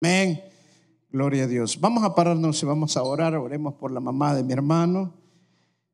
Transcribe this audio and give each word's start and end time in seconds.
Amén. 0.00 0.40
Gloria 1.10 1.42
a 1.42 1.46
Dios. 1.48 1.80
Vamos 1.80 2.04
a 2.04 2.14
pararnos 2.14 2.62
y 2.62 2.66
vamos 2.66 2.96
a 2.96 3.02
orar. 3.02 3.34
Oremos 3.34 3.74
por 3.74 3.90
la 3.90 3.98
mamá 3.98 4.32
de 4.32 4.44
mi 4.44 4.52
hermano. 4.52 5.12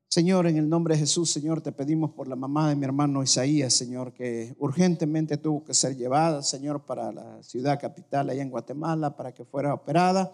Señor, 0.07 0.45
en 0.45 0.57
el 0.57 0.69
nombre 0.69 0.93
de 0.93 0.99
Jesús, 0.99 1.31
Señor, 1.31 1.61
te 1.61 1.71
pedimos 1.71 2.11
por 2.11 2.27
la 2.27 2.35
mamá 2.35 2.69
de 2.69 2.75
mi 2.75 2.85
hermano 2.85 3.23
Isaías, 3.23 3.73
Señor, 3.73 4.13
que 4.13 4.55
urgentemente 4.59 5.37
tuvo 5.37 5.63
que 5.63 5.73
ser 5.73 5.97
llevada, 5.97 6.43
Señor, 6.43 6.85
para 6.85 7.11
la 7.11 7.41
ciudad 7.41 7.79
capital 7.79 8.29
allá 8.29 8.43
en 8.43 8.51
Guatemala, 8.51 9.15
para 9.15 9.33
que 9.33 9.43
fuera 9.43 9.73
operada. 9.73 10.31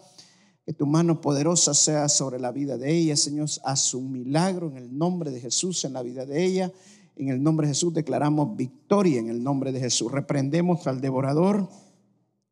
Que 0.66 0.74
tu 0.74 0.86
mano 0.86 1.22
poderosa 1.22 1.74
sea 1.74 2.10
sobre 2.10 2.42
la 2.42 2.52
vida 2.52 2.78
de 2.78 2.92
ella, 2.92 3.16
Señor. 3.16 3.48
Haz 3.64 3.94
un 3.94 4.12
milagro 4.12 4.70
en 4.70 4.76
el 4.76 4.98
nombre 4.98 5.32
de 5.32 5.40
Jesús 5.40 5.86
en 5.86 5.94
la 5.94 6.04
vida 6.04 6.26
de 6.26 6.44
ella. 6.44 6.74
En 7.16 7.30
el 7.30 7.42
nombre 7.42 7.68
de 7.68 7.74
Jesús 7.74 7.94
declaramos 7.94 8.54
victoria 8.58 9.22
en 9.22 9.30
el 9.30 9.42
nombre 9.42 9.72
de 9.72 9.80
Jesús. 9.80 10.12
Reprendemos 10.12 10.86
al 10.88 11.00
devorador 11.00 11.70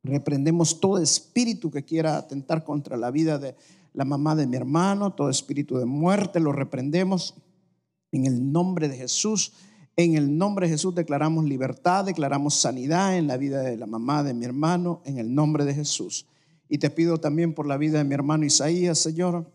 Reprendemos 0.04 0.80
todo 0.80 0.98
espíritu 0.98 1.72
que 1.72 1.84
quiera 1.84 2.18
atentar 2.18 2.64
contra 2.64 2.98
la 2.98 3.12
vida 3.12 3.38
de 3.38 3.56
la 3.94 4.06
mamá 4.06 4.36
de 4.36 4.48
mi 4.48 4.56
hermano, 4.56 5.14
todo 5.14 5.30
espíritu 5.30 5.78
de 5.78 5.86
muerte, 5.86 6.40
lo 6.40 6.52
reprendemos 6.52 7.36
en 8.12 8.26
el 8.26 8.52
nombre 8.52 8.88
de 8.88 8.98
Jesús. 8.98 9.54
En 9.96 10.16
el 10.16 10.38
nombre 10.38 10.68
de 10.68 10.74
Jesús 10.74 10.96
declaramos 10.96 11.44
libertad, 11.44 12.06
declaramos 12.06 12.56
sanidad 12.56 13.18
en 13.18 13.28
la 13.28 13.36
vida 13.36 13.62
de 13.62 13.76
la 13.76 13.86
mamá 13.86 14.24
de 14.24 14.34
mi 14.34 14.46
hermano, 14.46 15.02
en 15.04 15.18
el 15.18 15.36
nombre 15.36 15.66
de 15.66 15.74
Jesús. 15.74 16.26
Y 16.70 16.78
te 16.78 16.90
pido 16.90 17.20
también 17.20 17.54
por 17.54 17.68
la 17.68 17.76
vida 17.76 17.98
de 17.98 18.06
mi 18.06 18.14
hermano 18.14 18.46
Isaías, 18.46 18.98
Señor. 19.00 19.52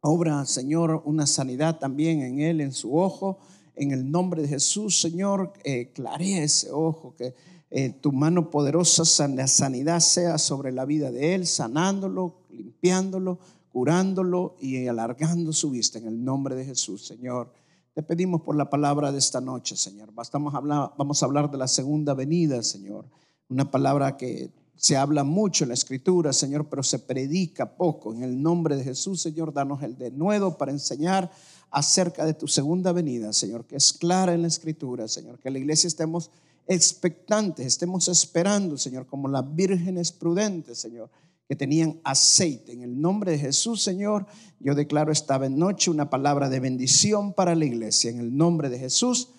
Obra, 0.00 0.46
Señor, 0.46 1.02
una 1.04 1.26
sanidad 1.26 1.78
también 1.78 2.22
en 2.22 2.40
él, 2.40 2.62
en 2.62 2.72
su 2.72 2.96
ojo. 2.96 3.38
En 3.74 3.90
el 3.92 4.10
nombre 4.10 4.40
de 4.40 4.48
Jesús, 4.48 4.98
Señor, 4.98 5.52
eh, 5.64 5.92
clarea 5.92 6.42
ese 6.42 6.70
ojo, 6.70 7.14
que 7.16 7.34
eh, 7.70 7.90
tu 7.90 8.10
mano 8.10 8.50
poderosa, 8.50 9.04
sanidad 9.04 10.00
sea 10.00 10.38
sobre 10.38 10.72
la 10.72 10.84
vida 10.84 11.12
de 11.12 11.34
él, 11.34 11.46
sanándolo, 11.46 12.40
limpiándolo, 12.50 13.38
curándolo 13.72 14.56
y 14.60 14.88
alargando 14.88 15.52
su 15.52 15.70
vista 15.70 15.98
en 15.98 16.08
el 16.08 16.24
nombre 16.24 16.56
de 16.56 16.64
Jesús, 16.64 17.06
Señor. 17.06 17.52
Te 17.94 18.02
pedimos 18.02 18.42
por 18.42 18.56
la 18.56 18.68
palabra 18.68 19.12
de 19.12 19.18
esta 19.18 19.40
noche, 19.40 19.76
Señor. 19.76 20.10
Hablar, 20.52 20.92
vamos 20.98 21.22
a 21.22 21.26
hablar 21.26 21.50
de 21.50 21.58
la 21.58 21.68
segunda 21.68 22.14
venida, 22.14 22.62
Señor. 22.62 23.04
Una 23.48 23.70
palabra 23.70 24.16
que 24.16 24.50
se 24.74 24.96
habla 24.96 25.24
mucho 25.24 25.64
en 25.64 25.68
la 25.68 25.74
escritura, 25.74 26.32
Señor, 26.32 26.68
pero 26.68 26.82
se 26.82 26.98
predica 26.98 27.76
poco. 27.76 28.14
En 28.14 28.22
el 28.22 28.42
nombre 28.42 28.76
de 28.76 28.82
Jesús, 28.82 29.20
Señor, 29.20 29.52
danos 29.52 29.82
el 29.82 29.96
denuedo 29.96 30.56
para 30.56 30.72
enseñar 30.72 31.30
acerca 31.70 32.24
de 32.24 32.34
tu 32.34 32.48
segunda 32.48 32.92
venida, 32.92 33.32
Señor, 33.32 33.64
que 33.64 33.76
es 33.76 33.92
clara 33.92 34.34
en 34.34 34.42
la 34.42 34.48
escritura, 34.48 35.06
Señor. 35.06 35.38
Que 35.38 35.50
la 35.50 35.58
iglesia 35.58 35.86
estemos 35.86 36.30
expectantes, 36.70 37.66
estemos 37.66 38.06
esperando, 38.06 38.78
Señor, 38.78 39.04
como 39.04 39.26
las 39.26 39.44
vírgenes 39.56 40.12
prudentes, 40.12 40.78
Señor, 40.78 41.10
que 41.48 41.56
tenían 41.56 42.00
aceite. 42.04 42.72
En 42.72 42.82
el 42.82 43.00
nombre 43.00 43.32
de 43.32 43.38
Jesús, 43.38 43.82
Señor, 43.82 44.24
yo 44.60 44.76
declaro 44.76 45.10
esta 45.10 45.36
noche 45.48 45.90
una 45.90 46.08
palabra 46.08 46.48
de 46.48 46.60
bendición 46.60 47.32
para 47.32 47.56
la 47.56 47.64
iglesia. 47.64 48.12
En 48.12 48.20
el 48.20 48.36
nombre 48.36 48.68
de 48.68 48.78
Jesús, 48.78 49.30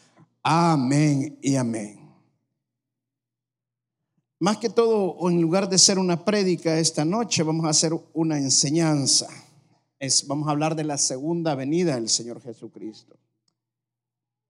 amén 0.44 1.38
y 1.42 1.56
amén. 1.56 2.02
Más 4.40 4.58
que 4.58 4.70
todo, 4.70 5.16
en 5.30 5.42
lugar 5.42 5.70
de 5.70 5.78
ser 5.78 6.00
una 6.00 6.26
prédica 6.26 6.80
esta 6.80 7.06
noche, 7.06 7.44
vamos 7.44 7.66
a 7.66 7.70
hacer 7.70 7.94
una 8.14 8.38
enseñanza. 8.40 9.30
Es, 10.00 10.28
vamos 10.28 10.50
a 10.50 10.52
hablar 10.52 10.76
de 10.76 10.84
la 10.84 10.98
segunda 10.98 11.56
venida 11.56 11.96
del 11.96 12.09
Señor 12.09 12.42
Jesucristo. 12.42 13.16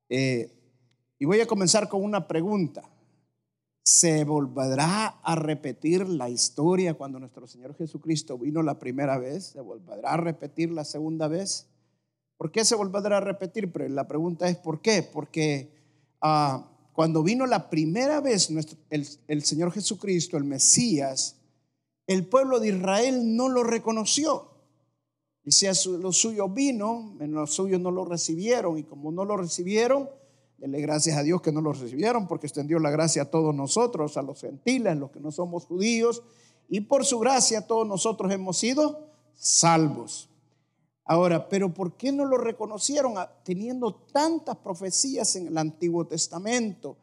Eh, 0.09 0.60
y 1.21 1.25
voy 1.25 1.39
a 1.39 1.45
comenzar 1.45 1.87
con 1.87 2.03
una 2.03 2.27
pregunta. 2.27 2.81
¿Se 3.83 4.23
volverá 4.23 5.19
a 5.21 5.35
repetir 5.35 6.09
la 6.09 6.31
historia 6.31 6.95
cuando 6.95 7.19
nuestro 7.19 7.45
Señor 7.45 7.75
Jesucristo 7.75 8.39
vino 8.39 8.63
la 8.63 8.79
primera 8.79 9.19
vez? 9.19 9.49
¿Se 9.49 9.61
volverá 9.61 10.13
a 10.13 10.17
repetir 10.17 10.71
la 10.71 10.83
segunda 10.83 11.27
vez? 11.27 11.67
¿Por 12.37 12.51
qué 12.51 12.65
se 12.65 12.73
volverá 12.73 13.17
a 13.17 13.19
repetir? 13.19 13.71
La 13.91 14.07
pregunta 14.07 14.49
es 14.49 14.57
¿por 14.57 14.81
qué? 14.81 15.03
Porque 15.03 15.71
ah, 16.21 16.67
cuando 16.91 17.21
vino 17.21 17.45
la 17.45 17.69
primera 17.69 18.19
vez 18.19 18.49
nuestro, 18.49 18.79
el, 18.89 19.43
Señor 19.43 19.71
Jesucristo, 19.73 20.37
el 20.37 20.43
Mesías, 20.43 21.35
el 22.07 22.25
pueblo 22.25 22.59
de 22.59 22.69
Israel 22.69 23.35
no 23.35 23.47
lo 23.47 23.63
reconoció. 23.63 24.49
Y 25.43 25.51
si 25.51 25.67
a 25.67 25.73
lo 25.99 26.13
suyo 26.13 26.49
vino, 26.49 27.15
en 27.19 27.33
los 27.33 27.53
suyos 27.53 27.79
no 27.79 27.91
lo 27.91 28.05
recibieron. 28.05 28.79
Y 28.79 28.83
como 28.85 29.11
no 29.11 29.23
lo 29.23 29.37
recibieron, 29.37 30.09
Dele 30.61 30.79
gracias 30.79 31.17
a 31.17 31.23
Dios 31.23 31.41
que 31.41 31.51
no 31.51 31.59
lo 31.59 31.73
recibieron 31.73 32.27
porque 32.27 32.45
extendió 32.45 32.77
la 32.77 32.91
gracia 32.91 33.23
a 33.23 33.25
todos 33.25 33.55
nosotros, 33.55 34.15
a 34.15 34.21
los 34.21 34.39
gentiles, 34.39 34.95
los 34.95 35.09
que 35.09 35.19
no 35.19 35.31
somos 35.31 35.65
judíos. 35.65 36.21
Y 36.69 36.81
por 36.81 37.03
su 37.03 37.17
gracia 37.17 37.65
todos 37.65 37.87
nosotros 37.87 38.31
hemos 38.31 38.59
sido 38.59 39.07
salvos. 39.33 40.29
Ahora, 41.03 41.49
pero 41.49 41.73
¿por 41.73 41.97
qué 41.97 42.11
no 42.11 42.25
lo 42.25 42.37
reconocieron 42.37 43.15
teniendo 43.43 43.95
tantas 44.13 44.55
profecías 44.57 45.35
en 45.35 45.47
el 45.47 45.57
Antiguo 45.57 46.05
Testamento? 46.05 46.95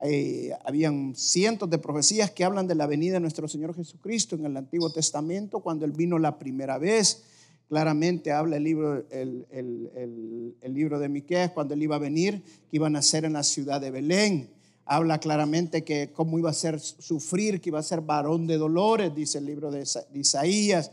Eh, 0.00 0.50
habían 0.64 1.14
cientos 1.14 1.68
de 1.68 1.76
profecías 1.76 2.30
que 2.30 2.44
hablan 2.44 2.66
de 2.66 2.76
la 2.76 2.86
venida 2.86 3.14
de 3.14 3.20
nuestro 3.20 3.46
Señor 3.46 3.74
Jesucristo 3.74 4.36
en 4.36 4.46
el 4.46 4.56
Antiguo 4.56 4.90
Testamento 4.90 5.60
cuando 5.60 5.84
Él 5.84 5.92
vino 5.92 6.18
la 6.18 6.38
primera 6.38 6.78
vez. 6.78 7.24
Claramente 7.72 8.32
habla 8.32 8.58
el 8.58 8.64
libro, 8.64 9.02
el, 9.08 9.46
el, 9.50 10.74
libro 10.74 10.98
de 10.98 11.08
Miqueas 11.08 11.52
cuando 11.52 11.72
él 11.72 11.82
iba 11.82 11.96
a 11.96 11.98
venir, 11.98 12.42
que 12.42 12.76
iba 12.76 12.88
a 12.88 12.90
nacer 12.90 13.24
en 13.24 13.32
la 13.32 13.42
ciudad 13.42 13.80
de 13.80 13.90
Belén. 13.90 14.50
Habla 14.84 15.18
claramente 15.20 15.82
que 15.82 16.10
cómo 16.12 16.38
iba 16.38 16.50
a 16.50 16.52
ser 16.52 16.78
sufrir, 16.78 17.62
que 17.62 17.70
iba 17.70 17.78
a 17.78 17.82
ser 17.82 18.02
varón 18.02 18.46
de 18.46 18.58
dolores, 18.58 19.14
dice 19.14 19.38
el 19.38 19.46
libro 19.46 19.70
de, 19.70 19.88
Isaías, 20.12 20.90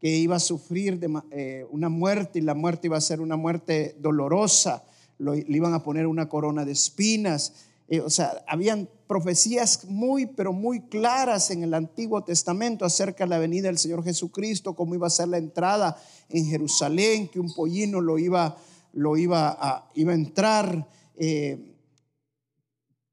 que 0.00 0.08
iba 0.08 0.36
a 0.36 0.40
sufrir 0.40 0.98
de, 0.98 1.20
eh, 1.32 1.66
una 1.70 1.90
muerte 1.90 2.38
y 2.38 2.42
la 2.42 2.54
muerte 2.54 2.86
iba 2.86 2.96
a 2.96 3.02
ser 3.02 3.20
una 3.20 3.36
muerte 3.36 3.94
dolorosa. 4.00 4.84
le 5.18 5.44
iban 5.46 5.74
a 5.74 5.82
poner 5.82 6.06
una 6.06 6.30
corona 6.30 6.64
de 6.64 6.72
espinas. 6.72 7.52
Eh, 7.92 8.00
o 8.00 8.08
sea, 8.08 8.42
habían 8.48 8.88
profecías 9.06 9.84
muy, 9.84 10.24
pero 10.24 10.54
muy 10.54 10.80
claras 10.80 11.50
en 11.50 11.62
el 11.62 11.74
Antiguo 11.74 12.24
Testamento 12.24 12.86
acerca 12.86 13.24
de 13.24 13.28
la 13.28 13.38
venida 13.38 13.66
del 13.68 13.76
Señor 13.76 14.02
Jesucristo, 14.02 14.74
cómo 14.74 14.94
iba 14.94 15.08
a 15.08 15.10
ser 15.10 15.28
la 15.28 15.36
entrada 15.36 16.02
en 16.30 16.46
Jerusalén, 16.46 17.28
que 17.28 17.38
un 17.38 17.52
pollino 17.52 18.00
lo 18.00 18.18
iba, 18.18 18.56
lo 18.94 19.18
iba, 19.18 19.58
a, 19.60 19.90
iba 19.94 20.12
a 20.12 20.14
entrar. 20.14 20.88
Eh, 21.18 21.76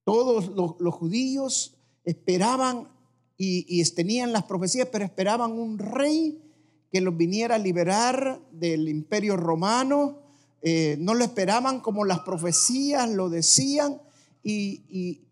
todos 0.05 0.47
los, 0.47 0.93
judíos 0.93 1.75
esperaban 2.05 2.87
y, 3.35 3.83
tenían 3.91 4.31
las 4.31 4.43
profecías, 4.43 4.87
pero 4.89 5.03
esperaban 5.03 5.59
un 5.59 5.77
rey 5.77 6.41
que 6.89 7.01
los 7.01 7.17
viniera 7.17 7.55
a 7.55 7.59
liberar 7.59 8.39
del 8.53 8.87
imperio 8.87 9.35
romano. 9.35 10.19
Eh, 10.61 10.95
no 11.01 11.15
lo 11.15 11.25
esperaban 11.25 11.81
como 11.81 12.05
las 12.05 12.19
profecías 12.19 13.09
lo 13.09 13.27
decían 13.27 13.99
y, 14.43 15.25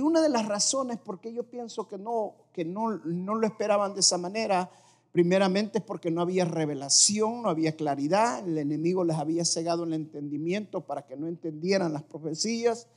una 0.00 0.20
de 0.20 0.28
las 0.28 0.46
razones 0.46 0.98
por 0.98 1.20
qué 1.20 1.32
yo 1.32 1.44
pienso 1.44 1.86
que 1.88 1.98
no, 1.98 2.36
que 2.52 2.64
no, 2.64 2.98
no 2.98 3.34
lo 3.34 3.46
esperaban 3.46 3.94
de 3.94 4.00
esa 4.00 4.16
manera, 4.16 4.70
primeramente 5.12 5.78
es 5.78 5.84
porque 5.84 6.10
no 6.10 6.22
había 6.22 6.44
revelación, 6.44 7.42
no 7.42 7.48
había 7.48 7.76
claridad, 7.76 8.46
el 8.46 8.58
enemigo 8.58 9.04
les 9.04 9.16
había 9.16 9.44
cegado 9.44 9.84
el 9.84 9.92
entendimiento 9.92 10.80
para 10.80 11.06
que 11.06 11.16
no 11.16 11.28
entendieran 11.28 11.92
las 11.92 12.02
profecías, 12.02 12.88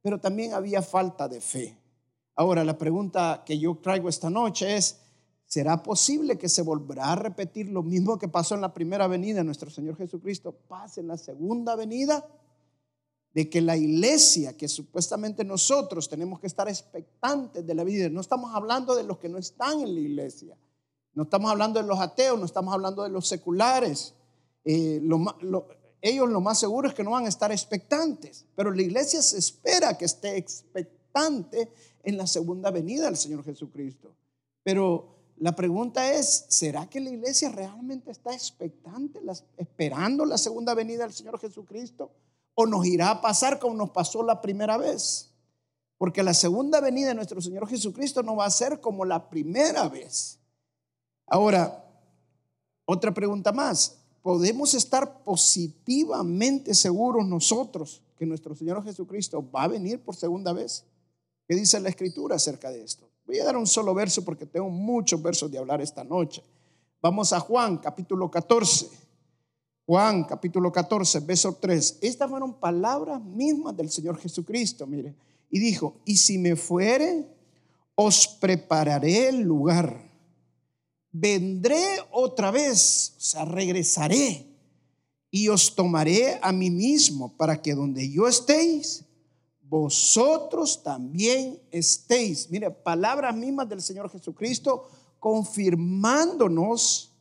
pero 0.00 0.18
también 0.18 0.54
había 0.54 0.80
falta 0.80 1.28
de 1.28 1.40
fe. 1.40 1.76
Ahora, 2.34 2.64
la 2.64 2.78
pregunta 2.78 3.42
que 3.44 3.58
yo 3.58 3.76
traigo 3.82 4.08
esta 4.08 4.30
noche 4.30 4.76
es, 4.76 5.00
¿será 5.44 5.82
posible 5.82 6.38
que 6.38 6.48
se 6.48 6.62
volverá 6.62 7.12
a 7.12 7.16
repetir 7.16 7.68
lo 7.68 7.82
mismo 7.82 8.18
que 8.18 8.28
pasó 8.28 8.54
en 8.54 8.62
la 8.62 8.72
primera 8.72 9.06
venida 9.06 9.38
de 9.38 9.44
nuestro 9.44 9.68
Señor 9.70 9.96
Jesucristo, 9.96 10.52
pase 10.52 11.00
en 11.00 11.08
la 11.08 11.18
segunda 11.18 11.76
venida? 11.76 12.26
De 13.34 13.48
que 13.48 13.60
la 13.60 13.76
iglesia, 13.76 14.56
que 14.56 14.68
supuestamente 14.68 15.44
nosotros 15.44 16.08
tenemos 16.08 16.38
que 16.38 16.46
estar 16.46 16.68
expectantes 16.68 17.66
de 17.66 17.74
la 17.74 17.84
vida, 17.84 18.08
no 18.10 18.20
estamos 18.20 18.54
hablando 18.54 18.94
de 18.94 19.04
los 19.04 19.18
que 19.18 19.28
no 19.28 19.38
están 19.38 19.80
en 19.80 19.94
la 19.94 20.00
iglesia, 20.00 20.56
no 21.14 21.24
estamos 21.24 21.50
hablando 21.50 21.80
de 21.80 21.86
los 21.86 21.98
ateos, 21.98 22.38
no 22.38 22.44
estamos 22.44 22.72
hablando 22.72 23.02
de 23.02 23.08
los 23.08 23.26
seculares. 23.26 24.14
Eh, 24.64 25.00
ellos 26.00 26.28
lo 26.28 26.40
más 26.40 26.58
seguro 26.58 26.88
es 26.88 26.94
que 26.94 27.04
no 27.04 27.12
van 27.12 27.26
a 27.26 27.28
estar 27.28 27.52
expectantes, 27.52 28.46
pero 28.54 28.70
la 28.70 28.82
iglesia 28.82 29.22
se 29.22 29.38
espera 29.38 29.96
que 29.96 30.04
esté 30.04 30.36
expectante 30.36 31.70
en 32.02 32.16
la 32.16 32.26
segunda 32.26 32.70
venida 32.70 33.04
del 33.06 33.16
Señor 33.16 33.44
Jesucristo. 33.44 34.14
Pero 34.62 35.12
la 35.38 35.54
pregunta 35.54 36.12
es, 36.14 36.46
¿será 36.48 36.88
que 36.88 37.00
la 37.00 37.10
iglesia 37.10 37.50
realmente 37.50 38.10
está 38.10 38.32
expectante, 38.32 39.20
esperando 39.56 40.24
la 40.24 40.38
segunda 40.38 40.74
venida 40.74 41.04
del 41.04 41.12
Señor 41.12 41.38
Jesucristo? 41.38 42.10
O 42.54 42.66
nos 42.66 42.86
irá 42.86 43.10
a 43.10 43.20
pasar 43.20 43.58
como 43.58 43.74
nos 43.74 43.90
pasó 43.90 44.22
la 44.22 44.40
primera 44.40 44.76
vez. 44.76 45.30
Porque 45.98 46.22
la 46.22 46.34
segunda 46.34 46.80
venida 46.80 47.08
de 47.08 47.14
nuestro 47.14 47.40
Señor 47.40 47.68
Jesucristo 47.68 48.22
no 48.22 48.36
va 48.36 48.46
a 48.46 48.50
ser 48.50 48.80
como 48.80 49.04
la 49.04 49.30
primera 49.30 49.88
vez. 49.88 50.38
Ahora, 51.26 51.84
otra 52.84 53.12
pregunta 53.14 53.52
más. 53.52 53.98
¿Podemos 54.22 54.74
estar 54.74 55.24
positivamente 55.24 56.74
seguros 56.74 57.26
nosotros 57.26 58.02
que 58.16 58.26
nuestro 58.26 58.54
Señor 58.54 58.84
Jesucristo 58.84 59.48
va 59.50 59.64
a 59.64 59.68
venir 59.68 60.00
por 60.00 60.14
segunda 60.14 60.52
vez? 60.52 60.84
¿Qué 61.48 61.56
dice 61.56 61.80
la 61.80 61.88
Escritura 61.88 62.36
acerca 62.36 62.70
de 62.70 62.84
esto? 62.84 63.08
Voy 63.26 63.38
a 63.38 63.44
dar 63.44 63.56
un 63.56 63.66
solo 63.66 63.94
verso 63.94 64.24
porque 64.24 64.46
tengo 64.46 64.68
muchos 64.68 65.20
versos 65.20 65.50
de 65.50 65.58
hablar 65.58 65.80
esta 65.80 66.04
noche. 66.04 66.42
Vamos 67.00 67.32
a 67.32 67.40
Juan, 67.40 67.78
capítulo 67.78 68.30
14. 68.30 69.01
Juan, 69.84 70.24
capítulo 70.24 70.70
14, 70.70 71.20
verso 71.20 71.54
3. 71.60 71.98
Estas 72.00 72.30
fueron 72.30 72.54
palabras 72.54 73.22
mismas 73.22 73.76
del 73.76 73.90
Señor 73.90 74.18
Jesucristo, 74.18 74.86
mire. 74.86 75.14
Y 75.50 75.58
dijo, 75.58 75.96
y 76.04 76.16
si 76.16 76.38
me 76.38 76.56
fuere, 76.56 77.26
os 77.94 78.26
prepararé 78.26 79.28
el 79.28 79.40
lugar. 79.40 80.10
Vendré 81.10 81.82
otra 82.10 82.50
vez, 82.50 83.14
o 83.16 83.20
sea, 83.20 83.44
regresaré 83.44 84.46
y 85.30 85.48
os 85.48 85.74
tomaré 85.74 86.38
a 86.42 86.52
mí 86.52 86.70
mismo 86.70 87.36
para 87.36 87.60
que 87.60 87.74
donde 87.74 88.08
yo 88.10 88.28
estéis, 88.28 89.04
vosotros 89.62 90.82
también 90.82 91.58
estéis. 91.70 92.50
Mire, 92.50 92.70
palabras 92.70 93.34
mismas 93.34 93.68
del 93.68 93.80
Señor 93.80 94.10
Jesucristo 94.10 94.88
confirmándonos, 95.18 97.11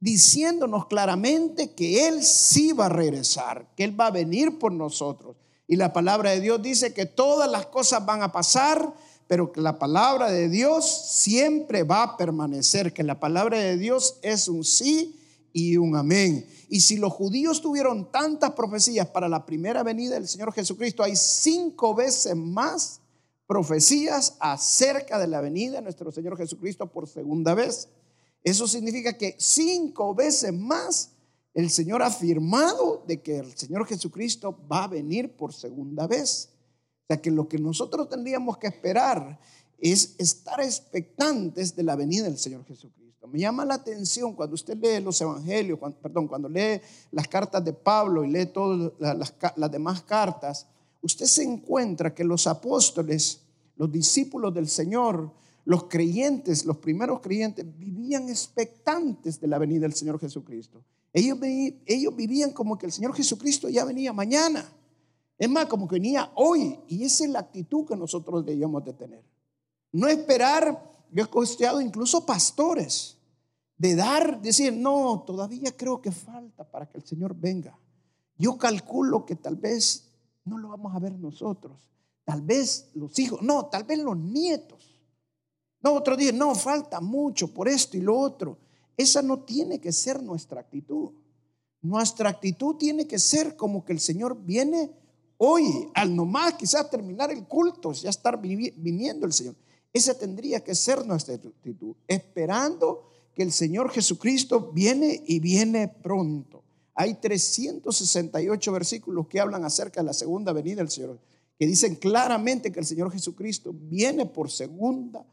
diciéndonos 0.00 0.86
claramente 0.86 1.72
que 1.72 2.08
Él 2.08 2.24
sí 2.24 2.72
va 2.72 2.86
a 2.86 2.88
regresar, 2.88 3.68
que 3.76 3.84
Él 3.84 3.98
va 3.98 4.06
a 4.06 4.10
venir 4.10 4.58
por 4.58 4.72
nosotros. 4.72 5.36
Y 5.68 5.76
la 5.76 5.92
palabra 5.92 6.30
de 6.30 6.40
Dios 6.40 6.60
dice 6.60 6.92
que 6.92 7.06
todas 7.06 7.48
las 7.48 7.66
cosas 7.66 8.04
van 8.04 8.22
a 8.22 8.32
pasar, 8.32 8.92
pero 9.28 9.52
que 9.52 9.60
la 9.60 9.78
palabra 9.78 10.30
de 10.30 10.48
Dios 10.48 11.12
siempre 11.12 11.84
va 11.84 12.02
a 12.02 12.16
permanecer, 12.16 12.92
que 12.92 13.04
la 13.04 13.20
palabra 13.20 13.58
de 13.58 13.76
Dios 13.76 14.16
es 14.22 14.48
un 14.48 14.64
sí 14.64 15.20
y 15.52 15.76
un 15.76 15.94
amén. 15.94 16.46
Y 16.68 16.80
si 16.80 16.96
los 16.96 17.12
judíos 17.12 17.60
tuvieron 17.60 18.10
tantas 18.10 18.52
profecías 18.52 19.06
para 19.08 19.28
la 19.28 19.44
primera 19.46 19.82
venida 19.82 20.14
del 20.14 20.26
Señor 20.26 20.52
Jesucristo, 20.52 21.02
hay 21.02 21.14
cinco 21.14 21.94
veces 21.94 22.34
más 22.34 23.00
profecías 23.46 24.36
acerca 24.40 25.18
de 25.18 25.26
la 25.26 25.40
venida 25.40 25.76
de 25.76 25.82
nuestro 25.82 26.10
Señor 26.10 26.36
Jesucristo 26.36 26.86
por 26.86 27.06
segunda 27.06 27.54
vez. 27.54 27.88
Eso 28.42 28.66
significa 28.66 29.16
que 29.16 29.36
cinco 29.38 30.14
veces 30.14 30.52
más 30.52 31.10
el 31.52 31.70
Señor 31.70 32.02
ha 32.02 32.06
afirmado 32.06 33.04
de 33.06 33.20
que 33.20 33.38
el 33.38 33.56
Señor 33.56 33.86
Jesucristo 33.86 34.58
va 34.70 34.84
a 34.84 34.88
venir 34.88 35.36
por 35.36 35.52
segunda 35.52 36.06
vez. 36.06 36.50
O 37.02 37.06
sea 37.08 37.20
que 37.20 37.30
lo 37.30 37.48
que 37.48 37.58
nosotros 37.58 38.08
tendríamos 38.08 38.56
que 38.58 38.68
esperar 38.68 39.38
es 39.78 40.14
estar 40.18 40.60
expectantes 40.60 41.74
de 41.74 41.82
la 41.82 41.96
venida 41.96 42.24
del 42.24 42.38
Señor 42.38 42.64
Jesucristo. 42.64 43.00
Me 43.26 43.40
llama 43.40 43.64
la 43.64 43.74
atención 43.74 44.34
cuando 44.34 44.54
usted 44.54 44.76
lee 44.76 45.02
los 45.02 45.20
evangelios, 45.20 45.78
perdón, 46.02 46.26
cuando 46.26 46.48
lee 46.48 46.80
las 47.12 47.28
cartas 47.28 47.64
de 47.64 47.72
Pablo 47.72 48.24
y 48.24 48.30
lee 48.30 48.46
todas 48.46 48.92
las 49.56 49.70
demás 49.70 50.02
cartas, 50.02 50.66
usted 51.00 51.26
se 51.26 51.44
encuentra 51.44 52.14
que 52.14 52.24
los 52.24 52.46
apóstoles, 52.46 53.42
los 53.76 53.90
discípulos 53.90 54.52
del 54.52 54.68
Señor, 54.68 55.32
los 55.64 55.84
creyentes, 55.84 56.64
los 56.64 56.78
primeros 56.78 57.20
creyentes, 57.20 57.66
vivían 57.78 58.28
expectantes 58.28 59.40
de 59.40 59.46
la 59.46 59.58
venida 59.58 59.82
del 59.82 59.94
Señor 59.94 60.18
Jesucristo. 60.18 60.84
Ellos, 61.12 61.38
ellos 61.86 62.14
vivían 62.14 62.52
como 62.52 62.78
que 62.78 62.86
el 62.86 62.92
Señor 62.92 63.14
Jesucristo 63.14 63.68
ya 63.68 63.84
venía 63.84 64.12
mañana. 64.12 64.64
Es 65.38 65.48
más, 65.48 65.66
como 65.66 65.88
que 65.88 65.96
venía 65.96 66.30
hoy. 66.34 66.78
Y 66.88 67.04
esa 67.04 67.24
es 67.24 67.30
la 67.30 67.40
actitud 67.40 67.86
que 67.86 67.96
nosotros 67.96 68.44
debíamos 68.44 68.84
de 68.84 68.92
tener. 68.92 69.24
No 69.92 70.06
esperar, 70.06 70.90
yo 71.10 71.24
he 71.24 71.26
costeado 71.26 71.80
incluso 71.80 72.24
pastores 72.24 73.16
de 73.80 73.96
dar, 73.96 74.42
decir, 74.42 74.74
no, 74.74 75.24
todavía 75.26 75.74
creo 75.74 76.02
que 76.02 76.12
falta 76.12 76.70
para 76.70 76.86
que 76.86 76.98
el 76.98 77.04
Señor 77.04 77.34
venga. 77.34 77.78
Yo 78.36 78.58
calculo 78.58 79.24
que 79.24 79.36
tal 79.36 79.56
vez 79.56 80.10
no 80.44 80.58
lo 80.58 80.68
vamos 80.68 80.94
a 80.94 80.98
ver 80.98 81.18
nosotros, 81.18 81.88
tal 82.24 82.42
vez 82.42 82.90
los 82.94 83.18
hijos, 83.18 83.40
no, 83.40 83.66
tal 83.66 83.84
vez 83.84 83.98
los 83.98 84.18
nietos. 84.18 84.89
No, 85.82 85.94
otro 85.94 86.16
día, 86.16 86.32
no, 86.32 86.54
falta 86.54 87.00
mucho 87.00 87.52
por 87.52 87.68
esto 87.68 87.96
y 87.96 88.00
lo 88.00 88.18
otro. 88.18 88.58
Esa 88.96 89.22
no 89.22 89.40
tiene 89.40 89.80
que 89.80 89.92
ser 89.92 90.22
nuestra 90.22 90.60
actitud. 90.60 91.10
Nuestra 91.82 92.28
actitud 92.28 92.76
tiene 92.76 93.06
que 93.06 93.18
ser 93.18 93.56
como 93.56 93.84
que 93.84 93.92
el 93.92 94.00
Señor 94.00 94.36
viene 94.44 94.90
hoy, 95.38 95.88
al 95.94 96.14
nomás 96.14 96.54
quizás 96.54 96.90
terminar 96.90 97.30
el 97.30 97.46
culto, 97.46 97.92
ya 97.92 98.10
estar 98.10 98.38
viniendo 98.38 99.26
el 99.26 99.32
Señor. 99.32 99.54
Esa 99.92 100.16
tendría 100.18 100.62
que 100.62 100.74
ser 100.74 101.06
nuestra 101.06 101.34
actitud, 101.34 101.96
esperando 102.06 103.08
que 103.34 103.42
el 103.42 103.52
Señor 103.52 103.90
Jesucristo 103.90 104.70
viene 104.72 105.22
y 105.26 105.40
viene 105.40 105.88
pronto. 105.88 106.62
Hay 106.94 107.14
368 107.14 108.72
versículos 108.72 109.26
que 109.26 109.40
hablan 109.40 109.64
acerca 109.64 110.00
de 110.00 110.06
la 110.06 110.12
segunda 110.12 110.52
venida 110.52 110.76
del 110.76 110.90
Señor, 110.90 111.18
que 111.58 111.66
dicen 111.66 111.96
claramente 111.96 112.70
que 112.70 112.80
el 112.80 112.86
Señor 112.86 113.10
Jesucristo 113.10 113.72
viene 113.74 114.26
por 114.26 114.50
segunda 114.50 115.24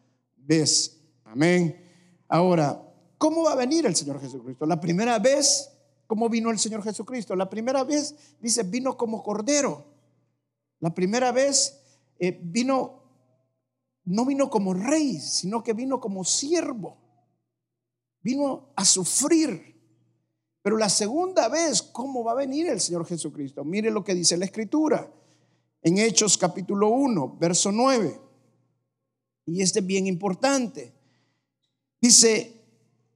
vez. 0.48 1.00
Amén. 1.26 1.80
Ahora, 2.28 2.82
¿cómo 3.18 3.44
va 3.44 3.52
a 3.52 3.56
venir 3.56 3.86
el 3.86 3.96
Señor 3.96 4.20
Jesucristo? 4.20 4.66
La 4.66 4.80
primera 4.80 5.20
vez, 5.20 5.70
¿cómo 6.08 6.30
vino 6.30 6.50
el 6.50 6.58
Señor 6.58 6.82
Jesucristo? 6.82 7.36
La 7.36 7.50
primera 7.50 7.84
vez, 7.84 8.16
dice, 8.40 8.64
vino 8.64 8.98
como 8.98 9.22
cordero. 9.22 9.86
La 10.80 10.94
primera 10.94 11.32
vez 11.32 11.80
eh, 12.20 12.40
vino, 12.42 13.04
no 14.06 14.26
vino 14.26 14.50
como 14.50 14.74
rey, 14.74 15.20
sino 15.20 15.62
que 15.64 15.74
vino 15.74 16.00
como 16.00 16.24
siervo 16.24 16.98
vino 18.28 18.74
a 18.76 18.84
sufrir. 18.84 19.76
Pero 20.62 20.78
la 20.78 20.90
segunda 20.90 21.48
vez, 21.48 21.82
¿cómo 21.82 22.26
va 22.26 22.34
a 22.34 22.36
venir 22.36 22.68
el 22.68 22.82
Señor 22.82 23.06
Jesucristo? 23.06 23.64
Mire 23.64 23.90
lo 23.90 24.04
que 24.04 24.14
dice 24.14 24.36
la 24.36 24.44
Escritura 24.44 25.10
en 25.82 25.98
Hechos 25.98 26.38
capítulo 26.38 26.90
1, 26.90 27.38
verso 27.40 27.72
9. 27.72 28.20
Y 29.48 29.62
este 29.62 29.80
es 29.80 29.86
bien 29.86 30.06
importante. 30.06 30.94
Dice, 32.02 32.54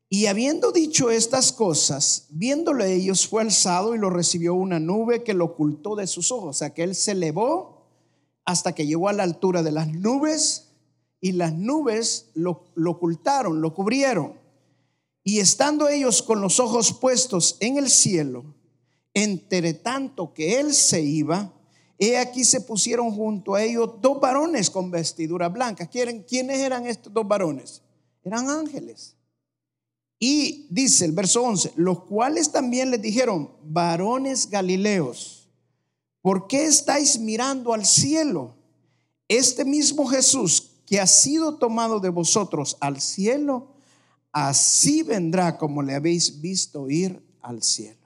y 0.10 0.26
habiendo 0.26 0.72
dicho 0.72 1.12
estas 1.12 1.52
cosas, 1.52 2.26
viéndolo 2.30 2.84
ellos, 2.84 3.28
fue 3.28 3.44
alzado 3.44 3.94
y 3.94 4.00
lo 4.00 4.10
recibió 4.10 4.56
una 4.56 4.80
nube 4.80 5.24
que 5.24 5.34
lo 5.34 5.46
ocultó 5.46 5.96
de 5.96 6.08
sus 6.08 6.32
ojos. 6.32 6.50
O 6.50 6.54
sea, 6.58 6.74
que 6.74 6.84
él 6.84 6.96
se 6.96 7.12
elevó 7.12 7.86
hasta 8.46 8.74
que 8.74 8.88
llegó 8.88 9.10
a 9.10 9.14
la 9.14 9.24
altura 9.24 9.62
de 9.62 9.72
las 9.72 9.90
nubes 9.90 10.70
y 11.20 11.34
las 11.34 11.54
nubes 11.54 12.32
lo, 12.34 12.64
lo 12.76 12.92
ocultaron, 12.92 13.62
lo 13.62 13.74
cubrieron. 13.76 14.34
Y 15.24 15.40
estando 15.40 15.90
ellos 15.90 16.24
con 16.24 16.42
los 16.42 16.60
ojos 16.60 16.94
puestos 16.94 17.58
en 17.60 17.78
el 17.78 17.90
cielo, 17.90 18.44
entre 19.14 19.74
tanto 19.74 20.34
que 20.34 20.60
él 20.60 20.74
se 20.74 21.02
iba, 21.02 21.54
he 22.04 22.18
aquí 22.18 22.44
se 22.44 22.62
pusieron 22.62 23.12
junto 23.12 23.54
a 23.54 23.62
ellos 23.62 23.92
dos 24.02 24.20
varones 24.20 24.72
con 24.72 24.90
vestidura 24.90 25.50
blanca. 25.50 25.86
¿Quiénes 25.86 26.58
eran 26.58 26.88
estos 26.88 27.14
dos 27.14 27.28
varones? 27.28 27.84
Eran 28.24 28.50
ángeles. 28.50 29.16
Y 30.18 30.66
dice 30.72 31.06
el 31.06 31.12
verso 31.12 31.44
11, 31.44 31.74
los 31.76 32.06
cuales 32.06 32.52
también 32.52 32.90
les 32.90 33.04
dijeron, 33.04 33.52
varones 33.64 34.50
galileos, 34.50 35.48
¿por 36.24 36.48
qué 36.48 36.66
estáis 36.66 37.20
mirando 37.20 37.72
al 37.72 37.86
cielo? 37.86 38.56
Este 39.28 39.64
mismo 39.64 40.08
Jesús 40.08 40.72
que 40.88 41.00
ha 41.00 41.08
sido 41.08 41.58
tomado 41.60 42.00
de 42.00 42.10
vosotros 42.10 42.78
al 42.80 43.00
cielo, 43.00 43.76
así 44.32 45.04
vendrá 45.04 45.60
como 45.60 45.84
le 45.84 45.94
habéis 45.94 46.42
visto 46.42 46.90
ir 46.90 47.24
al 47.42 47.62
cielo. 47.62 48.01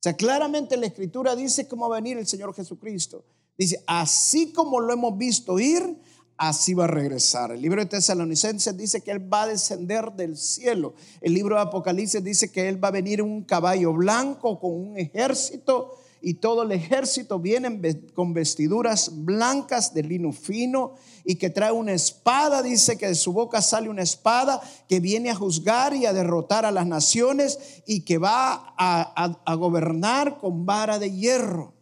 O 0.00 0.02
sea, 0.02 0.16
claramente 0.16 0.78
la 0.78 0.86
escritura 0.86 1.36
dice 1.36 1.68
cómo 1.68 1.86
va 1.86 1.96
a 1.96 2.00
venir 2.00 2.16
el 2.16 2.26
Señor 2.26 2.54
Jesucristo. 2.54 3.22
Dice, 3.58 3.84
así 3.86 4.50
como 4.50 4.80
lo 4.80 4.94
hemos 4.94 5.18
visto 5.18 5.58
ir, 5.60 6.00
así 6.38 6.72
va 6.72 6.84
a 6.84 6.86
regresar. 6.86 7.52
El 7.52 7.60
libro 7.60 7.82
de 7.82 7.86
Tesalonicenses 7.86 8.74
dice 8.78 9.02
que 9.02 9.10
Él 9.10 9.30
va 9.30 9.42
a 9.42 9.48
descender 9.48 10.10
del 10.12 10.38
cielo. 10.38 10.94
El 11.20 11.34
libro 11.34 11.56
de 11.56 11.60
Apocalipsis 11.60 12.24
dice 12.24 12.50
que 12.50 12.66
Él 12.66 12.82
va 12.82 12.88
a 12.88 12.92
venir 12.92 13.20
en 13.20 13.26
un 13.26 13.44
caballo 13.44 13.92
blanco 13.92 14.58
con 14.58 14.72
un 14.72 14.96
ejército 14.96 15.99
y 16.22 16.34
todo 16.34 16.62
el 16.62 16.72
ejército 16.72 17.38
viene 17.38 17.80
con 18.14 18.34
vestiduras 18.34 19.10
blancas 19.24 19.94
de 19.94 20.02
lino 20.02 20.32
fino 20.32 20.94
y 21.24 21.36
que 21.36 21.50
trae 21.50 21.72
una 21.72 21.92
espada, 21.92 22.62
dice 22.62 22.98
que 22.98 23.08
de 23.08 23.14
su 23.14 23.32
boca 23.32 23.62
sale 23.62 23.88
una 23.88 24.02
espada 24.02 24.60
que 24.88 25.00
viene 25.00 25.30
a 25.30 25.34
juzgar 25.34 25.94
y 25.94 26.06
a 26.06 26.12
derrotar 26.12 26.64
a 26.64 26.70
las 26.70 26.86
naciones 26.86 27.82
y 27.86 28.02
que 28.02 28.18
va 28.18 28.74
a, 28.76 29.54
gobernar 29.56 30.38
con 30.38 30.66
vara 30.66 30.98
de 30.98 31.10
hierro. 31.10 31.74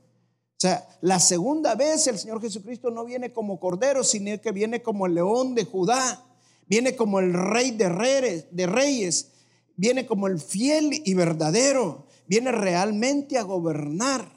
O 0.57 0.61
sea, 0.61 0.89
la 1.01 1.21
segunda 1.21 1.75
vez 1.75 2.07
el 2.09 2.19
Señor 2.19 2.41
Jesucristo 2.41 2.91
no 2.91 3.05
viene 3.05 3.33
como 3.33 3.61
cordero, 3.61 4.03
sino 4.03 4.41
que 4.41 4.53
viene 4.53 4.83
como 4.83 5.07
el 5.07 5.15
león 5.15 5.55
de 5.55 5.65
Judá, 5.65 6.25
viene 6.67 6.97
como 6.97 7.21
el 7.21 7.33
rey 7.33 7.71
de 7.71 7.89
reyes, 8.67 9.29
viene 9.77 10.07
como 10.07 10.27
el 10.27 10.41
fiel 10.41 11.03
y 11.05 11.15
verdadero 11.15 12.08
viene 12.29 12.53
realmente 12.53 13.39
a 13.39 13.43
gobernar. 13.43 14.31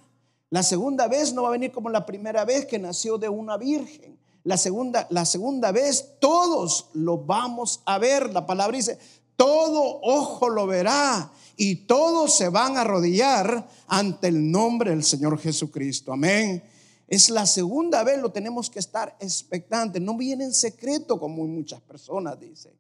La 0.50 0.63
segunda 0.63 1.07
vez 1.07 1.33
no 1.33 1.43
va 1.43 1.50
a 1.50 1.51
venir 1.51 1.71
como 1.71 1.89
la 1.89 2.05
primera 2.05 2.43
vez 2.45 2.65
que 2.65 2.79
nació 2.79 3.17
de 3.17 3.29
una 3.29 3.57
virgen. 3.57 4.17
La 4.43 4.57
segunda, 4.57 5.05
la 5.12 5.25
segunda 5.25 5.71
vez 5.71 6.15
todos 6.19 6.88
lo 6.93 7.19
vamos 7.19 7.81
a 7.86 8.00
ver. 8.00 8.33
La 8.33 8.45
palabra 8.45 8.75
dice, 8.75 8.98
todo 9.36 10.00
ojo 10.01 10.50
lo 10.50 10.65
verá 10.65 11.31
y 11.57 11.75
todos 11.86 12.36
se 12.36 12.50
van 12.50 12.77
a 12.77 12.81
arrodillar 12.81 13.67
ante 13.88 14.27
el 14.29 14.50
nombre 14.51 14.91
del 14.91 15.03
Señor 15.03 15.38
Jesucristo. 15.38 16.12
Amén. 16.12 16.63
Es 17.07 17.29
la 17.29 17.45
segunda 17.45 18.03
vez, 18.03 18.19
lo 18.19 18.31
tenemos 18.31 18.69
que 18.69 18.79
estar 18.79 19.15
expectantes. 19.19 20.01
No 20.01 20.15
viene 20.15 20.45
en 20.45 20.53
secreto 20.53 21.19
como 21.19 21.45
muchas 21.45 21.81
personas 21.81 22.39
dicen. 22.39 22.71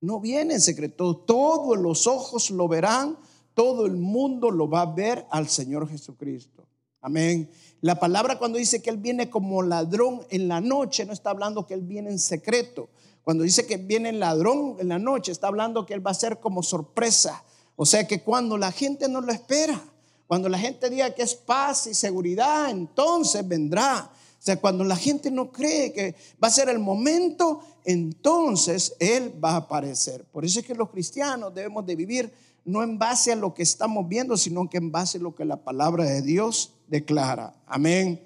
No 0.00 0.20
viene 0.20 0.54
en 0.54 0.60
secreto. 0.60 1.16
Todos 1.16 1.78
los 1.78 2.06
ojos 2.06 2.50
lo 2.50 2.68
verán, 2.68 3.18
todo 3.58 3.86
el 3.86 3.96
mundo 3.96 4.52
lo 4.52 4.70
va 4.70 4.82
a 4.82 4.86
ver 4.86 5.26
al 5.30 5.48
Señor 5.48 5.88
Jesucristo. 5.88 6.64
Amén. 7.00 7.50
La 7.80 7.98
palabra 7.98 8.38
cuando 8.38 8.56
dice 8.56 8.80
que 8.80 8.88
Él 8.88 8.98
viene 8.98 9.28
como 9.28 9.62
ladrón 9.62 10.20
en 10.30 10.46
la 10.46 10.60
noche, 10.60 11.04
no 11.04 11.12
está 11.12 11.30
hablando 11.30 11.66
que 11.66 11.74
Él 11.74 11.82
viene 11.82 12.08
en 12.08 12.20
secreto. 12.20 12.88
Cuando 13.24 13.42
dice 13.42 13.66
que 13.66 13.76
viene 13.76 14.10
el 14.10 14.20
ladrón 14.20 14.76
en 14.78 14.86
la 14.86 15.00
noche, 15.00 15.32
está 15.32 15.48
hablando 15.48 15.84
que 15.84 15.94
Él 15.94 16.06
va 16.06 16.12
a 16.12 16.14
ser 16.14 16.38
como 16.38 16.62
sorpresa. 16.62 17.42
O 17.74 17.84
sea 17.84 18.06
que 18.06 18.22
cuando 18.22 18.56
la 18.56 18.70
gente 18.70 19.08
no 19.08 19.20
lo 19.20 19.32
espera, 19.32 19.82
cuando 20.28 20.48
la 20.48 20.58
gente 20.60 20.88
diga 20.88 21.12
que 21.12 21.22
es 21.24 21.34
paz 21.34 21.88
y 21.88 21.94
seguridad, 21.94 22.70
entonces 22.70 23.46
vendrá. 23.48 24.08
O 24.38 24.40
sea, 24.40 24.60
cuando 24.60 24.84
la 24.84 24.94
gente 24.94 25.32
no 25.32 25.50
cree 25.50 25.92
que 25.92 26.14
va 26.40 26.46
a 26.46 26.52
ser 26.52 26.68
el 26.68 26.78
momento, 26.78 27.58
entonces 27.84 28.94
Él 29.00 29.34
va 29.44 29.54
a 29.54 29.56
aparecer. 29.56 30.24
Por 30.26 30.44
eso 30.44 30.60
es 30.60 30.66
que 30.66 30.76
los 30.76 30.90
cristianos 30.90 31.52
debemos 31.52 31.84
de 31.84 31.96
vivir 31.96 32.32
no 32.68 32.82
en 32.82 32.98
base 32.98 33.32
a 33.32 33.36
lo 33.36 33.54
que 33.54 33.62
estamos 33.62 34.06
viendo, 34.08 34.36
sino 34.36 34.68
que 34.68 34.76
en 34.76 34.92
base 34.92 35.16
a 35.16 35.22
lo 35.22 35.34
que 35.34 35.46
la 35.46 35.64
palabra 35.64 36.04
de 36.04 36.20
Dios 36.20 36.74
declara. 36.86 37.54
Amén. 37.66 38.22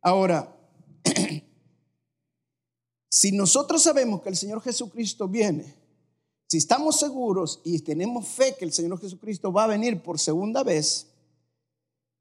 Ahora, 0.00 0.56
si 3.10 3.32
nosotros 3.32 3.82
sabemos 3.82 4.22
que 4.22 4.30
el 4.30 4.36
Señor 4.36 4.62
Jesucristo 4.62 5.28
viene, 5.28 5.74
si 6.46 6.56
estamos 6.56 6.98
seguros 6.98 7.60
y 7.64 7.80
tenemos 7.80 8.26
fe 8.26 8.56
que 8.58 8.64
el 8.64 8.72
Señor 8.72 8.98
Jesucristo 8.98 9.52
va 9.52 9.64
a 9.64 9.68
venir 9.68 10.02
por 10.02 10.18
segunda 10.18 10.62
vez, 10.62 11.08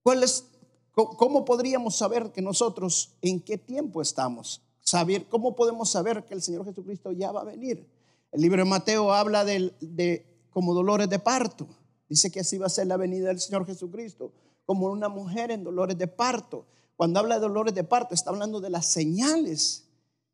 ¿cuál 0.03 0.23
es, 0.23 0.43
¿cómo 0.91 1.45
podríamos 1.45 1.95
saber 1.95 2.33
que 2.33 2.41
nosotros 2.41 3.13
en 3.21 3.39
qué 3.39 3.57
tiempo 3.57 4.01
estamos? 4.01 4.61
Saber, 4.81 5.25
¿Cómo 5.29 5.55
podemos 5.55 5.89
saber 5.89 6.25
que 6.25 6.33
el 6.33 6.41
Señor 6.41 6.65
Jesucristo 6.65 7.13
ya 7.13 7.31
va 7.31 7.41
a 7.41 7.45
venir? 7.45 7.87
El 8.33 8.41
libro 8.41 8.61
de 8.61 8.69
Mateo 8.69 9.13
habla 9.13 9.45
de 9.45 10.34
como 10.55 10.73
dolores 10.73 11.09
de 11.09 11.19
parto. 11.19 11.67
Dice 12.07 12.31
que 12.31 12.39
así 12.39 12.57
va 12.57 12.67
a 12.67 12.69
ser 12.69 12.87
la 12.87 12.95
venida 12.95 13.27
del 13.27 13.41
Señor 13.41 13.65
Jesucristo, 13.65 14.31
como 14.65 14.87
una 14.87 15.09
mujer 15.09 15.51
en 15.51 15.65
dolores 15.65 15.97
de 15.97 16.07
parto. 16.07 16.65
Cuando 16.95 17.19
habla 17.19 17.35
de 17.35 17.41
dolores 17.41 17.75
de 17.75 17.83
parto, 17.83 18.15
está 18.15 18.29
hablando 18.29 18.61
de 18.61 18.69
las 18.69 18.85
señales 18.85 19.83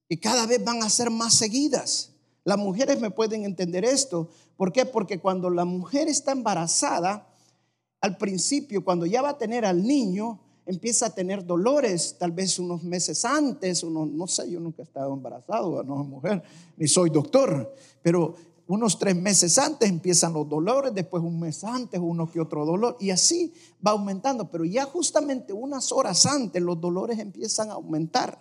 que 0.08 0.20
cada 0.20 0.46
vez 0.46 0.64
van 0.64 0.84
a 0.84 0.92
ser 0.92 1.10
más 1.10 1.34
seguidas. 1.34 2.12
Las 2.44 2.60
mujeres 2.60 3.02
me 3.02 3.10
pueden 3.10 3.46
entender 3.46 3.84
esto. 3.84 4.30
¿Por 4.58 4.72
qué? 4.72 4.86
Porque 4.86 5.20
cuando 5.20 5.50
la 5.50 5.66
mujer 5.66 6.08
está 6.08 6.34
embarazada, 6.34 7.28
al 8.00 8.16
principio, 8.18 8.86
cuando 8.86 9.08
ya 9.08 9.24
va 9.24 9.30
a 9.30 9.38
tener 9.40 9.66
al 9.66 9.82
niño, 9.82 10.40
empieza 10.68 11.08
a 11.08 11.16
tener 11.16 11.48
dolores, 11.48 12.16
tal 12.20 12.32
vez 12.32 12.60
unos 12.60 12.84
meses 12.84 13.26
antes, 13.26 13.84
no 13.84 14.28
sé, 14.28 14.52
yo 14.52 14.60
nunca 14.60 14.84
he 14.84 14.86
estado 14.86 15.16
embarazado, 15.16 15.84
no 15.84 16.04
mujer, 16.04 16.44
ni 16.78 16.88
soy 16.88 17.10
doctor, 17.10 17.74
pero 18.04 18.36
unos 18.72 18.98
tres 18.98 19.18
meses 19.18 19.58
antes 19.58 19.90
empiezan 19.90 20.32
los 20.32 20.48
dolores, 20.48 20.94
después 20.94 21.22
un 21.22 21.42
mes 21.42 21.62
antes 21.66 22.00
uno 22.02 22.32
que 22.32 22.40
otro 22.40 22.66
dolor, 22.66 22.96
y 23.02 23.10
así 23.10 23.54
va 23.86 23.92
aumentando, 23.92 24.50
pero 24.50 24.64
ya 24.64 24.86
justamente 24.86 25.52
unas 25.52 25.92
horas 25.92 26.26
antes 26.26 26.62
los 26.62 26.80
dolores 26.80 27.20
empiezan 27.20 27.70
a 27.70 27.74
aumentar. 27.74 28.40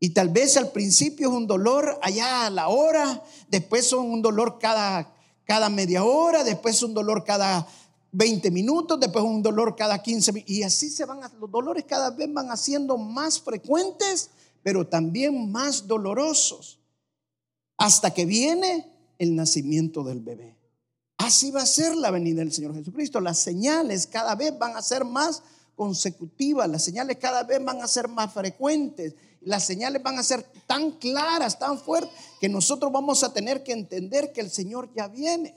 Y 0.00 0.10
tal 0.10 0.30
vez 0.30 0.56
al 0.56 0.72
principio 0.72 1.28
es 1.28 1.34
un 1.34 1.46
dolor 1.46 1.98
allá 2.00 2.46
a 2.46 2.50
la 2.50 2.68
hora, 2.68 3.22
después 3.50 3.86
son 3.86 4.10
un 4.10 4.22
dolor 4.22 4.58
cada, 4.58 5.12
cada 5.44 5.68
media 5.68 6.02
hora, 6.02 6.42
después 6.42 6.82
un 6.82 6.94
dolor 6.94 7.22
cada 7.22 7.68
20 8.12 8.50
minutos, 8.50 8.98
después 8.98 9.22
un 9.22 9.42
dolor 9.42 9.76
cada 9.76 10.02
15 10.02 10.32
minutos, 10.32 10.50
y 10.50 10.62
así 10.62 10.88
se 10.88 11.04
van, 11.04 11.20
los 11.38 11.50
dolores 11.50 11.84
cada 11.84 12.08
vez 12.08 12.32
van 12.32 12.50
haciendo 12.50 12.96
más 12.96 13.38
frecuentes, 13.38 14.30
pero 14.62 14.86
también 14.86 15.52
más 15.52 15.86
dolorosos, 15.86 16.80
hasta 17.76 18.14
que 18.14 18.24
viene 18.24 18.95
el 19.18 19.34
nacimiento 19.34 20.02
del 20.04 20.20
bebé. 20.20 20.56
Así 21.18 21.50
va 21.50 21.62
a 21.62 21.66
ser 21.66 21.96
la 21.96 22.10
venida 22.10 22.40
del 22.40 22.52
Señor 22.52 22.74
Jesucristo. 22.74 23.20
Las 23.20 23.38
señales 23.38 24.06
cada 24.06 24.34
vez 24.34 24.56
van 24.58 24.76
a 24.76 24.82
ser 24.82 25.04
más 25.04 25.42
consecutivas, 25.74 26.68
las 26.68 26.82
señales 26.82 27.18
cada 27.18 27.42
vez 27.42 27.62
van 27.64 27.82
a 27.82 27.86
ser 27.86 28.08
más 28.08 28.32
frecuentes, 28.32 29.14
las 29.42 29.64
señales 29.64 30.02
van 30.02 30.18
a 30.18 30.22
ser 30.22 30.42
tan 30.66 30.92
claras, 30.92 31.58
tan 31.58 31.78
fuertes, 31.78 32.10
que 32.40 32.48
nosotros 32.48 32.90
vamos 32.90 33.22
a 33.22 33.32
tener 33.32 33.62
que 33.62 33.72
entender 33.72 34.32
que 34.32 34.40
el 34.40 34.50
Señor 34.50 34.90
ya 34.94 35.08
viene. 35.08 35.54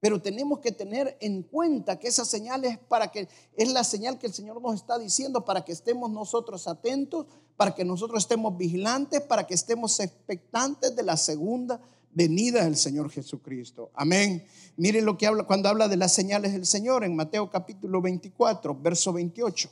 Pero 0.00 0.20
tenemos 0.20 0.58
que 0.58 0.72
tener 0.72 1.16
en 1.20 1.42
cuenta 1.44 1.98
que 1.98 2.08
esa 2.08 2.24
señal 2.24 2.64
es 2.64 2.76
para 2.76 3.12
que 3.12 3.28
es 3.56 3.72
la 3.72 3.84
señal 3.84 4.18
que 4.18 4.26
el 4.26 4.34
Señor 4.34 4.60
nos 4.60 4.74
está 4.74 4.98
diciendo 4.98 5.44
para 5.44 5.64
que 5.64 5.70
estemos 5.70 6.10
nosotros 6.10 6.66
atentos, 6.66 7.26
para 7.56 7.74
que 7.74 7.84
nosotros 7.84 8.24
estemos 8.24 8.56
vigilantes, 8.56 9.20
para 9.20 9.46
que 9.46 9.54
estemos 9.54 10.00
expectantes 10.00 10.96
de 10.96 11.02
la 11.04 11.16
segunda 11.16 11.80
venida 12.12 12.64
del 12.64 12.76
Señor 12.76 13.10
Jesucristo. 13.10 13.90
Amén. 13.94 14.46
Miren 14.76 15.04
lo 15.04 15.18
que 15.18 15.26
habla 15.26 15.44
cuando 15.44 15.68
habla 15.68 15.88
de 15.88 15.96
las 15.96 16.14
señales 16.14 16.52
del 16.52 16.66
Señor 16.66 17.04
en 17.04 17.16
Mateo 17.16 17.50
capítulo 17.50 18.00
24, 18.00 18.74
verso 18.80 19.12
28. 19.12 19.70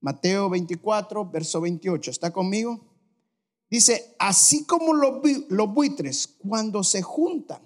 Mateo 0.00 0.48
24, 0.48 1.30
verso 1.30 1.60
28. 1.60 2.10
¿Está 2.10 2.32
conmigo? 2.32 2.80
Dice, 3.68 4.16
así 4.18 4.64
como 4.64 4.94
los, 4.94 5.20
los 5.48 5.72
buitres 5.72 6.26
cuando 6.26 6.82
se 6.82 7.02
juntan, 7.02 7.62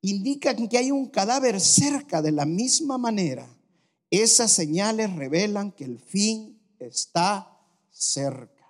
indican 0.00 0.68
que 0.68 0.78
hay 0.78 0.90
un 0.90 1.08
cadáver 1.08 1.60
cerca 1.60 2.22
de 2.22 2.32
la 2.32 2.44
misma 2.44 2.98
manera, 2.98 3.48
esas 4.10 4.52
señales 4.52 5.14
revelan 5.14 5.72
que 5.72 5.84
el 5.84 5.98
fin 5.98 6.60
está 6.78 7.56
cerca. 7.90 8.66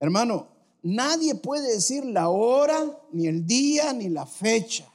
Hermano, 0.00 0.53
Nadie 0.84 1.34
puede 1.34 1.72
decir 1.72 2.04
la 2.04 2.28
hora, 2.28 2.78
ni 3.10 3.26
el 3.26 3.46
día, 3.46 3.94
ni 3.94 4.10
la 4.10 4.26
fecha. 4.26 4.86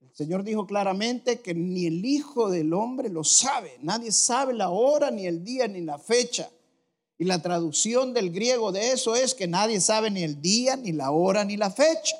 El 0.00 0.12
Señor 0.12 0.42
dijo 0.42 0.66
claramente 0.66 1.38
que 1.38 1.54
ni 1.54 1.86
el 1.86 2.04
Hijo 2.04 2.50
del 2.50 2.72
Hombre 2.72 3.08
lo 3.08 3.22
sabe. 3.22 3.78
Nadie 3.82 4.10
sabe 4.10 4.52
la 4.52 4.70
hora, 4.70 5.12
ni 5.12 5.28
el 5.28 5.44
día, 5.44 5.68
ni 5.68 5.80
la 5.80 5.96
fecha. 5.96 6.50
Y 7.18 7.24
la 7.24 7.40
traducción 7.40 8.14
del 8.14 8.32
griego 8.32 8.72
de 8.72 8.90
eso 8.90 9.14
es 9.14 9.36
que 9.36 9.46
nadie 9.46 9.80
sabe 9.80 10.10
ni 10.10 10.24
el 10.24 10.42
día, 10.42 10.74
ni 10.74 10.90
la 10.90 11.12
hora, 11.12 11.44
ni 11.44 11.56
la 11.56 11.70
fecha. 11.70 12.16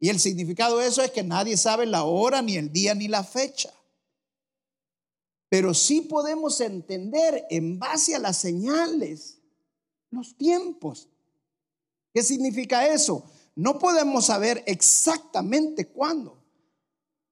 Y 0.00 0.08
el 0.08 0.18
significado 0.18 0.78
de 0.78 0.88
eso 0.88 1.00
es 1.00 1.12
que 1.12 1.22
nadie 1.22 1.56
sabe 1.56 1.86
la 1.86 2.02
hora, 2.02 2.42
ni 2.42 2.56
el 2.56 2.72
día, 2.72 2.96
ni 2.96 3.06
la 3.06 3.22
fecha. 3.22 3.72
Pero 5.48 5.74
sí 5.74 6.00
podemos 6.00 6.60
entender 6.60 7.46
en 7.50 7.78
base 7.78 8.16
a 8.16 8.18
las 8.18 8.36
señales 8.36 9.38
los 10.10 10.36
tiempos. 10.36 11.08
¿Qué 12.12 12.22
significa 12.22 12.86
eso? 12.88 13.24
No 13.54 13.78
podemos 13.78 14.26
saber 14.26 14.62
exactamente 14.66 15.88
cuándo, 15.88 16.38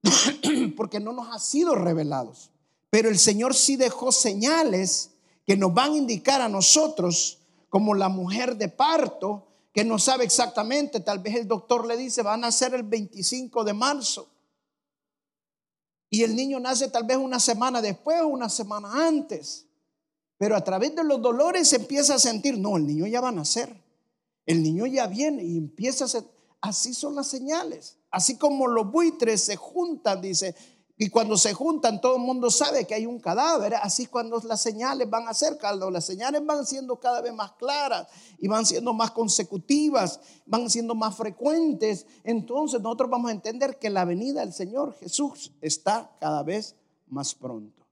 porque 0.77 1.01
no 1.01 1.13
nos 1.13 1.35
ha 1.35 1.39
sido 1.39 1.75
revelados. 1.75 2.51
Pero 2.91 3.09
el 3.09 3.19
Señor 3.19 3.55
sí 3.55 3.77
dejó 3.77 4.13
señales 4.13 5.11
que 5.47 5.57
nos 5.57 5.73
van 5.73 5.93
a 5.93 5.97
indicar 5.97 6.41
a 6.41 6.49
nosotros, 6.49 7.39
como 7.69 7.95
la 7.95 8.09
mujer 8.09 8.57
de 8.57 8.69
parto, 8.69 9.47
que 9.73 9.85
no 9.85 9.99
sabe 9.99 10.25
exactamente, 10.25 11.01
tal 11.01 11.19
vez 11.19 11.37
el 11.37 11.47
doctor 11.47 11.87
le 11.87 11.97
dice, 11.97 12.23
van 12.23 12.45
a 12.45 12.51
ser 12.51 12.75
el 12.75 12.83
25 12.83 13.63
de 13.63 13.75
marzo. 13.75 14.29
Y 16.09 16.23
el 16.23 16.35
niño 16.35 16.59
nace 16.61 16.89
tal 16.89 17.05
vez 17.05 17.19
una 17.19 17.39
semana 17.39 17.83
después 17.83 18.21
o 18.23 18.29
una 18.29 18.49
semana 18.49 19.07
antes. 19.07 19.67
Pero 20.39 20.57
a 20.57 20.65
través 20.65 20.95
de 20.95 21.05
los 21.05 21.21
dolores 21.21 21.69
se 21.69 21.77
empieza 21.77 22.15
a 22.15 22.19
sentir, 22.19 22.59
no, 22.59 22.77
el 22.77 22.87
niño 22.87 23.07
ya 23.07 23.21
va 23.21 23.29
a 23.29 23.33
nacer. 23.33 23.86
El 24.47 24.63
niño 24.63 24.87
ya 24.87 25.07
viene 25.07 25.45
y 25.45 25.59
empieza 25.59 26.07
a 26.07 26.09
ser, 26.09 26.25
así 26.61 26.95
son 26.95 27.15
las 27.15 27.29
señales. 27.29 27.99
Así 28.11 28.39
como 28.39 28.67
los 28.69 28.91
buitres 28.91 29.43
se 29.43 29.57
juntan, 29.57 30.21
dice, 30.23 30.55
y 30.99 31.11
cuando 31.11 31.37
se 31.37 31.53
juntan 31.53 32.01
todo 32.01 32.17
el 32.17 32.23
mundo 32.23 32.51
sabe 32.51 32.87
que 32.87 32.95
hay 32.95 33.05
un 33.05 33.21
cadáver. 33.21 33.75
Así 33.75 34.07
cuando 34.07 34.41
las 34.45 34.63
señales 34.63 35.11
van 35.11 35.29
a 35.29 35.35
ser, 35.35 35.59
cuando 35.61 35.91
las 35.91 36.07
señales 36.07 36.45
van 36.47 36.65
siendo 36.65 36.99
cada 36.99 37.21
vez 37.21 37.35
más 37.35 37.53
claras 37.53 38.07
y 38.39 38.49
van 38.49 38.65
siendo 38.65 38.95
más 38.95 39.11
consecutivas, 39.11 40.21
van 40.47 40.71
siendo 40.71 40.95
más 40.95 41.15
frecuentes, 41.15 42.07
entonces 42.25 42.81
nosotros 42.81 43.11
vamos 43.11 43.31
a 43.31 43.35
entender 43.35 43.79
que 43.79 43.91
la 43.91 44.07
venida 44.07 44.41
del 44.41 44.55
Señor 44.55 44.95
Jesús 44.99 45.53
está 45.61 46.11
cada 46.19 46.43
vez 46.43 46.77
más 47.09 47.35
pronto. 47.35 47.87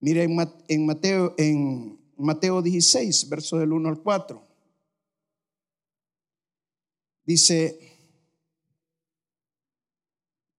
Miren 0.00 0.36
en 0.68 0.84
Mateo, 0.84 1.34
en 1.38 1.98
Mateo 2.18 2.60
16, 2.60 3.30
verso 3.30 3.56
del 3.56 3.72
1 3.72 3.88
al 3.88 4.02
4. 4.02 4.51
Dice, 7.24 7.78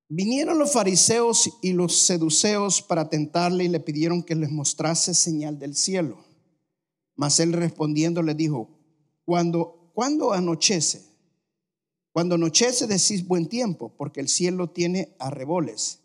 vinieron 0.07 0.57
los 0.57 0.71
fariseos 0.71 1.49
y 1.61 1.73
los 1.73 1.97
seduceos 1.99 2.81
para 2.81 3.09
tentarle 3.09 3.65
y 3.65 3.67
le 3.67 3.79
pidieron 3.79 4.23
que 4.23 4.35
les 4.35 4.51
mostrase 4.51 5.13
señal 5.13 5.59
del 5.59 5.75
cielo. 5.75 6.23
Mas 7.15 7.39
él 7.39 7.53
respondiendo 7.53 8.21
le 8.21 8.33
dijo, 8.33 8.69
cuando, 9.25 9.91
cuando 9.93 10.33
anochece, 10.33 11.03
cuando 12.11 12.35
anochece 12.35 12.87
decís 12.87 13.27
buen 13.27 13.47
tiempo, 13.47 13.93
porque 13.97 14.21
el 14.21 14.27
cielo 14.27 14.69
tiene 14.69 15.15
arreboles. 15.19 15.99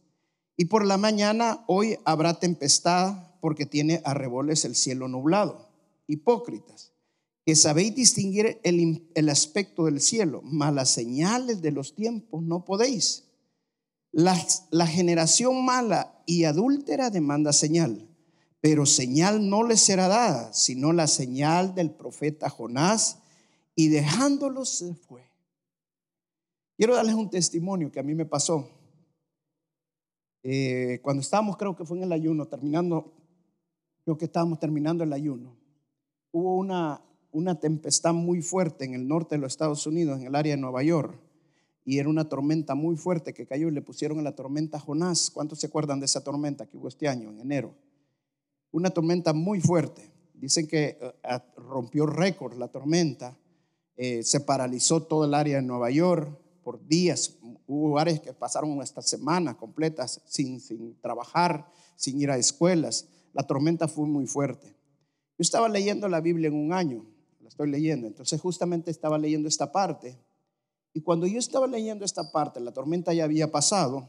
Y 0.57 0.65
por 0.65 0.85
la 0.85 0.97
mañana 0.97 1.65
hoy 1.69 1.99
habrá 2.05 2.41
tempestad, 2.41 3.29
porque 3.41 3.67
tiene 3.67 4.00
arreboles 4.05 4.65
el 4.65 4.75
cielo 4.75 5.07
nublado. 5.07 5.69
hipócritas, 6.07 6.93
que 7.49 7.57
sabéis 7.57 7.95
distinguir 7.95 8.61
el, 8.62 9.28
aspecto 9.31 9.87
del 9.87 10.02
cielo, 10.02 10.43
mas 10.45 10.75
las 10.75 10.90
señales 10.90 11.62
de 11.62 11.71
los 11.71 11.95
tiempos 11.95 12.43
no 12.43 12.67
podéis. 12.67 13.25
La, 14.12 14.37
la 14.71 14.87
generación 14.87 15.64
mala 15.64 16.23
y 16.26 16.45
adúltera 16.45 17.09
demanda 17.09 17.55
señal, 17.55 18.07
pero 18.61 18.85
señal 18.85 19.49
no 19.49 19.62
le 19.62 19.78
será 19.78 20.09
dada, 20.09 20.52
sino 20.52 20.93
la 20.93 21.07
señal 21.07 21.75
del 21.75 21.90
profeta 21.90 22.50
Jonás, 22.50 23.21
y 23.75 23.88
dejándolo 23.88 24.67
se 24.67 24.93
fue. 24.93 25.23
Quiero 26.76 26.97
darles 26.97 27.14
un 27.14 27.31
testimonio 27.31 27.90
que 27.90 28.00
a 28.00 28.02
mí 28.02 28.14
me 28.14 28.26
pasó. 28.26 28.69
Eh, 30.43 31.00
cuando 31.00 31.23
estábamos, 31.23 31.57
creo 31.57 31.75
que 31.75 31.87
fue 31.87 31.97
en 31.97 32.05
el 32.05 32.12
ayuno, 32.12 32.45
terminando, 32.45 33.14
creo 34.05 34.19
que 34.19 34.26
estábamos 34.26 34.61
terminando 34.61 35.02
el 35.02 35.14
ayuno, 35.14 35.57
hubo 36.31 36.55
una, 36.57 37.08
una 37.30 37.58
tempestad 37.61 38.12
muy 38.12 38.42
fuerte 38.42 38.85
en 38.85 38.94
el 38.94 39.06
norte 39.06 39.35
de 39.35 39.40
los 39.40 39.52
Estados 39.52 39.87
Unidos, 39.87 40.20
en 40.20 40.26
el 40.26 40.35
área 40.35 40.54
de 40.54 40.61
Nueva 40.61 40.82
York, 40.82 41.18
y 41.85 41.99
era 41.99 42.08
una 42.08 42.28
tormenta 42.28 42.75
muy 42.75 42.97
fuerte 42.97 43.32
que 43.32 43.47
cayó 43.47 43.68
y 43.68 43.73
le 43.73 43.80
pusieron 43.82 44.18
a 44.18 44.23
la 44.23 44.35
tormenta 44.35 44.78
Jonás. 44.78 45.30
¿Cuántos 45.30 45.58
se 45.61 45.68
acuerdan 45.68 46.00
de 46.00 46.06
esa 46.06 46.23
tormenta 46.23 46.66
que 46.66 46.76
hubo 46.76 46.88
este 46.88 47.08
año, 47.08 47.30
en 47.30 47.40
enero? 47.40 47.75
Una 48.70 48.90
tormenta 48.90 49.32
muy 49.32 49.61
fuerte. 49.61 50.11
Dicen 50.35 50.68
que 50.68 50.99
eh, 51.00 51.38
rompió 51.56 52.04
récord 52.04 52.58
la 52.58 52.68
tormenta, 52.68 53.38
eh, 53.97 54.23
se 54.23 54.40
paralizó 54.40 55.02
todo 55.02 55.25
el 55.25 55.35
área 55.35 55.56
de 55.56 55.62
Nueva 55.62 55.90
York, 55.90 56.38
por 56.62 56.87
días. 56.87 57.38
Hubo 57.66 57.99
áreas 57.99 58.20
que 58.20 58.35
pasaron 58.35 58.78
hasta 58.82 59.00
semanas 59.00 59.56
completas 59.56 60.20
sin, 60.26 60.61
sin 60.61 61.00
trabajar, 61.00 61.66
sin 61.97 62.20
ir 62.20 62.30
a 62.30 62.37
escuelas. 62.37 63.08
La 63.32 63.47
tormenta 63.47 63.88
fue 63.88 64.06
muy 64.06 64.26
fuerte. 64.26 64.76
Yo 65.38 65.42
estaba 65.42 65.70
leyendo 65.70 66.06
la 66.08 66.20
Biblia 66.20 66.49
en 66.49 66.54
un 66.54 66.75
año, 66.75 67.06
estoy 67.49 67.71
leyendo, 67.71 68.07
entonces 68.07 68.40
justamente 68.40 68.90
estaba 68.90 69.19
leyendo 69.19 69.49
esta 69.49 69.73
parte. 69.73 70.19
Y 70.93 71.00
cuando 71.02 71.26
yo 71.26 71.38
estaba 71.38 71.67
leyendo 71.67 72.05
esta 72.05 72.31
parte, 72.33 72.61
la 72.61 72.73
tormenta 72.73 73.12
ya 73.12 73.25
había 73.25 73.50
pasado. 73.50 74.09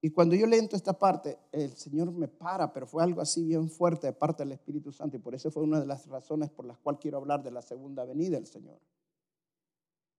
Y 0.00 0.10
cuando 0.10 0.34
yo 0.34 0.46
leyendo 0.46 0.76
esta 0.76 0.98
parte, 0.98 1.38
el 1.50 1.76
Señor 1.76 2.12
me 2.12 2.28
para, 2.28 2.72
pero 2.72 2.86
fue 2.86 3.02
algo 3.02 3.20
así 3.20 3.42
bien 3.44 3.70
fuerte 3.70 4.06
de 4.06 4.12
parte 4.12 4.42
del 4.42 4.52
Espíritu 4.52 4.92
Santo. 4.92 5.16
Y 5.16 5.20
por 5.20 5.34
eso 5.34 5.50
fue 5.50 5.62
una 5.62 5.80
de 5.80 5.86
las 5.86 6.06
razones 6.06 6.50
por 6.50 6.66
las 6.66 6.78
cuales 6.78 7.00
quiero 7.00 7.18
hablar 7.18 7.42
de 7.42 7.50
la 7.50 7.62
segunda 7.62 8.04
venida 8.04 8.36
del 8.36 8.46
Señor 8.46 8.78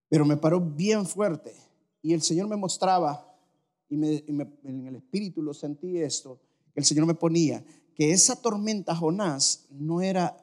pero 0.09 0.25
me 0.25 0.37
paró 0.37 0.61
bien 0.61 1.05
fuerte. 1.05 1.53
Y 2.01 2.13
el 2.13 2.21
Señor 2.21 2.47
me 2.47 2.55
mostraba, 2.55 3.35
y, 3.89 3.95
en 3.95 4.87
el 4.87 4.95
espíritu 4.95 5.41
lo 5.41 5.53
sentí 5.53 5.97
esto, 5.97 6.39
que 6.73 6.79
el 6.79 6.85
Señor 6.85 7.05
me 7.05 7.15
ponía, 7.15 7.65
que 7.95 8.11
esa 8.11 8.41
tormenta 8.41 8.95
Jonás 8.95 9.65
no 9.71 10.01
era 10.01 10.37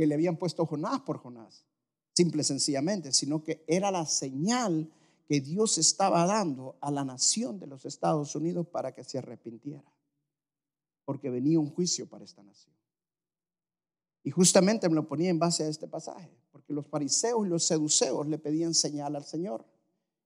que 0.00 0.06
le 0.06 0.14
habían 0.14 0.38
puesto 0.38 0.64
Jonás 0.64 1.00
por 1.00 1.18
Jonás, 1.18 1.66
simple 2.14 2.42
sencillamente, 2.42 3.12
sino 3.12 3.44
que 3.44 3.62
era 3.68 3.90
la 3.90 4.06
señal 4.06 4.90
que 5.26 5.42
Dios 5.42 5.76
estaba 5.76 6.24
dando 6.24 6.78
a 6.80 6.90
la 6.90 7.04
nación 7.04 7.60
de 7.60 7.66
los 7.66 7.84
Estados 7.84 8.34
Unidos 8.34 8.66
para 8.68 8.94
que 8.94 9.04
se 9.04 9.18
arrepintiera, 9.18 9.84
porque 11.04 11.28
venía 11.28 11.60
un 11.60 11.68
juicio 11.68 12.08
para 12.08 12.24
esta 12.24 12.42
nación. 12.42 12.74
Y 14.24 14.30
justamente 14.30 14.88
me 14.88 14.94
lo 14.94 15.06
ponía 15.06 15.28
en 15.28 15.38
base 15.38 15.64
a 15.64 15.68
este 15.68 15.86
pasaje, 15.86 16.34
porque 16.50 16.72
los 16.72 16.86
fariseos 16.86 17.44
y 17.46 17.50
los 17.50 17.64
seduceos 17.64 18.26
le 18.26 18.38
pedían 18.38 18.72
señal 18.72 19.16
al 19.16 19.26
Señor. 19.26 19.66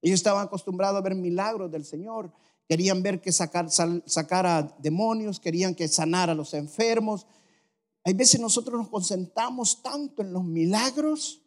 Ellos 0.02 0.20
estaban 0.20 0.46
acostumbrados 0.46 1.00
a 1.00 1.02
ver 1.02 1.16
milagros 1.16 1.68
del 1.72 1.84
Señor, 1.84 2.30
querían 2.68 3.02
ver 3.02 3.20
que 3.20 3.32
sacar, 3.32 3.66
sacara 3.70 4.76
demonios, 4.78 5.40
querían 5.40 5.74
que 5.74 5.88
sanara 5.88 6.30
a 6.30 6.36
los 6.36 6.54
enfermos. 6.54 7.26
Hay 8.04 8.12
veces 8.12 8.38
nosotros 8.38 8.78
nos 8.78 8.88
concentramos 8.88 9.82
tanto 9.82 10.22
en 10.22 10.32
los 10.32 10.44
milagros 10.44 11.40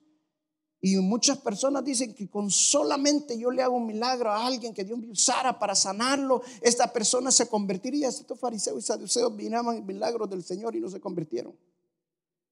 y 0.80 0.96
muchas 0.98 1.40
personas 1.40 1.84
dicen 1.84 2.14
que 2.14 2.30
con 2.30 2.52
solamente 2.52 3.38
yo 3.38 3.50
le 3.52 3.64
hago 3.64 3.76
un 3.76 3.88
milagro 3.88 4.32
a 4.32 4.46
alguien 4.46 4.74
que 4.74 4.84
Dios 4.84 4.98
me 5.00 5.10
usara 5.10 5.58
para 5.58 5.74
sanarlo, 5.74 6.42
esta 6.62 6.92
persona 6.92 7.32
se 7.32 7.48
convertiría. 7.48 8.10
Estos 8.10 8.40
fariseos 8.40 8.80
y 8.80 8.82
saduceos 8.86 9.34
miraban 9.34 9.86
milagros 9.86 10.30
del 10.30 10.44
Señor 10.44 10.76
y 10.76 10.80
no 10.80 10.90
se 10.90 11.00
convirtieron. 11.00 11.56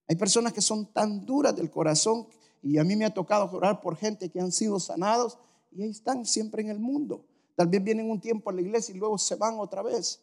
Hay 0.08 0.16
personas 0.16 0.54
que 0.54 0.62
son 0.62 0.92
tan 0.92 1.26
duras 1.26 1.56
del 1.56 1.70
corazón 1.70 2.28
y 2.62 2.78
a 2.78 2.84
mí 2.84 2.96
me 2.96 3.06
ha 3.06 3.14
tocado 3.14 3.50
orar 3.56 3.82
por 3.82 3.96
gente 3.96 4.30
que 4.30 4.40
han 4.40 4.52
sido 4.52 4.80
sanados 4.80 5.38
y 5.72 5.84
ahí 5.84 5.90
están 5.90 6.26
siempre 6.26 6.62
en 6.62 6.70
el 6.70 6.80
mundo. 6.80 7.26
Tal 7.56 7.68
vez 7.68 7.84
vienen 7.84 8.10
un 8.10 8.20
tiempo 8.20 8.50
a 8.50 8.54
la 8.54 8.62
iglesia 8.62 8.94
y 8.94 8.98
luego 8.98 9.18
se 9.18 9.36
van 9.36 9.60
otra 9.60 9.82
vez. 9.82 10.22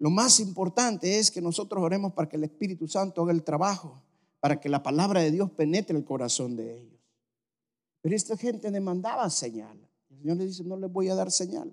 Lo 0.00 0.08
más 0.08 0.40
importante 0.40 1.18
es 1.18 1.30
que 1.30 1.42
nosotros 1.42 1.82
oremos 1.82 2.14
para 2.14 2.26
que 2.26 2.38
el 2.38 2.44
Espíritu 2.44 2.88
Santo 2.88 3.22
haga 3.22 3.32
el 3.32 3.44
trabajo, 3.44 4.02
para 4.40 4.58
que 4.58 4.70
la 4.70 4.82
palabra 4.82 5.20
de 5.20 5.30
Dios 5.30 5.50
penetre 5.50 5.94
el 5.94 6.06
corazón 6.06 6.56
de 6.56 6.78
ellos. 6.78 6.98
Pero 8.00 8.16
esta 8.16 8.34
gente 8.38 8.70
demandaba 8.70 9.28
señal. 9.28 9.78
El 10.08 10.16
Señor 10.16 10.36
le 10.38 10.46
dice, 10.46 10.64
no 10.64 10.78
les 10.78 10.90
voy 10.90 11.10
a 11.10 11.14
dar 11.14 11.30
señal. 11.30 11.70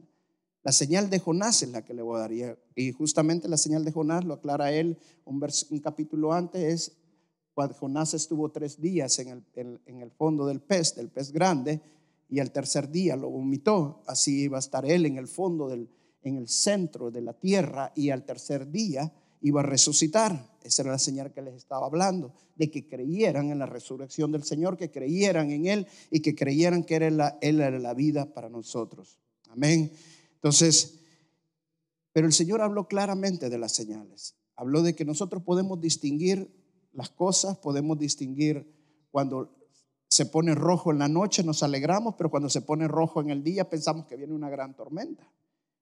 La 0.62 0.74
señal 0.74 1.10
de 1.10 1.20
Jonás 1.20 1.64
es 1.64 1.70
la 1.70 1.86
que 1.86 1.94
le 1.94 2.02
voy 2.02 2.18
a 2.18 2.20
dar. 2.20 2.60
Y 2.76 2.92
justamente 2.92 3.48
la 3.48 3.56
señal 3.56 3.86
de 3.86 3.94
Jonás, 3.94 4.26
lo 4.26 4.34
aclara 4.34 4.74
él 4.74 4.98
un, 5.24 5.40
capítulo 5.82 6.34
antes, 6.34 6.62
es 6.62 6.98
cuando 7.54 7.76
Jonás 7.76 8.14
estuvo 8.14 8.52
tres 8.52 8.82
días 8.82 9.20
en 9.20 9.30
el, 9.56 9.80
en 9.86 10.02
el 10.02 10.12
fondo 10.12 10.46
del 10.46 10.60
pez, 10.60 10.94
del 10.96 11.08
pez 11.08 11.32
grande, 11.32 11.82
y 12.28 12.40
al 12.40 12.52
tercer 12.52 12.92
día 12.92 13.16
lo 13.16 13.30
vomitó. 13.30 14.04
Así 14.06 14.42
iba 14.42 14.58
a 14.58 14.60
estar 14.60 14.86
él 14.86 15.06
en 15.06 15.18
el 15.18 15.30
fondo, 15.30 15.70
del, 15.70 15.88
en 16.28 16.38
el 16.38 16.48
centro 16.48 17.12
de 17.12 17.22
la 17.22 17.34
tierra, 17.34 17.92
y 17.96 18.10
al 18.10 18.26
tercer 18.26 18.70
día 18.70 19.12
iba 19.42 19.62
a 19.62 19.64
resucitar. 19.64 20.58
Esa 20.64 20.82
era 20.82 20.92
la 20.92 21.00
señal 21.00 21.32
que 21.32 21.42
les 21.42 21.56
estaba 21.56 21.86
hablando, 21.86 22.34
de 22.56 22.70
que 22.70 22.88
creyeran 22.88 23.52
en 23.52 23.60
la 23.60 23.66
resurrección 23.66 24.32
del 24.32 24.44
Señor, 24.44 24.78
que 24.78 24.92
creyeran 24.92 25.52
en 25.52 25.66
Él 25.66 25.88
y 26.12 26.22
que 26.22 26.36
creyeran 26.36 26.84
que 26.84 26.96
era 26.96 27.38
Él 27.42 27.62
era 27.62 27.80
la 27.80 27.94
vida 27.94 28.34
para 28.34 28.50
nosotros. 28.50 29.18
Amén. 29.50 29.92
Entonces, 30.36 31.00
pero 32.12 32.28
el 32.28 32.34
Señor 32.34 32.62
habló 32.62 32.88
claramente 32.88 33.50
de 33.50 33.58
las 33.58 33.74
señales. 33.74 34.36
Habló 34.56 34.82
de 34.82 34.96
que 34.96 35.06
nosotros 35.06 35.44
podemos 35.44 35.80
distinguir 35.80 36.52
las 36.92 37.10
cosas, 37.10 37.58
podemos 37.60 38.00
distinguir 38.00 38.74
cuando 39.12 39.56
se 40.08 40.26
pone 40.26 40.56
rojo 40.56 40.92
en 40.92 41.00
la 41.00 41.08
noche, 41.08 41.44
nos 41.44 41.64
alegramos, 41.64 42.16
pero 42.18 42.30
cuando 42.30 42.50
se 42.50 42.62
pone 42.62 42.88
rojo 42.88 43.22
en 43.22 43.30
el 43.30 43.44
día 43.44 43.70
pensamos 43.70 44.08
que 44.08 44.16
viene 44.16 44.34
una 44.34 44.50
gran 44.50 44.76
tormenta. 44.76 45.32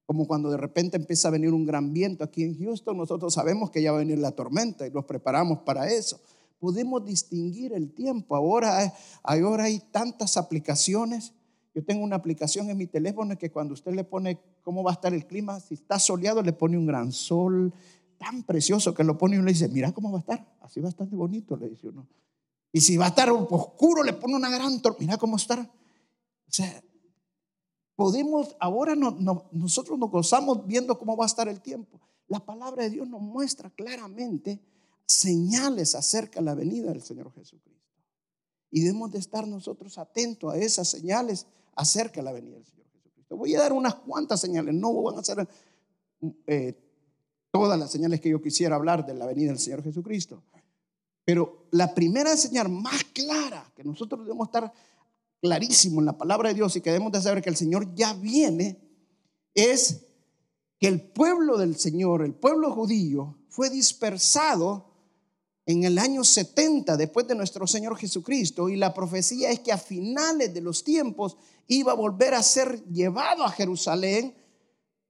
Como 0.05 0.27
cuando 0.27 0.49
de 0.51 0.57
repente 0.57 0.97
empieza 0.97 1.27
a 1.27 1.31
venir 1.31 1.51
un 1.51 1.65
gran 1.65 1.93
viento 1.93 2.23
aquí 2.23 2.43
en 2.43 2.57
Houston, 2.57 2.97
nosotros 2.97 3.33
sabemos 3.33 3.71
que 3.71 3.81
ya 3.81 3.91
va 3.91 3.97
a 3.97 4.01
venir 4.01 4.19
la 4.19 4.31
tormenta 4.31 4.85
y 4.85 4.91
nos 4.91 5.05
preparamos 5.05 5.59
para 5.59 5.91
eso. 5.91 6.19
Podemos 6.59 7.03
distinguir 7.03 7.73
el 7.73 7.93
tiempo. 7.93 8.35
Ahora, 8.35 8.93
ahora 9.23 9.65
hay 9.65 9.79
tantas 9.91 10.37
aplicaciones 10.37 11.33
yo 11.75 11.83
tengo 11.83 12.05
una 12.05 12.15
aplicación 12.15 12.69
en 12.69 12.77
mi 12.77 12.87
teléfono 12.87 13.37
que 13.37 13.51
cuando 13.51 13.73
usted 13.73 13.91
le 13.91 14.05
pone 14.05 14.39
cómo 14.63 14.81
va 14.81 14.91
a 14.91 14.93
estar 14.93 15.13
el 15.13 15.27
clima, 15.27 15.59
si 15.59 15.73
está 15.73 15.99
soleado 15.99 16.41
le 16.41 16.53
pone 16.53 16.77
un 16.77 16.85
gran 16.85 17.11
sol 17.11 17.73
tan 18.17 18.43
precioso 18.43 18.93
que 18.93 19.03
lo 19.03 19.17
pone 19.17 19.35
y 19.35 19.39
uno 19.39 19.47
le 19.47 19.51
dice, 19.51 19.67
mira 19.67 19.91
cómo 19.91 20.09
va 20.09 20.19
a 20.19 20.21
estar, 20.21 20.55
así 20.61 20.79
bastante 20.79 21.17
bonito, 21.17 21.57
le 21.57 21.67
dice 21.67 21.89
uno. 21.89 22.07
Y 22.71 22.79
si 22.79 22.95
va 22.95 23.05
a 23.05 23.09
estar 23.09 23.29
oscuro, 23.29 24.03
le 24.03 24.13
pone 24.13 24.37
una 24.37 24.49
gran 24.49 24.81
tormenta, 24.81 25.03
mira 25.05 25.17
cómo 25.17 25.35
está. 25.35 25.69
O 26.47 26.51
sea, 26.51 26.81
podemos, 27.95 28.55
ahora 28.59 28.95
nosotros 28.95 29.97
nos 29.97 30.11
gozamos 30.11 30.65
viendo 30.65 30.97
cómo 30.97 31.15
va 31.15 31.25
a 31.25 31.27
estar 31.27 31.47
el 31.47 31.61
tiempo. 31.61 31.99
La 32.27 32.39
palabra 32.39 32.83
de 32.83 32.89
Dios 32.89 33.07
nos 33.07 33.21
muestra 33.21 33.69
claramente 33.69 34.59
señales 35.05 35.95
acerca 35.95 36.39
de 36.39 36.45
la 36.45 36.55
venida 36.55 36.91
del 36.91 37.01
Señor 37.01 37.31
Jesucristo. 37.33 37.71
Y 38.71 38.81
debemos 38.81 39.11
de 39.11 39.19
estar 39.19 39.47
nosotros 39.47 39.97
atentos 39.97 40.53
a 40.53 40.57
esas 40.57 40.87
señales 40.87 41.47
acerca 41.75 42.15
de 42.15 42.23
la 42.23 42.31
venida 42.31 42.55
del 42.55 42.65
Señor 42.65 42.87
Jesucristo. 42.91 43.37
Voy 43.37 43.55
a 43.55 43.59
dar 43.59 43.73
unas 43.73 43.95
cuantas 43.95 44.41
señales, 44.41 44.73
no 44.73 45.01
van 45.01 45.19
a 45.19 45.23
ser 45.23 45.47
eh, 46.47 46.73
todas 47.51 47.79
las 47.79 47.91
señales 47.91 48.19
que 48.19 48.29
yo 48.29 48.41
quisiera 48.41 48.75
hablar 48.75 49.05
de 49.05 49.13
la 49.13 49.25
venida 49.25 49.49
del 49.49 49.59
Señor 49.59 49.83
Jesucristo. 49.83 50.43
Pero 51.23 51.67
la 51.71 51.93
primera 51.93 52.35
señal 52.37 52.69
más 52.69 53.03
clara 53.05 53.71
que 53.75 53.83
nosotros 53.83 54.21
debemos 54.21 54.47
estar 54.47 54.71
clarísimo 55.45 55.99
en 55.99 56.07
la 56.07 56.17
palabra 56.17 56.49
de 56.49 56.55
Dios 56.55 56.75
y 56.75 56.81
que 56.81 56.89
debemos 56.89 57.11
de 57.11 57.21
saber 57.21 57.43
que 57.43 57.51
el 57.51 57.55
Señor 57.55 57.93
ya 57.93 58.13
viene 58.13 58.79
es 59.53 60.07
que 60.79 60.87
el 60.87 61.01
pueblo 61.01 61.57
del 61.57 61.77
Señor, 61.77 62.23
el 62.23 62.33
pueblo 62.33 62.71
judío, 62.73 63.37
fue 63.47 63.69
dispersado 63.69 64.91
en 65.67 65.83
el 65.83 65.99
año 65.99 66.23
70 66.23 66.97
después 66.97 67.27
de 67.27 67.35
nuestro 67.35 67.67
Señor 67.67 67.95
Jesucristo 67.95 68.69
y 68.69 68.75
la 68.75 68.93
profecía 68.95 69.51
es 69.51 69.59
que 69.59 69.71
a 69.71 69.77
finales 69.77 70.51
de 70.51 70.61
los 70.61 70.83
tiempos 70.83 71.37
iba 71.67 71.91
a 71.91 71.95
volver 71.95 72.33
a 72.33 72.41
ser 72.41 72.83
llevado 72.85 73.43
a 73.43 73.51
Jerusalén 73.51 74.35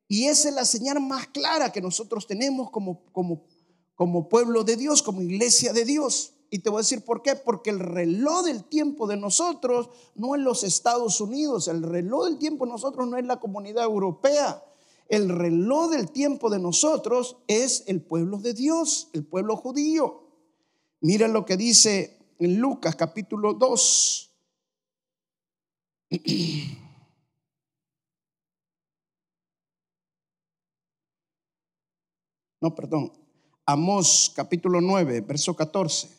y 0.09 0.25
esa 0.25 0.49
es 0.49 0.55
la 0.55 0.65
señal 0.65 0.99
más 0.99 1.27
clara 1.27 1.71
que 1.71 1.81
nosotros 1.81 2.27
tenemos 2.27 2.71
como, 2.71 3.05
como, 3.13 3.45
como 3.95 4.27
pueblo 4.27 4.65
de 4.65 4.75
Dios, 4.75 5.01
como 5.01 5.21
iglesia 5.21 5.71
de 5.71 5.85
Dios. 5.85 6.34
Y 6.55 6.59
te 6.59 6.69
voy 6.69 6.77
a 6.77 6.83
decir 6.83 7.03
por 7.03 7.21
qué, 7.21 7.35
porque 7.35 7.69
el 7.69 7.79
reloj 7.79 8.45
del 8.45 8.63
tiempo 8.63 9.07
de 9.07 9.17
nosotros 9.17 9.89
no 10.15 10.35
es 10.35 10.41
los 10.41 10.63
Estados 10.63 11.19
Unidos, 11.19 11.67
el 11.67 11.83
reloj 11.83 12.27
del 12.27 12.37
tiempo 12.37 12.65
de 12.65 12.71
nosotros 12.71 13.09
no 13.09 13.17
es 13.17 13.25
la 13.25 13.41
comunidad 13.41 13.83
europea. 13.83 14.63
El 15.09 15.27
reloj 15.27 15.89
del 15.89 16.09
tiempo 16.11 16.49
de 16.49 16.59
nosotros 16.59 17.35
es 17.47 17.83
el 17.87 18.01
pueblo 18.01 18.37
de 18.37 18.53
Dios, 18.53 19.09
el 19.11 19.25
pueblo 19.25 19.57
judío. 19.57 20.29
Mira 21.01 21.27
lo 21.27 21.45
que 21.45 21.57
dice 21.57 22.17
en 22.39 22.55
Lucas 22.55 22.95
capítulo 22.95 23.53
2. 23.53 24.31
No, 32.61 32.73
perdón. 32.73 33.11
Amós 33.65 34.31
capítulo 34.33 34.81
9, 34.81 35.21
verso 35.21 35.53
14. 35.55 36.14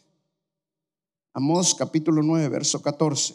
Amós 1.36 1.74
capítulo 1.74 2.22
9, 2.22 2.48
verso 2.48 2.80
14. 2.80 3.34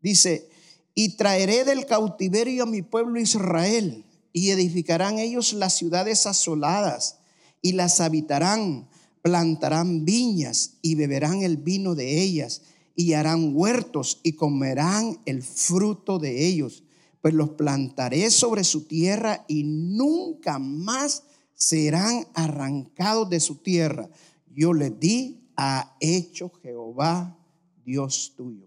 Dice, 0.00 0.50
y 0.92 1.10
traeré 1.14 1.64
del 1.64 1.86
cautiverio 1.86 2.64
a 2.64 2.66
mi 2.66 2.82
pueblo 2.82 3.20
Israel, 3.20 4.04
y 4.32 4.50
edificarán 4.50 5.20
ellos 5.20 5.52
las 5.52 5.74
ciudades 5.74 6.26
asoladas, 6.26 7.18
y 7.62 7.74
las 7.74 8.00
habitarán, 8.00 8.88
plantarán 9.22 10.04
viñas, 10.04 10.78
y 10.82 10.96
beberán 10.96 11.42
el 11.42 11.58
vino 11.58 11.94
de 11.94 12.20
ellas, 12.20 12.62
y 12.96 13.12
harán 13.12 13.52
huertos, 13.54 14.18
y 14.24 14.32
comerán 14.32 15.20
el 15.26 15.44
fruto 15.44 16.18
de 16.18 16.44
ellos, 16.44 16.82
pues 17.22 17.34
los 17.34 17.50
plantaré 17.50 18.30
sobre 18.30 18.64
su 18.64 18.88
tierra, 18.88 19.44
y 19.46 19.62
nunca 19.62 20.58
más 20.58 21.22
serán 21.54 22.26
arrancados 22.34 23.30
de 23.30 23.38
su 23.38 23.58
tierra. 23.58 24.10
Yo 24.52 24.72
les 24.72 24.98
di, 24.98 25.39
a 25.62 25.94
hecho 26.00 26.48
Jehová 26.62 27.36
Dios 27.84 28.32
tuyo. 28.34 28.66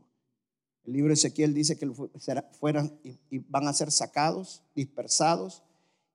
El 0.83 0.93
libro 0.93 1.07
de 1.07 1.15
Ezequiel 1.15 1.51
dice 1.51 1.75
que 1.75 1.91
fueran 2.51 2.99
y 3.31 3.39
van 3.39 3.67
a 3.67 3.73
ser 3.73 3.89
sacados, 3.89 4.61
dispersados, 4.75 5.63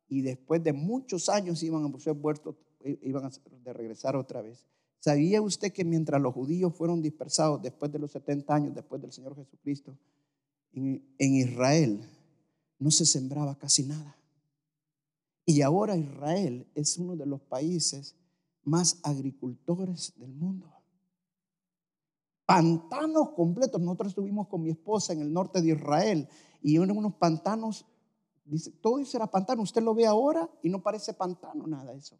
y 0.09 0.23
después 0.23 0.62
de 0.62 0.73
muchos 0.73 1.29
años 1.29 1.64
iban 1.64 1.85
a 1.85 1.99
ser 1.99 2.12
vueltos, 2.12 2.55
iban 3.03 3.25
a 3.25 3.31
de 3.64 3.73
regresar 3.73 4.14
otra 4.14 4.41
vez. 4.41 4.69
¿Sabía 5.01 5.43
usted 5.43 5.73
que 5.73 5.85
mientras 5.85 6.23
los 6.23 6.33
judíos 6.33 6.73
fueron 6.77 7.03
dispersados 7.03 7.61
después 7.61 7.91
de 7.91 7.99
los 7.99 8.12
70 8.12 8.55
años, 8.55 8.75
después 8.75 9.03
del 9.03 9.11
Señor 9.11 9.35
Jesucristo, 9.35 9.99
en 10.73 11.03
Israel 11.19 12.09
no 12.79 12.93
se 12.93 13.05
sembraba 13.05 13.59
casi 13.59 13.83
nada? 13.83 14.17
Y 15.45 15.61
ahora 15.62 15.97
Israel 15.97 16.69
es 16.77 16.99
uno 16.99 17.17
de 17.17 17.27
los 17.27 17.41
países 17.41 18.14
más 18.68 19.00
agricultores 19.02 20.12
del 20.16 20.35
mundo. 20.35 20.72
Pantanos 22.46 23.31
completos. 23.31 23.81
Nosotros 23.81 24.11
estuvimos 24.11 24.48
con 24.48 24.62
mi 24.62 24.70
esposa 24.70 25.12
en 25.12 25.20
el 25.20 25.33
norte 25.33 25.61
de 25.61 25.72
Israel 25.72 26.28
y 26.62 26.76
eran 26.76 26.96
unos 26.96 27.14
pantanos, 27.14 27.85
dice, 28.44 28.70
todo 28.70 28.98
eso 28.98 29.16
era 29.16 29.26
pantano. 29.26 29.62
Usted 29.62 29.83
lo 29.83 29.94
ve 29.94 30.07
ahora 30.07 30.48
y 30.62 30.68
no 30.68 30.83
parece 30.83 31.12
pantano 31.14 31.66
nada 31.66 31.92
eso. 31.92 32.18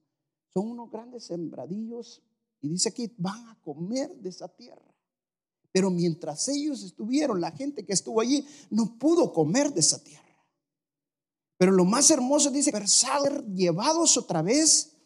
Son 0.53 0.71
unos 0.71 0.91
grandes 0.91 1.25
sembradillos 1.25 2.23
y 2.61 2.69
dice 2.69 2.93
que 2.93 3.15
van 3.17 3.49
a 3.49 3.59
comer 3.63 4.17
de 4.17 4.29
esa 4.29 4.49
tierra. 4.49 4.95
Pero 5.73 5.91
mientras 5.91 6.49
ellos 6.49 6.83
estuvieron, 6.83 7.41
la 7.41 7.53
gente 7.53 7.85
que 7.85 7.93
estuvo 7.93 8.21
allí 8.21 8.45
no 8.71 8.99
pudo 8.99 9.33
comer 9.33 9.73
de 9.73 9.81
esa 9.81 10.03
tierra. 10.03 10.25
Pero 11.57 11.73
lo 11.73 11.85
más 11.85 12.11
hermoso 12.11 12.51
dice, 12.51 12.73
ser 12.87 13.45
llevados 13.55 14.17
otra 14.17 14.43
vez 14.43 14.98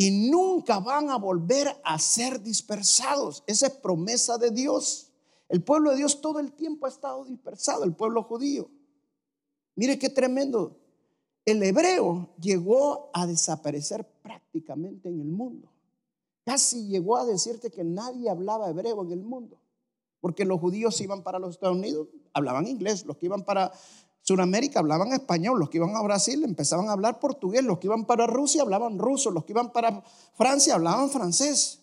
y 0.00 0.30
nunca 0.30 0.80
van 0.80 1.10
a 1.10 1.18
volver 1.18 1.78
a 1.84 1.98
ser 1.98 2.42
dispersados. 2.42 3.44
Esa 3.46 3.66
es 3.66 3.74
promesa 3.74 4.38
de 4.38 4.50
Dios. 4.50 5.12
El 5.46 5.62
pueblo 5.62 5.90
de 5.90 5.98
Dios 5.98 6.22
todo 6.22 6.38
el 6.40 6.52
tiempo 6.52 6.86
ha 6.86 6.88
estado 6.88 7.22
dispersado, 7.26 7.84
el 7.84 7.92
pueblo 7.92 8.22
judío. 8.22 8.70
Mire 9.76 9.98
qué 9.98 10.08
tremendo. 10.08 10.78
El 11.44 11.62
hebreo 11.62 12.30
llegó 12.40 13.10
a 13.12 13.26
desaparecer 13.26 14.08
prácticamente 14.22 15.10
en 15.10 15.20
el 15.20 15.28
mundo. 15.28 15.70
Casi 16.46 16.86
llegó 16.86 17.18
a 17.18 17.26
decirte 17.26 17.70
que 17.70 17.84
nadie 17.84 18.30
hablaba 18.30 18.70
hebreo 18.70 19.02
en 19.02 19.12
el 19.12 19.20
mundo. 19.20 19.58
Porque 20.22 20.46
los 20.46 20.60
judíos 20.60 20.98
iban 21.02 21.22
para 21.22 21.38
los 21.38 21.50
Estados 21.50 21.76
Unidos, 21.76 22.08
hablaban 22.32 22.66
inglés. 22.66 23.04
Los 23.04 23.18
que 23.18 23.26
iban 23.26 23.44
para 23.44 23.70
Sudamérica 24.30 24.78
hablaban 24.78 25.12
español, 25.12 25.58
los 25.58 25.70
que 25.70 25.78
iban 25.78 25.96
a 25.96 26.02
Brasil 26.02 26.44
empezaban 26.44 26.88
a 26.88 26.92
hablar 26.92 27.18
portugués, 27.18 27.64
los 27.64 27.80
que 27.80 27.88
iban 27.88 28.04
para 28.04 28.28
Rusia 28.28 28.62
hablaban 28.62 28.96
ruso, 28.96 29.32
los 29.32 29.44
que 29.44 29.52
iban 29.52 29.72
para 29.72 30.04
Francia 30.34 30.76
hablaban 30.76 31.10
francés. 31.10 31.80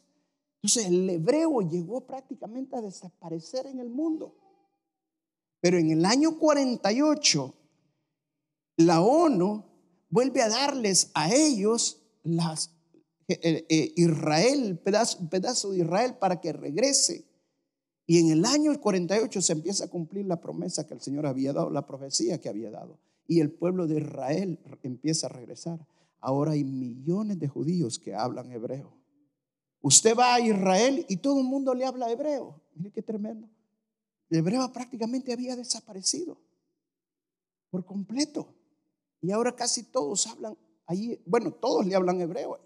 Entonces 0.62 0.86
el 0.86 1.10
hebreo 1.10 1.60
llegó 1.60 2.08
prácticamente 2.08 2.78
a 2.78 2.82
desaparecer 2.82 3.68
en 3.68 3.82
el 3.82 3.90
mundo. 3.90 4.34
Pero 5.60 5.78
en 5.78 5.92
el 5.92 6.06
año 6.06 6.40
48, 6.40 7.54
la 8.78 9.02
ONU 9.02 9.66
vuelve 10.10 10.42
a 10.42 10.48
darles 10.48 11.12
a 11.16 11.30
ellos 11.34 12.02
las, 12.24 12.72
eh, 13.28 13.66
eh, 13.68 13.94
Israel, 13.98 14.80
pedazo, 14.80 15.28
pedazo 15.30 15.72
de 15.72 15.80
Israel 15.80 16.16
para 16.18 16.40
que 16.40 16.54
regrese 16.54 17.26
y 18.10 18.20
en 18.20 18.32
el 18.32 18.46
año 18.46 18.80
48 18.80 19.42
se 19.42 19.52
empieza 19.52 19.86
a 19.86 19.90
cumplir 19.90 20.26
la 20.26 20.40
promesa 20.40 20.88
que 20.88 20.94
el 20.94 21.02
Señor 21.02 21.26
había 21.26 21.52
dado, 21.52 21.70
la 21.70 21.86
profecía 21.86 22.40
que 22.40 22.48
había 22.48 22.72
dado. 22.72 22.98
Y 23.28 23.42
el 23.42 23.52
pueblo 23.52 23.86
de 23.86 24.00
Israel 24.00 24.58
empieza 24.82 25.28
a 25.28 25.30
regresar. 25.30 25.86
Ahora 26.22 26.54
hay 26.54 26.64
millones 26.64 27.38
de 27.38 27.50
judíos 27.50 28.00
que 28.00 28.16
hablan 28.16 28.50
hebreo. 28.50 28.94
Usted 29.82 30.16
va 30.18 30.36
a 30.36 30.40
Israel 30.40 31.06
y 31.10 31.18
todo 31.18 31.42
el 31.42 31.48
mundo 31.48 31.74
le 31.74 31.86
habla 31.86 32.10
hebreo. 32.10 32.62
Mire 32.76 32.92
qué 32.92 33.02
tremendo. 33.02 33.50
El 34.30 34.38
hebreo 34.38 34.72
prácticamente 34.72 35.34
había 35.34 35.58
desaparecido 35.58 36.38
por 37.70 37.84
completo. 37.84 38.48
Y 39.22 39.32
ahora 39.32 39.54
casi 39.54 39.84
todos 39.84 40.28
hablan 40.28 40.58
allí, 40.86 41.20
bueno, 41.26 41.52
todos 41.52 41.86
le 41.86 41.94
hablan 41.94 42.22
hebreo. 42.22 42.58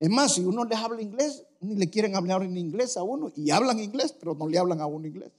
Es 0.00 0.08
más, 0.08 0.34
si 0.34 0.40
uno 0.40 0.64
les 0.64 0.78
habla 0.78 1.02
inglés, 1.02 1.44
ni 1.60 1.76
le 1.76 1.90
quieren 1.90 2.16
hablar 2.16 2.42
en 2.42 2.56
inglés 2.56 2.96
a 2.96 3.02
uno, 3.02 3.30
y 3.36 3.50
hablan 3.50 3.78
inglés, 3.78 4.14
pero 4.18 4.34
no 4.34 4.48
le 4.48 4.58
hablan 4.58 4.80
a 4.80 4.86
uno 4.86 5.06
inglés, 5.06 5.30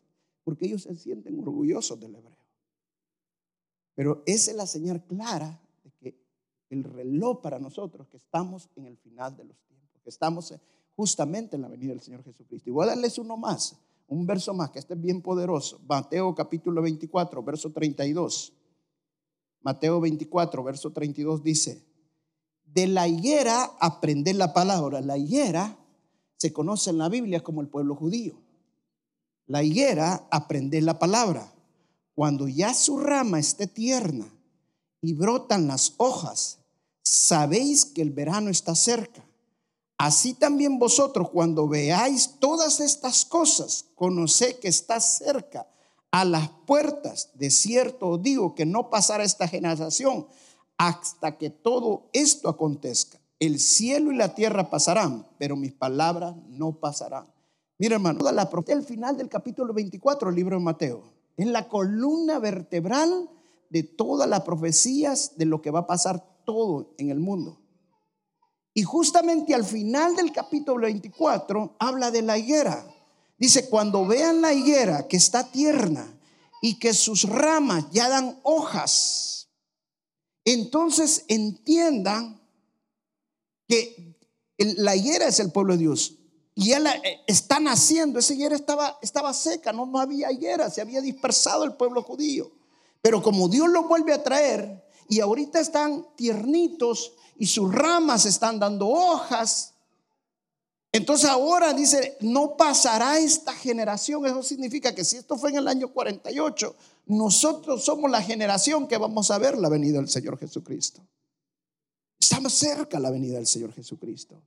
porque 0.44 0.68
ellos 0.68 0.84
se 0.84 0.96
sienten 0.96 1.40
orgullosos 1.40 2.00
del 2.00 2.16
hebreo. 2.16 2.38
Pero 3.96 4.22
esa 4.28 4.52
es 4.52 4.58
la 4.58 4.68
señal 4.68 5.04
clara 5.04 5.60
de 5.84 5.92
que 5.92 6.16
el 6.70 6.84
reloj 6.84 7.42
para 7.42 7.58
nosotros, 7.58 8.08
que 8.08 8.18
estamos 8.18 8.70
en 8.76 8.86
el 8.86 8.98
final 8.98 9.36
de 9.36 9.46
los 9.46 9.58
tiempos, 9.64 10.00
que 10.04 10.10
estamos 10.10 10.54
justamente 10.96 11.56
en 11.56 11.64
la 11.64 11.68
venida 11.68 11.90
del 11.90 12.02
Señor 12.02 12.24
Jesucristo. 12.24 12.70
Y 12.70 12.74
voy 12.74 12.84
a 12.84 12.90
darles 12.90 13.18
uno 13.18 13.38
más, 13.38 13.76
un 14.08 14.28
verso 14.28 14.54
más, 14.54 14.70
que 14.70 14.78
este 14.78 14.94
es 14.94 15.02
bien 15.02 15.24
poderoso. 15.24 15.82
Mateo 15.88 16.36
capítulo 16.36 16.84
24, 16.84 17.42
verso 17.42 17.72
32. 17.72 18.54
Mateo 19.64 20.00
24, 20.00 20.64
verso 20.64 20.92
32 20.92 21.44
dice, 21.44 21.84
de 22.74 22.88
la 22.88 23.08
higuera 23.08 23.72
aprender 23.80 24.36
la 24.36 24.54
palabra. 24.54 25.02
La 25.02 25.18
higuera 25.18 25.78
se 26.38 26.54
conoce 26.54 26.90
en 26.90 26.98
la 26.98 27.10
Biblia 27.10 27.44
como 27.44 27.62
el 27.62 27.68
pueblo 27.68 27.96
judío. 27.96 28.36
La 29.48 29.64
higuera 29.64 30.28
aprender 30.32 30.84
la 30.84 30.98
palabra. 30.98 31.52
Cuando 32.16 32.48
ya 32.48 32.74
su 32.74 33.00
rama 33.00 33.40
esté 33.40 33.68
tierna 33.68 34.32
y 35.02 35.14
brotan 35.14 35.68
las 35.68 35.94
hojas, 35.98 36.60
sabéis 37.04 37.86
que 37.86 38.02
el 38.02 38.12
verano 38.12 38.50
está 38.50 38.76
cerca. 38.76 39.26
Así 39.98 40.34
también 40.34 40.80
vosotros, 40.80 41.30
cuando 41.30 41.68
veáis 41.68 42.40
todas 42.40 42.80
estas 42.80 43.24
cosas, 43.26 43.86
conoced 43.96 44.60
que 44.60 44.68
está 44.68 45.00
cerca 45.00 45.68
a 46.10 46.26
las 46.26 46.50
puertas. 46.66 47.30
De 47.36 47.52
cierto 47.52 48.18
digo 48.18 48.56
que 48.56 48.66
no 48.66 48.90
pasará 48.90 49.24
esta 49.24 49.48
generación 49.48 50.28
hasta 50.82 51.38
que 51.38 51.52
todo 51.52 52.10
esto 52.12 52.50
acontezca. 52.50 53.20
El 53.40 53.60
cielo 53.60 54.12
y 54.12 54.16
la 54.16 54.34
tierra 54.34 54.72
pasarán, 54.72 55.28
pero 55.38 55.56
mis 55.56 55.74
palabras 55.74 56.36
no 56.48 56.80
pasarán. 56.80 57.32
Mira, 57.78 57.98
hermano, 57.98 58.18
toda 58.18 58.32
la 58.32 58.50
el 58.68 58.84
final 58.84 59.16
del 59.16 59.30
capítulo 59.30 59.76
24 59.76 60.30
del 60.30 60.36
libro 60.36 60.58
de 60.58 60.64
Mateo. 60.64 61.04
Es 61.38 61.46
la 61.46 61.68
columna 61.70 62.40
vertebral 62.40 63.30
de 63.70 63.84
todas 63.84 64.28
las 64.28 64.42
profecías 64.42 65.38
de 65.38 65.46
lo 65.46 65.62
que 65.62 65.70
va 65.70 65.82
a 65.82 65.88
pasar 65.88 66.42
todo 66.46 66.96
en 66.98 67.12
el 67.12 67.20
mundo. 67.20 67.60
Y 68.74 68.82
justamente 68.82 69.54
al 69.54 69.66
final 69.66 70.16
del 70.16 70.32
capítulo 70.32 70.82
24 70.88 71.76
habla 71.78 72.10
de 72.10 72.24
la 72.24 72.40
higuera. 72.40 72.84
Dice, 73.38 73.70
cuando 73.70 74.08
vean 74.08 74.42
la 74.42 74.52
higuera 74.52 75.08
que 75.08 75.18
está 75.18 75.44
tierna 75.52 76.12
y 76.60 76.80
que 76.80 76.96
sus 76.96 77.30
ramas 77.30 77.86
ya 77.92 78.10
dan 78.10 78.40
hojas, 78.42 79.31
entonces 80.46 81.26
entiendan 81.28 82.42
que 83.68 84.18
la 84.58 84.96
higuera 84.96 85.28
es 85.28 85.40
el 85.40 85.52
pueblo 85.52 85.74
de 85.74 85.80
Dios. 85.80 86.16
Y 86.54 86.78
la, 86.78 86.96
eh, 86.96 87.22
está 87.28 87.60
naciendo, 87.60 88.20
esa 88.20 88.34
higuera 88.34 88.56
estaba, 88.56 88.98
estaba 89.02 89.34
seca, 89.34 89.72
no, 89.72 89.86
no 89.86 90.00
había 90.00 90.32
higuera, 90.32 90.70
se 90.70 90.82
había 90.82 91.02
dispersado 91.02 91.64
el 91.64 91.74
pueblo 91.74 92.04
judío. 92.04 92.52
Pero 93.02 93.22
como 93.22 93.48
Dios 93.48 93.70
lo 93.70 93.84
vuelve 93.84 94.14
a 94.14 94.24
traer 94.24 94.86
y 95.08 95.20
ahorita 95.20 95.60
están 95.60 96.06
tiernitos 96.16 97.14
y 97.38 97.48
sus 97.48 97.74
ramas 97.74 98.26
están 98.26 98.60
dando 98.60 98.88
hojas, 98.88 99.71
entonces 100.92 101.30
ahora 101.30 101.74
dice, 101.74 102.18
no 102.20 102.58
pasará 102.58 103.18
esta 103.18 103.54
generación. 103.54 104.26
Eso 104.26 104.44
significa 104.44 104.94
que 104.94 105.06
si 105.06 105.18
esto 105.18 105.38
fue 105.38 105.52
en 105.52 105.58
el 105.58 105.68
año 105.68 105.94
48, 105.94 106.76
nosotros 107.06 107.86
somos 107.86 108.12
la 108.12 108.22
generación 108.22 108.88
que 108.88 108.98
vamos 108.98 109.32
a 109.32 109.38
ver 109.38 109.58
la 109.58 109.70
venida 109.70 110.00
del 110.00 110.10
Señor 110.10 110.38
Jesucristo. 110.38 111.02
Estamos 112.20 112.54
cerca 112.54 112.98
de 112.98 113.04
la 113.04 113.10
venida 113.10 113.36
del 113.36 113.48
Señor 113.48 113.74
Jesucristo. 113.74 114.42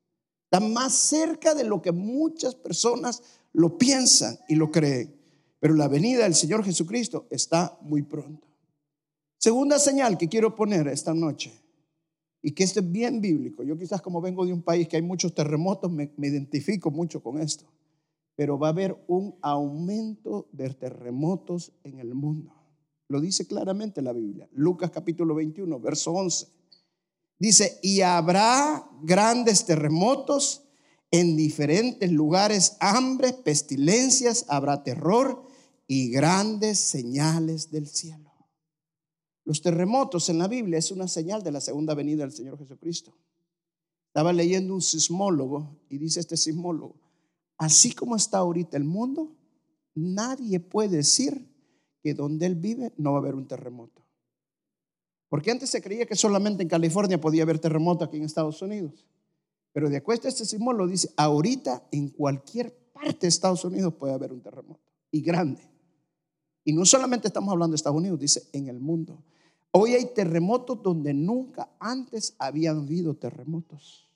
Está 0.45 0.61
más 0.61 0.93
cerca 0.93 1.55
de 1.55 1.65
lo 1.65 1.81
que 1.81 1.93
muchas 1.93 2.55
personas 2.55 3.23
lo 3.53 3.79
piensan 3.79 4.39
y 4.49 4.55
lo 4.55 4.71
creen. 4.71 5.19
Pero 5.59 5.75
la 5.75 5.89
venida 5.89 6.25
del 6.25 6.35
Señor 6.35 6.63
Jesucristo 6.63 7.27
está 7.31 7.79
muy 7.81 8.03
pronto. 8.03 8.47
Segunda 9.39 9.79
señal 9.79 10.19
que 10.19 10.29
quiero 10.29 10.55
poner 10.55 10.89
esta 10.89 11.15
noche, 11.15 11.53
y 12.47 12.53
que 12.53 12.63
esto 12.63 12.81
es 12.81 12.93
bien 12.93 13.23
bíblico. 13.23 13.63
Yo 13.63 13.79
quizás 13.79 14.03
como 14.03 14.21
vengo 14.21 14.45
de 14.45 14.53
un 14.53 14.61
país 14.61 14.87
que 14.87 14.97
hay 14.97 15.03
muchos 15.03 15.35
terremotos, 15.35 15.91
me, 15.91 16.13
identifico 16.19 16.91
mucho 16.91 17.23
con 17.23 17.41
esto. 17.41 17.65
Pero 18.37 18.59
va 18.59 18.67
a 18.67 18.71
haber 18.71 19.03
un 19.07 19.35
aumento 19.41 20.47
de 20.53 20.69
terremotos 20.75 21.73
en 21.85 22.01
el 22.01 22.15
mundo. 22.15 22.53
Lo 23.09 23.23
dice 23.23 23.47
claramente 23.47 24.03
la 24.03 24.13
Biblia. 24.13 24.47
Lucas 24.53 24.91
capítulo 24.91 25.35
21, 25.35 25.81
verso 25.81 26.13
11. 26.13 26.49
Dice, 27.39 27.79
y 27.83 28.03
habrá 28.03 28.91
grandes 29.03 29.65
terremotos 29.65 30.65
en 31.11 31.39
diferentes 31.39 32.13
lugares, 32.13 32.77
hambre, 32.79 33.33
pestilencias, 33.33 34.45
habrá 34.49 34.83
terror 34.83 35.47
y 35.87 36.11
grandes 36.11 36.79
señales 36.79 37.71
del 37.71 37.89
cielo. 37.89 38.34
Los 39.45 39.61
terremotos 39.61 40.29
en 40.31 40.39
la 40.39 40.49
Biblia 40.49 40.79
es 40.79 40.91
una 40.91 41.07
señal 41.07 41.43
de 41.43 41.53
la 41.53 41.61
segunda 41.61 41.95
venida 41.95 42.23
del 42.23 42.33
Señor 42.33 42.59
Jesucristo. 42.59 43.15
Estaba 44.07 44.33
leyendo 44.33 44.75
un 44.75 44.81
sismólogo 44.81 45.77
y 45.89 45.99
dice 45.99 46.21
este 46.21 46.37
sismólogo, 46.37 46.97
así 47.59 47.93
como 47.93 48.17
está 48.17 48.39
ahorita 48.39 48.77
el 48.77 48.85
mundo, 48.85 49.37
nadie 49.95 50.61
puede 50.61 50.99
decir 50.99 51.47
que 52.01 52.15
donde 52.15 52.47
él 52.47 52.55
vive 52.55 52.93
no 52.97 53.13
va 53.13 53.19
a 53.19 53.21
haber 53.21 53.35
un 53.35 53.47
terremoto. 53.47 54.03
Porque 55.29 55.51
antes 55.51 55.71
se 55.71 55.83
creía 55.83 56.07
que 56.07 56.15
solamente 56.15 56.63
en 56.63 56.69
California 56.69 57.21
podía 57.21 57.43
haber 57.43 57.59
terremoto 57.59 58.05
aquí 58.05 58.17
en 58.19 58.25
Estados 58.25 58.63
Unidos. 58.63 59.05
Pero 59.73 59.91
de 59.91 59.97
acuerdo 59.97 60.29
a 60.29 60.29
este 60.29 60.45
sismólogo 60.45 60.89
dice, 60.89 61.11
ahorita 61.17 61.89
en 61.91 62.11
cualquier 62.11 62.73
parte 62.93 63.23
de 63.23 63.29
Estados 63.29 63.65
Unidos 63.65 63.95
puede 63.95 64.15
haber 64.15 64.33
un 64.33 64.41
terremoto. 64.41 64.81
Y 65.11 65.21
grande. 65.21 65.69
Y 66.63 66.73
no 66.73 66.85
solamente 66.85 67.27
estamos 67.27 67.51
hablando 67.51 67.73
de 67.73 67.77
Estados 67.77 67.99
Unidos, 67.99 68.21
dice 68.21 68.49
en 68.53 68.69
el 68.69 68.79
mundo. 68.79 69.25
Hoy 69.77 69.95
hay 69.95 70.05
terremotos 70.15 70.81
donde 70.85 71.13
nunca 71.13 71.69
antes 71.81 72.37
habían 72.39 72.83
habido 72.83 73.17
terremotos. 73.17 74.09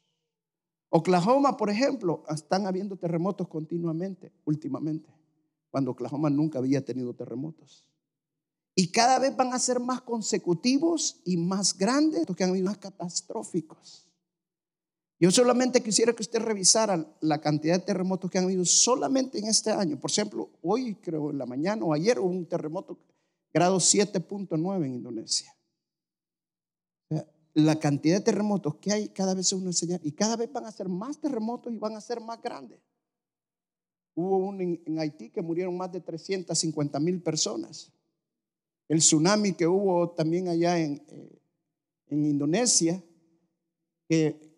Oklahoma, 0.88 1.56
por 1.56 1.68
ejemplo, 1.68 2.22
están 2.32 2.68
habiendo 2.68 2.94
terremotos 2.94 3.48
continuamente, 3.48 4.30
últimamente, 4.44 5.08
cuando 5.68 5.90
Oklahoma 5.90 6.30
nunca 6.30 6.60
había 6.60 6.84
tenido 6.84 7.12
terremotos. 7.12 7.84
Y 8.76 8.92
cada 8.92 9.18
vez 9.18 9.36
van 9.36 9.52
a 9.52 9.58
ser 9.58 9.80
más 9.80 10.00
consecutivos 10.02 11.20
y 11.24 11.36
más 11.36 11.76
grandes, 11.76 12.24
porque 12.24 12.44
han 12.44 12.50
habido 12.50 12.66
más 12.66 12.78
catastróficos. 12.78 14.08
Yo 15.18 15.32
solamente 15.32 15.82
quisiera 15.82 16.12
que 16.12 16.22
usted 16.22 16.38
revisara 16.38 17.04
la 17.20 17.40
cantidad 17.40 17.80
de 17.80 17.84
terremotos 17.84 18.30
que 18.30 18.38
han 18.38 18.44
habido 18.44 18.64
solamente 18.64 19.40
en 19.40 19.48
este 19.48 19.72
año. 19.72 19.98
Por 19.98 20.12
ejemplo, 20.12 20.50
hoy 20.62 20.94
creo 20.94 21.32
en 21.32 21.38
la 21.38 21.46
mañana 21.46 21.84
o 21.84 21.92
ayer 21.92 22.20
hubo 22.20 22.28
un 22.28 22.46
terremoto 22.46 22.96
grado 23.58 23.78
7.9 23.78 24.86
en 24.86 24.94
Indonesia. 24.94 25.54
La 27.54 27.78
cantidad 27.78 28.18
de 28.18 28.24
terremotos 28.24 28.76
que 28.76 28.92
hay 28.92 29.08
cada 29.08 29.34
vez 29.34 29.46
es 29.46 29.52
una 29.52 29.72
señal 29.72 30.00
y 30.04 30.12
cada 30.12 30.36
vez 30.36 30.52
van 30.52 30.66
a 30.66 30.72
ser 30.72 30.88
más 30.88 31.20
terremotos 31.20 31.72
y 31.72 31.76
van 31.76 31.96
a 31.96 32.00
ser 32.00 32.20
más 32.20 32.40
grandes. 32.40 32.80
Hubo 34.14 34.38
uno 34.38 34.60
en, 34.62 34.98
Haití 34.98 35.30
que 35.30 35.42
murieron 35.42 35.76
más 35.76 35.90
de 35.90 36.00
350 36.00 37.00
mil 37.00 37.20
personas. 37.20 37.92
El 38.88 39.00
tsunami 39.00 39.54
que 39.54 39.66
hubo 39.66 40.10
también 40.10 40.48
allá 40.48 40.78
en, 40.78 41.02
eh, 41.08 41.42
en 42.06 42.26
Indonesia, 42.26 43.02
que 44.08 44.48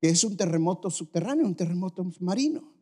que 0.00 0.08
es 0.08 0.24
un 0.24 0.36
terremoto 0.36 0.90
subterráneo, 0.90 1.46
un 1.46 1.54
terremoto 1.54 2.06
marino. 2.20 2.75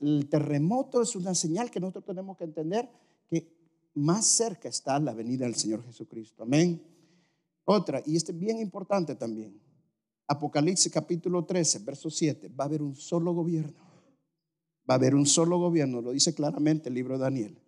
El 0.00 0.28
terremoto 0.28 1.02
es 1.02 1.14
una 1.16 1.34
señal 1.34 1.70
que 1.70 1.80
nosotros 1.80 2.04
tenemos 2.04 2.36
que 2.36 2.44
entender 2.44 2.88
que 3.28 3.52
más 3.94 4.26
cerca 4.26 4.68
está 4.68 4.98
la 4.98 5.12
venida 5.12 5.44
del 5.44 5.54
Señor 5.54 5.84
Jesucristo. 5.84 6.42
Amén. 6.42 6.82
Otra, 7.64 8.02
y 8.06 8.16
este 8.16 8.32
es 8.32 8.38
bien 8.38 8.58
importante 8.58 9.14
también. 9.14 9.60
Apocalipsis 10.26 10.90
capítulo 10.92 11.44
13, 11.44 11.80
verso 11.80 12.10
7. 12.10 12.48
Va 12.48 12.64
a 12.64 12.66
haber 12.66 12.82
un 12.82 12.94
solo 12.96 13.32
gobierno. 13.32 13.78
Va 14.88 14.94
a 14.94 14.96
haber 14.96 15.14
un 15.14 15.26
solo 15.26 15.58
gobierno. 15.58 16.00
Lo 16.00 16.12
dice 16.12 16.34
claramente 16.34 16.88
el 16.88 16.94
libro 16.94 17.18
de 17.18 17.24
Daniel. 17.24 17.58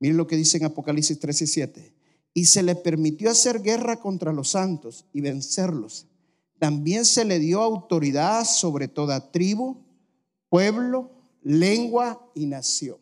Miren 0.00 0.16
lo 0.16 0.26
que 0.26 0.36
dice 0.36 0.58
en 0.58 0.64
Apocalipsis 0.64 1.18
13 1.18 1.44
y 1.44 1.46
7. 1.46 1.94
Y 2.34 2.44
se 2.44 2.62
le 2.62 2.76
permitió 2.76 3.30
hacer 3.30 3.62
guerra 3.62 4.00
contra 4.00 4.32
los 4.32 4.50
santos 4.50 5.06
y 5.12 5.20
vencerlos 5.20 6.06
también 6.58 7.04
se 7.04 7.24
le 7.24 7.38
dio 7.38 7.62
autoridad 7.62 8.44
sobre 8.44 8.88
toda 8.88 9.30
tribu, 9.30 9.76
pueblo, 10.48 11.10
lengua 11.42 12.30
y 12.34 12.46
nación. 12.46 12.98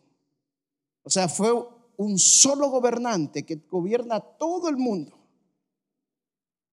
O 1.03 1.09
sea, 1.09 1.27
fue 1.27 1.51
un 1.97 2.19
solo 2.19 2.69
gobernante 2.69 3.43
que 3.43 3.55
gobierna 3.55 4.19
todo 4.19 4.69
el 4.69 4.77
mundo. 4.77 5.17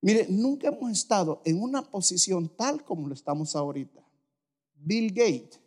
Mire, 0.00 0.26
nunca 0.28 0.68
hemos 0.68 0.90
estado 0.90 1.40
en 1.44 1.62
una 1.62 1.82
posición 1.82 2.48
tal 2.48 2.84
como 2.84 3.08
lo 3.08 3.14
estamos 3.14 3.56
ahorita. 3.56 4.04
Bill 4.74 5.08
Gates 5.08 5.60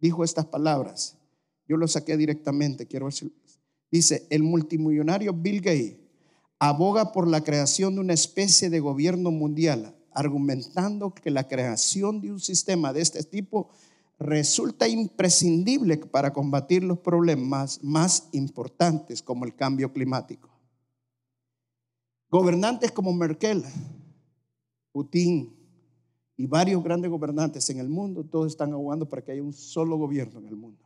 dijo 0.00 0.24
estas 0.24 0.46
palabras. 0.46 1.18
Yo 1.68 1.76
lo 1.76 1.86
saqué 1.86 2.16
directamente, 2.16 2.86
quiero 2.86 3.06
decir. 3.06 3.32
Dice, 3.90 4.26
el 4.30 4.42
multimillonario 4.42 5.34
Bill 5.34 5.60
Gates 5.60 5.98
aboga 6.58 7.12
por 7.12 7.28
la 7.28 7.44
creación 7.44 7.94
de 7.94 8.00
una 8.00 8.14
especie 8.14 8.70
de 8.70 8.80
gobierno 8.80 9.30
mundial 9.30 9.94
argumentando 10.14 11.12
que 11.12 11.30
la 11.30 11.48
creación 11.48 12.20
de 12.20 12.32
un 12.32 12.40
sistema 12.40 12.92
de 12.92 13.02
este 13.02 13.22
tipo 13.22 13.70
resulta 14.22 14.88
imprescindible 14.88 15.96
para 15.98 16.32
combatir 16.32 16.82
los 16.82 16.98
problemas 16.98 17.82
más 17.82 18.28
importantes 18.32 19.22
como 19.22 19.44
el 19.44 19.54
cambio 19.54 19.92
climático. 19.92 20.48
Gobernantes 22.30 22.92
como 22.92 23.12
Merkel, 23.12 23.62
Putin 24.92 25.54
y 26.36 26.46
varios 26.46 26.82
grandes 26.82 27.10
gobernantes 27.10 27.68
en 27.70 27.78
el 27.78 27.88
mundo, 27.88 28.24
todos 28.24 28.46
están 28.46 28.72
abogando 28.72 29.08
para 29.08 29.22
que 29.22 29.32
haya 29.32 29.42
un 29.42 29.52
solo 29.52 29.96
gobierno 29.96 30.40
en 30.40 30.46
el 30.46 30.56
mundo. 30.56 30.84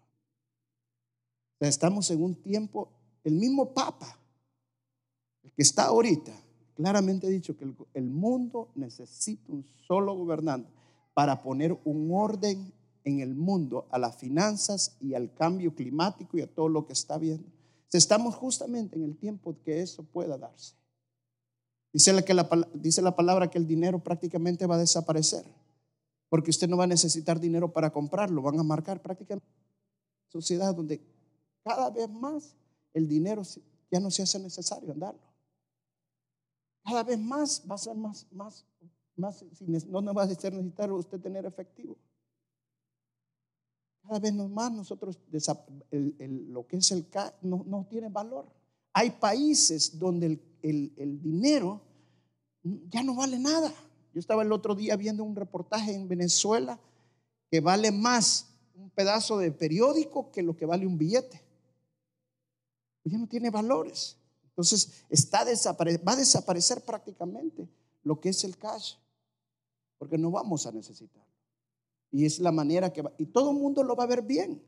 estamos 1.61 2.11
en 2.11 2.23
un 2.23 2.35
tiempo, 2.35 2.91
el 3.23 3.35
mismo 3.35 3.73
Papa, 3.73 4.19
que 5.55 5.63
está 5.63 5.85
ahorita, 5.87 6.33
claramente 6.75 7.29
dicho 7.29 7.57
que 7.57 7.67
el, 7.95 8.05
mundo 8.05 8.71
necesita 8.75 9.51
un 9.53 9.65
solo 9.87 10.15
gobernante 10.15 10.71
para 11.15 11.43
poner 11.43 11.79
un 11.85 12.11
orden 12.13 12.73
en 13.07 13.21
el 13.21 13.35
mundo 13.35 13.87
a 13.91 13.99
las 13.99 14.17
finanzas 14.17 14.99
y 15.01 15.15
al 15.15 15.33
cambio 15.33 15.75
climático 15.75 16.37
y 16.37 16.43
a 16.43 16.55
todo 16.55 16.69
lo 16.69 16.87
que 16.87 16.93
está 16.93 17.17
viendo. 17.17 17.49
Estamos 17.93 18.35
justamente 18.35 18.97
en 18.97 19.05
el 19.05 19.17
tiempo 19.17 19.57
que 19.65 19.81
eso 19.81 20.03
pueda 20.03 20.37
darse. 20.37 20.75
Dice 21.93 22.13
la, 22.13 22.21
que 22.23 22.35
la, 22.35 22.47
dice 22.75 23.01
la 23.01 23.17
palabra 23.17 23.49
que 23.49 23.57
el 23.57 23.67
dinero 23.67 23.99
prácticamente 24.01 24.67
va 24.67 24.75
a 24.75 24.79
desaparecer, 24.79 25.47
porque 26.29 26.51
usted 26.51 26.69
no 26.69 26.77
va 26.77 26.85
a 26.85 26.89
necesitar 26.89 27.41
dinero 27.41 27.73
para 27.73 27.91
comprarlo, 27.91 28.43
van 28.43 28.61
a 28.61 28.63
marcar 28.63 29.01
prácticamente 29.01 29.47
una 29.47 30.31
sociedad 30.31 30.75
donde 30.75 31.01
cada 31.65 31.89
vez 31.89 32.11
más 32.11 32.55
el 32.93 33.09
dinero 33.09 33.43
ya 33.91 34.01
no 34.01 34.11
se 34.11 34.23
hace 34.23 34.39
necesario 34.39 34.93
andarlo 34.93 35.27
cada 36.87 37.03
vez 37.03 37.19
más 37.19 37.63
va 37.69 37.75
a 37.75 37.79
ser 37.79 37.97
más, 37.97 38.27
más, 38.31 38.65
más, 39.17 39.45
no 39.89 40.15
va 40.15 40.23
a 40.23 40.29
ser 40.29 40.55
necesario 40.55 40.95
usted 40.95 41.21
tener 41.21 41.45
efectivo. 41.45 41.97
Cada 44.07 44.21
vez 44.21 44.33
más 44.35 44.73
nosotros, 44.73 45.19
lo 45.91 46.67
que 46.67 46.77
es 46.77 46.93
el 46.93 47.07
no, 47.43 47.65
no 47.67 47.87
tiene 47.89 48.09
valor. 48.09 48.47
Hay 48.93 49.11
países 49.11 49.99
donde 49.99 50.41
el, 50.63 50.93
el 50.97 51.21
dinero 51.21 51.81
ya 52.89 53.03
no 53.03 53.15
vale 53.15 53.39
nada. 53.39 53.73
Yo 54.13 54.21
estaba 54.21 54.43
el 54.43 54.53
otro 54.53 54.75
día 54.75 54.97
viendo 54.97 55.25
un 55.25 55.37
reportaje 55.37 55.95
en 55.95 56.09
Venezuela 56.09 56.79
que 57.51 57.61
vale 57.61 57.93
más 57.93 58.47
un 58.75 58.91
pedazo 58.91 59.39
de 59.39 59.51
periódico 59.53 60.31
que 60.31 60.43
lo 60.43 60.57
que 60.57 60.67
vale 60.67 60.87
un 60.87 60.99
billete. 60.99 61.43
Ya 63.05 63.19
no 63.19 63.29
tiene 63.29 63.51
valores. 63.51 64.17
Entonces, 64.49 65.05
está 65.11 65.45
va 65.45 66.13
a 66.13 66.17
desaparecer 66.17 66.81
prácticamente 66.83 67.69
lo 68.03 68.21
que 68.21 68.31
es 68.31 68.43
el 68.45 68.57
cash, 68.57 68.95
porque 69.99 70.17
no 70.17 70.31
vamos 70.31 70.67
a 70.67 70.73
necesitarlo. 70.73 71.26
Y 72.11 72.25
es 72.25 72.39
la 72.39 72.53
manera 72.53 72.93
que 72.93 73.03
va. 73.03 73.13
Y 73.19 73.27
todo 73.27 73.51
el 73.51 73.57
mundo 73.57 73.83
lo 73.83 73.97
va 73.97 74.05
a 74.05 74.09
ver 74.09 74.23
bien, 74.23 74.63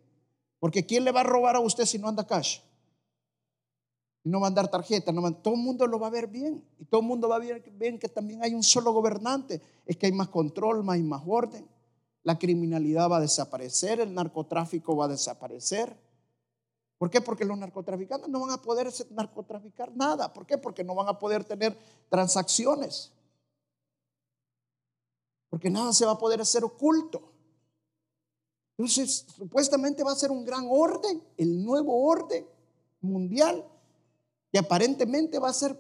porque 0.59 0.85
¿quién 0.85 1.05
le 1.05 1.13
va 1.13 1.21
a 1.21 1.25
robar 1.25 1.57
a 1.57 1.61
usted 1.61 1.85
si 1.85 1.99
no 1.99 2.09
anda 2.09 2.27
cash? 2.27 2.61
No 4.25 4.41
va 4.41 4.47
a 4.47 4.49
andar 4.49 4.69
tarjeta, 4.69 5.13
no 5.13 5.33
todo 5.37 5.55
el 5.55 5.61
mundo 5.61 5.87
lo 5.87 5.99
va 5.99 6.09
a 6.09 6.11
ver 6.11 6.27
bien. 6.27 6.63
Y 6.79 6.85
todo 6.85 7.01
el 7.01 7.07
mundo 7.07 7.29
va 7.29 7.37
a 7.37 7.39
ver 7.39 7.63
bien 7.73 7.99
que 7.99 8.09
también 8.09 8.43
hay 8.43 8.55
un 8.55 8.63
solo 8.63 8.93
gobernante. 8.93 9.63
Es 9.87 9.97
que 9.97 10.07
hay 10.07 10.13
más 10.13 10.29
control, 10.29 10.85
más, 10.85 10.99
más 11.01 11.23
orden. 11.27 11.67
La 12.25 12.39
criminalidad 12.39 13.11
va 13.11 13.19
a 13.19 13.21
desaparecer, 13.21 14.01
el 14.01 14.13
narcotráfico 14.13 14.97
va 14.97 15.07
a 15.07 15.09
desaparecer. 15.09 15.97
¿Por 16.99 17.11
qué? 17.11 17.21
Porque 17.21 17.45
los 17.45 17.57
narcotraficantes 17.57 18.29
no 18.29 18.41
van 18.41 18.51
a 18.51 18.61
poder 18.61 18.93
narcotraficar 19.11 19.97
nada. 19.97 20.33
¿Por 20.33 20.45
qué? 20.45 20.59
Porque 20.59 20.83
no 20.83 20.95
van 20.95 21.09
a 21.09 21.19
poder 21.19 21.45
tener 21.45 21.79
transacciones. 22.11 23.13
Porque 25.49 25.71
nada 25.71 25.93
se 25.93 26.05
va 26.05 26.13
a 26.13 26.19
poder 26.19 26.41
hacer 26.41 26.65
oculto. 26.65 27.33
Entonces, 28.77 29.27
supuestamente 29.37 30.05
va 30.05 30.13
a 30.13 30.17
ser 30.17 30.31
un 30.31 30.45
gran 30.45 30.67
orden, 30.71 31.23
el 31.37 31.65
nuevo 31.65 32.05
orden 32.05 32.47
mundial, 33.01 33.67
que 34.53 34.59
aparentemente 34.59 35.39
va 35.39 35.49
a 35.49 35.53
ser, 35.53 35.75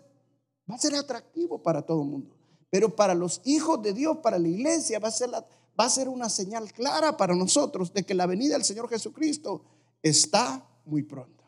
va 0.71 0.75
a 0.75 0.79
ser 0.79 0.95
atractivo 0.95 1.63
para 1.63 1.83
todo 1.83 2.03
el 2.03 2.09
mundo. 2.09 2.37
Pero 2.71 2.95
para 2.95 3.15
los 3.15 3.41
hijos 3.45 3.81
de 3.83 3.93
Dios, 3.93 4.19
para 4.19 4.39
la 4.39 4.49
iglesia, 4.49 4.99
va 4.99 5.09
a, 5.09 5.13
ser 5.13 5.31
la, 5.31 5.47
va 5.79 5.85
a 5.85 5.91
ser 5.91 6.09
una 6.09 6.29
señal 6.29 6.73
clara 6.73 7.17
para 7.17 7.35
nosotros 7.35 7.93
de 7.93 8.05
que 8.05 8.15
la 8.15 8.27
venida 8.27 8.55
del 8.55 8.65
Señor 8.65 8.89
Jesucristo 8.89 9.63
está 10.03 10.67
muy 10.85 11.03
pronto. 11.03 11.45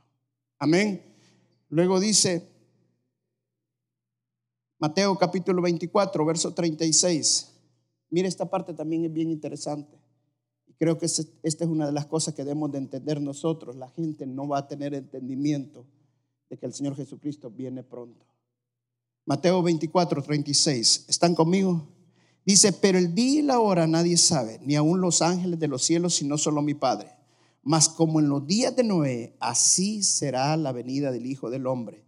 Amén. 0.59 1.05
Luego 1.69 1.99
dice 2.01 2.49
Mateo 4.79 5.19
capítulo 5.19 5.61
24, 5.61 6.25
verso 6.25 6.55
36. 6.55 7.60
Mire, 8.11 8.29
esta 8.29 8.51
parte 8.51 8.75
también 8.75 9.05
es 9.05 9.13
bien 9.13 9.31
interesante. 9.31 9.99
Creo 10.79 10.99
que 10.99 11.07
esta 11.07 11.25
es 11.43 11.71
una 11.71 11.87
de 11.87 11.93
las 11.93 12.07
cosas 12.07 12.35
que 12.35 12.43
debemos 12.43 12.73
de 12.73 12.79
entender 12.79 13.21
nosotros. 13.21 13.77
La 13.77 13.89
gente 13.89 14.27
no 14.27 14.49
va 14.49 14.59
a 14.59 14.69
tener 14.69 14.95
entendimiento 14.95 15.87
de 16.49 16.59
que 16.59 16.67
el 16.67 16.73
Señor 16.73 16.97
Jesucristo 16.97 17.51
viene 17.51 17.83
pronto. 17.83 18.27
Mateo 19.27 19.63
24, 19.63 20.23
36. 20.23 21.05
¿Están 21.09 21.35
conmigo? 21.35 21.87
Dice, 22.45 22.73
pero 22.73 22.99
el 22.99 23.15
día 23.15 23.41
y 23.41 23.43
la 23.43 23.61
hora 23.61 23.87
nadie 23.87 24.17
sabe, 24.17 24.59
ni 24.63 24.75
aun 24.75 25.01
los 25.01 25.23
ángeles 25.23 25.61
de 25.61 25.69
los 25.69 25.85
cielos, 25.85 26.15
sino 26.15 26.39
solo 26.39 26.63
mi 26.63 26.75
Padre. 26.75 27.11
Mas 27.63 27.89
como 27.89 28.19
en 28.19 28.29
los 28.29 28.47
días 28.47 28.75
de 28.75 28.83
Noé, 28.83 29.37
así 29.39 30.03
será 30.03 30.57
la 30.57 30.73
venida 30.73 31.13
del 31.13 31.27
Hijo 31.27 31.51
del 31.51 31.67
Hombre. 31.67 32.03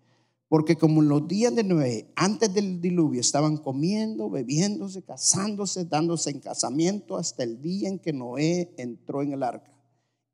Porque 0.52 0.76
como 0.76 1.00
en 1.00 1.08
los 1.08 1.26
días 1.26 1.54
de 1.54 1.64
Noé, 1.64 2.12
antes 2.14 2.52
del 2.52 2.78
diluvio, 2.78 3.22
estaban 3.22 3.56
comiendo, 3.56 4.28
bebiéndose, 4.28 5.00
casándose, 5.00 5.86
dándose 5.86 6.28
en 6.28 6.40
casamiento 6.40 7.16
hasta 7.16 7.42
el 7.42 7.62
día 7.62 7.88
en 7.88 7.98
que 7.98 8.12
Noé 8.12 8.74
entró 8.76 9.22
en 9.22 9.32
el 9.32 9.44
arca. 9.44 9.72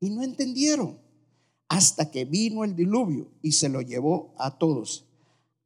Y 0.01 0.09
no 0.09 0.21
entendieron 0.21 0.99
hasta 1.69 2.11
que 2.11 2.25
vino 2.25 2.65
el 2.65 2.75
diluvio 2.75 3.31
y 3.41 3.53
se 3.53 3.69
lo 3.69 3.79
llevó 3.79 4.35
a 4.37 4.57
todos. 4.57 5.05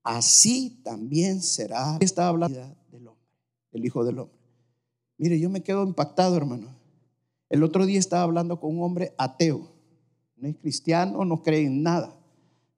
Así 0.04 0.82
también 0.84 1.42
será. 1.42 1.98
Estaba 2.00 2.28
hablando 2.28 2.60
del 2.92 3.08
hombre, 3.08 3.26
el 3.72 3.86
Hijo 3.86 4.06
del 4.06 4.20
Hombre. 4.20 4.38
Mire, 5.18 5.40
yo 5.40 5.50
me 5.50 5.64
quedo 5.64 5.82
impactado, 5.82 6.38
hermano. 6.38 6.78
El 7.50 7.64
otro 7.64 7.88
día 7.88 7.98
estaba 7.98 8.22
hablando 8.22 8.60
con 8.60 8.78
un 8.78 8.84
hombre 8.84 9.16
ateo. 9.18 9.72
No 10.36 10.48
es 10.48 10.56
cristiano, 10.58 11.26
no 11.26 11.42
cree 11.42 11.66
en 11.66 11.82
nada. 11.82 12.23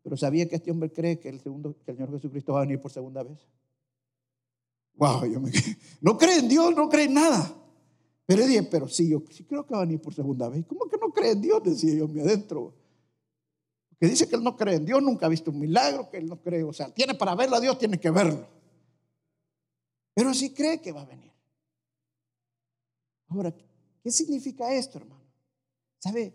Pero 0.05 0.17
sabía 0.17 0.47
que 0.47 0.57
este 0.57 0.69
hombre 0.69 0.91
cree 0.91 1.17
que 1.17 1.29
el, 1.29 1.41
segundo, 1.41 1.75
que 1.83 1.89
el 1.89 1.97
Señor 1.97 2.11
Jesucristo 2.11 2.53
va 2.53 2.59
a 2.59 2.61
venir 2.61 2.79
por 2.79 2.91
segunda 2.91 3.23
vez. 3.23 3.39
Wow, 4.93 5.25
yo 5.25 5.41
me, 5.41 5.51
no 5.99 6.15
cree 6.15 6.37
en 6.37 6.47
Dios, 6.47 6.75
no 6.75 6.87
cree 6.87 7.05
en 7.05 7.15
nada. 7.15 7.51
Pero 8.27 8.45
dije, 8.45 8.61
pero 8.61 8.87
sí, 8.87 9.09
yo 9.09 9.23
sí 9.31 9.43
creo 9.45 9.65
que 9.65 9.73
va 9.73 9.79
a 9.79 9.85
venir 9.85 9.99
por 9.99 10.13
segunda 10.13 10.47
vez. 10.47 10.63
¿Cómo 10.67 10.87
que 10.87 10.97
no 10.99 11.11
cree 11.11 11.31
en 11.31 11.41
Dios? 11.41 11.63
Decía 11.63 11.95
yo, 11.95 12.07
me 12.07 12.21
adentro. 12.21 12.75
Que 13.99 14.05
dice 14.05 14.29
que 14.29 14.35
él 14.35 14.43
no 14.43 14.55
cree 14.55 14.75
en 14.75 14.85
Dios, 14.85 15.01
nunca 15.01 15.25
ha 15.25 15.29
visto 15.29 15.49
un 15.49 15.59
milagro, 15.59 16.07
que 16.07 16.17
él 16.17 16.27
no 16.27 16.39
cree. 16.39 16.63
O 16.63 16.71
sea, 16.71 16.93
tiene 16.93 17.15
para 17.15 17.33
verlo 17.33 17.59
Dios, 17.59 17.79
tiene 17.79 17.99
que 17.99 18.11
verlo. 18.11 18.47
Pero 20.13 20.35
sí 20.35 20.53
cree 20.53 20.79
que 20.83 20.91
va 20.91 21.01
a 21.01 21.05
venir. 21.05 21.31
Ahora, 23.29 23.51
¿qué 24.03 24.11
significa 24.11 24.71
esto, 24.71 24.99
hermano? 24.99 25.25
¿Sabe? 25.97 26.31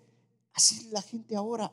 Así 0.55 0.91
la 0.91 1.03
gente 1.03 1.37
ahora, 1.37 1.73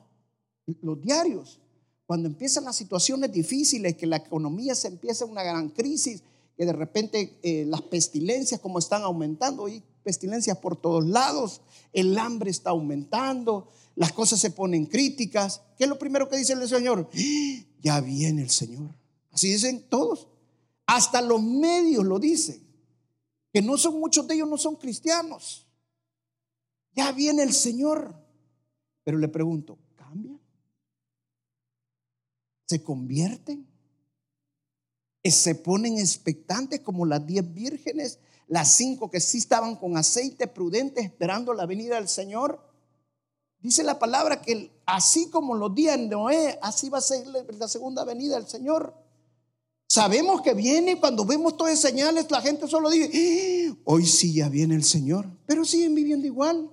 los 0.80 1.00
diarios, 1.00 1.60
cuando 2.08 2.26
empiezan 2.26 2.64
las 2.64 2.74
situaciones 2.74 3.30
difíciles, 3.30 3.94
que 3.94 4.06
la 4.06 4.16
economía 4.16 4.74
se 4.74 4.88
empieza 4.88 5.26
una 5.26 5.42
gran 5.42 5.68
crisis, 5.68 6.22
que 6.56 6.64
de 6.64 6.72
repente 6.72 7.38
eh, 7.42 7.66
las 7.66 7.82
pestilencias 7.82 8.62
como 8.62 8.78
están 8.78 9.02
aumentando, 9.02 9.68
y 9.68 9.82
pestilencias 10.02 10.56
por 10.56 10.80
todos 10.80 11.06
lados, 11.06 11.60
el 11.92 12.16
hambre 12.16 12.50
está 12.50 12.70
aumentando, 12.70 13.68
las 13.94 14.14
cosas 14.14 14.40
se 14.40 14.50
ponen 14.50 14.86
críticas. 14.86 15.60
¿Qué 15.76 15.84
es 15.84 15.90
lo 15.90 15.98
primero 15.98 16.30
que 16.30 16.38
dice 16.38 16.54
el 16.54 16.66
Señor? 16.66 17.10
¡Ah! 17.12 17.64
Ya 17.82 18.00
viene 18.00 18.40
el 18.40 18.50
Señor. 18.50 18.88
Así 19.30 19.52
dicen 19.52 19.84
todos. 19.90 20.28
Hasta 20.86 21.20
los 21.20 21.42
medios 21.42 22.06
lo 22.06 22.18
dicen. 22.18 22.66
Que 23.52 23.60
no 23.60 23.76
son 23.76 24.00
muchos 24.00 24.26
de 24.26 24.36
ellos, 24.36 24.48
no 24.48 24.56
son 24.56 24.76
cristianos. 24.76 25.66
Ya 26.94 27.12
viene 27.12 27.42
el 27.42 27.52
Señor. 27.52 28.14
Pero 29.04 29.18
le 29.18 29.28
pregunto. 29.28 29.76
¿Se 32.68 32.82
convierten? 32.82 33.66
¿Se 35.24 35.54
ponen 35.54 35.98
expectantes 35.98 36.80
como 36.80 37.06
las 37.06 37.26
diez 37.26 37.54
vírgenes? 37.54 38.18
Las 38.46 38.72
cinco 38.72 39.10
que 39.10 39.20
sí 39.20 39.38
estaban 39.38 39.76
con 39.76 39.96
aceite 39.96 40.46
prudente 40.46 41.00
esperando 41.00 41.52
la 41.54 41.66
venida 41.66 41.96
del 41.96 42.08
Señor. 42.08 42.62
Dice 43.60 43.82
la 43.82 43.98
palabra 43.98 44.40
que 44.40 44.70
así 44.86 45.28
como 45.30 45.54
los 45.54 45.74
días 45.74 45.98
de 45.98 46.06
Noé, 46.06 46.58
así 46.62 46.88
va 46.88 46.98
a 46.98 47.02
ser 47.02 47.26
la 47.26 47.68
segunda 47.68 48.04
venida 48.04 48.36
del 48.36 48.46
Señor. 48.46 48.94
Sabemos 49.86 50.42
que 50.42 50.52
viene, 50.52 51.00
cuando 51.00 51.24
vemos 51.24 51.56
todas 51.56 51.72
esas 51.72 51.90
señales, 51.90 52.30
la 52.30 52.42
gente 52.42 52.68
solo 52.68 52.90
dice, 52.90 53.10
¡Ah! 53.70 53.76
hoy 53.84 54.06
sí 54.06 54.34
ya 54.34 54.48
viene 54.48 54.74
el 54.74 54.84
Señor, 54.84 55.26
pero 55.46 55.64
siguen 55.64 55.94
viviendo 55.94 56.26
igual. 56.26 56.70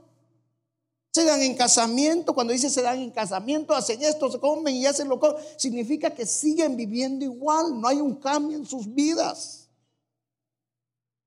Se 1.16 1.24
dan 1.24 1.42
en 1.42 1.56
casamiento, 1.56 2.36
cuando 2.36 2.52
dice 2.52 2.70
se 2.70 2.82
dan 2.82 3.00
en 3.00 3.10
casamiento, 3.10 3.74
hacen 3.74 4.04
esto, 4.04 4.30
se 4.30 4.38
comen 4.38 4.76
y 4.76 4.86
hacen 4.86 5.08
lo 5.08 5.18
que 5.18 5.30
significa 5.56 6.14
que 6.14 6.26
siguen 6.26 6.76
viviendo 6.76 7.24
igual, 7.24 7.80
no 7.80 7.88
hay 7.88 8.02
un 8.02 8.16
cambio 8.16 8.58
en 8.58 8.66
sus 8.66 8.94
vidas. 8.94 9.70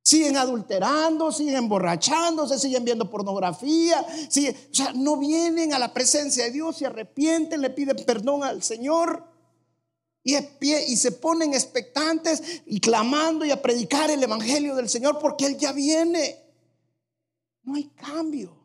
Siguen 0.03 0.37
adulterando, 0.37 1.33
siguen 1.33 1.55
emborrachándose, 1.55 2.59
siguen 2.59 2.85
viendo 2.85 3.09
pornografía, 3.09 4.03
o 4.03 4.74
sea, 4.74 4.92
no 4.92 5.16
vienen 5.16 5.72
a 5.72 5.79
la 5.79 5.94
presencia 5.94 6.44
de 6.44 6.51
Dios, 6.51 6.77
se 6.77 6.85
arrepienten, 6.85 7.62
le 7.62 7.70
piden 7.70 7.96
perdón 8.05 8.44
al 8.44 8.62
Señor 8.62 9.24
y, 10.22 10.37
y 10.37 10.96
se 10.98 11.12
ponen 11.12 11.55
expectantes 11.55 12.61
y 12.66 12.79
clamando 12.79 13.42
y 13.46 13.53
a 13.53 13.62
predicar 13.62 14.11
el 14.11 14.22
Evangelio 14.22 14.74
del 14.74 14.90
Señor 14.90 15.18
porque 15.18 15.46
Él 15.46 15.57
ya 15.57 15.72
viene. 15.72 16.37
No 17.62 17.74
hay 17.74 17.85
cambio. 17.85 18.57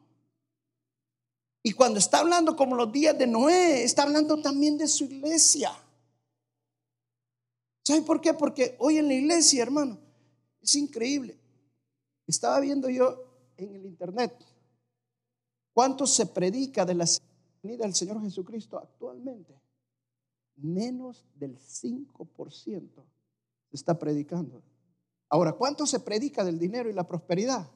Y 1.66 1.72
cuando 1.72 1.98
está 1.98 2.20
hablando 2.20 2.58
como 2.58 2.76
los 2.76 2.92
días 2.92 3.18
de 3.18 3.26
Noé, 3.26 3.86
está 3.86 4.04
hablando 4.04 4.42
también 4.42 4.78
de 4.78 4.88
su 4.88 5.06
iglesia. 5.06 5.72
¿Sabe 7.86 8.02
por 8.02 8.20
qué? 8.20 8.34
Porque 8.34 8.76
hoy 8.80 8.98
en 8.98 9.08
la 9.08 9.14
iglesia, 9.14 9.64
hermano, 9.64 9.98
es 10.62 10.76
increíble. 10.76 11.40
Estaba 12.28 12.60
viendo 12.60 12.90
yo 12.90 13.24
en 13.56 13.76
el 13.76 13.86
internet 13.86 14.34
cuánto 15.74 16.06
se 16.06 16.26
predica 16.26 16.86
de 16.86 16.96
la 16.96 17.06
venida 17.62 17.86
del 17.86 17.96
Señor 17.96 18.22
Jesucristo 18.22 18.78
actualmente. 18.78 19.58
Menos 20.58 21.26
del 21.36 21.58
5% 21.58 22.90
se 23.70 23.76
está 23.76 23.98
predicando. 23.98 24.62
Ahora, 25.30 25.54
¿cuánto 25.54 25.86
se 25.86 26.02
predica 26.02 26.44
del 26.44 26.60
dinero 26.60 26.90
y 26.90 26.94
la 26.94 27.08
prosperidad? 27.08 27.70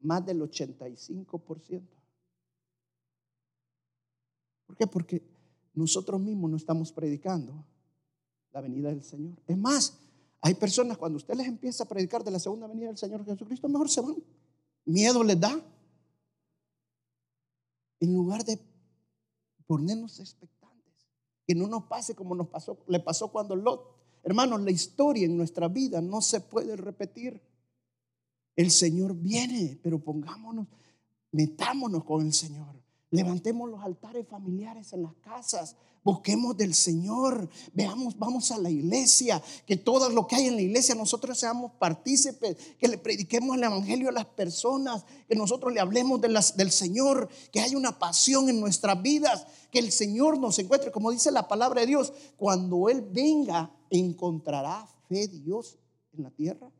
Más 0.00 0.26
del 0.26 0.42
85%. 0.42 2.01
¿Por 4.72 4.78
qué? 4.78 4.86
Porque 4.86 5.22
nosotros 5.74 6.18
mismos 6.18 6.50
no 6.50 6.56
estamos 6.56 6.92
predicando 6.92 7.62
la 8.52 8.62
venida 8.62 8.88
del 8.88 9.02
Señor. 9.02 9.34
Es 9.46 9.58
más, 9.58 9.98
hay 10.40 10.54
personas 10.54 10.96
cuando 10.96 11.18
usted 11.18 11.34
les 11.34 11.46
empieza 11.46 11.84
a 11.84 11.88
predicar 11.88 12.24
de 12.24 12.30
la 12.30 12.38
segunda 12.38 12.66
venida 12.66 12.86
del 12.86 12.96
Señor 12.96 13.22
Jesucristo, 13.22 13.68
mejor 13.68 13.90
se 13.90 14.00
van. 14.00 14.16
Miedo 14.86 15.22
les 15.24 15.38
da. 15.38 15.62
En 18.00 18.14
lugar 18.14 18.46
de 18.46 18.58
ponernos 19.66 20.18
expectantes, 20.20 21.06
que 21.46 21.54
no 21.54 21.68
nos 21.68 21.84
pase 21.84 22.14
como 22.14 22.34
nos 22.34 22.48
pasó, 22.48 22.78
le 22.88 23.00
pasó 23.00 23.30
cuando 23.30 23.54
Lot. 23.54 23.94
Hermanos, 24.22 24.62
la 24.62 24.70
historia 24.70 25.26
en 25.26 25.36
nuestra 25.36 25.68
vida 25.68 26.00
no 26.00 26.22
se 26.22 26.40
puede 26.40 26.76
repetir. 26.76 27.42
El 28.56 28.70
Señor 28.70 29.14
viene, 29.14 29.78
pero 29.82 29.98
pongámonos, 29.98 30.66
metámonos 31.30 32.04
con 32.04 32.24
el 32.24 32.32
Señor. 32.32 32.81
Levantemos 33.12 33.68
los 33.68 33.82
altares 33.82 34.26
familiares 34.26 34.94
en 34.94 35.02
las 35.02 35.12
casas. 35.16 35.76
Busquemos 36.02 36.56
del 36.56 36.72
Señor. 36.72 37.46
Veamos, 37.74 38.18
vamos 38.18 38.50
a 38.50 38.58
la 38.58 38.70
iglesia. 38.70 39.42
Que 39.66 39.76
todo 39.76 40.08
lo 40.08 40.26
que 40.26 40.36
hay 40.36 40.46
en 40.46 40.56
la 40.56 40.62
iglesia 40.62 40.94
nosotros 40.94 41.38
seamos 41.38 41.72
partícipes. 41.72 42.56
Que 42.78 42.88
le 42.88 42.96
prediquemos 42.96 43.54
el 43.54 43.64
Evangelio 43.64 44.08
a 44.08 44.12
las 44.12 44.24
personas. 44.24 45.04
Que 45.28 45.36
nosotros 45.36 45.74
le 45.74 45.80
hablemos 45.80 46.22
del 46.22 46.70
Señor. 46.70 47.28
Que 47.52 47.60
haya 47.60 47.76
una 47.76 47.98
pasión 47.98 48.48
en 48.48 48.58
nuestras 48.58 49.02
vidas. 49.02 49.46
Que 49.70 49.78
el 49.78 49.92
Señor 49.92 50.38
nos 50.38 50.58
encuentre. 50.58 50.90
Como 50.90 51.10
dice 51.10 51.30
la 51.30 51.48
palabra 51.48 51.82
de 51.82 51.88
Dios. 51.88 52.14
Cuando 52.38 52.88
Él 52.88 53.02
venga, 53.02 53.70
encontrará 53.90 54.88
fe 55.06 55.28
Dios 55.28 55.78
en 56.14 56.22
la 56.22 56.30
tierra 56.30 56.72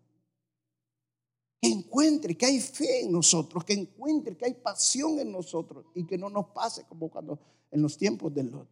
que 1.63 1.69
encuentre 1.69 2.37
que 2.37 2.45
hay 2.45 2.61
fe 2.61 3.03
en 3.05 3.13
nosotros, 3.13 3.65
que 3.65 3.75
encuentre 3.75 4.37
que 4.37 4.47
hay 4.47 4.55
pasión 4.55 5.21
en 5.21 5.31
nosotros 5.31 5.87
y 5.95 6.05
que 6.05 6.19
no 6.19 6.29
nos 6.29 6.47
pase 6.47 6.85
como 6.89 7.09
cuando 7.09 7.39
en 7.71 7.81
los 7.81 7.97
tiempos 7.97 8.35
del 8.35 8.51
Lot. 8.51 8.69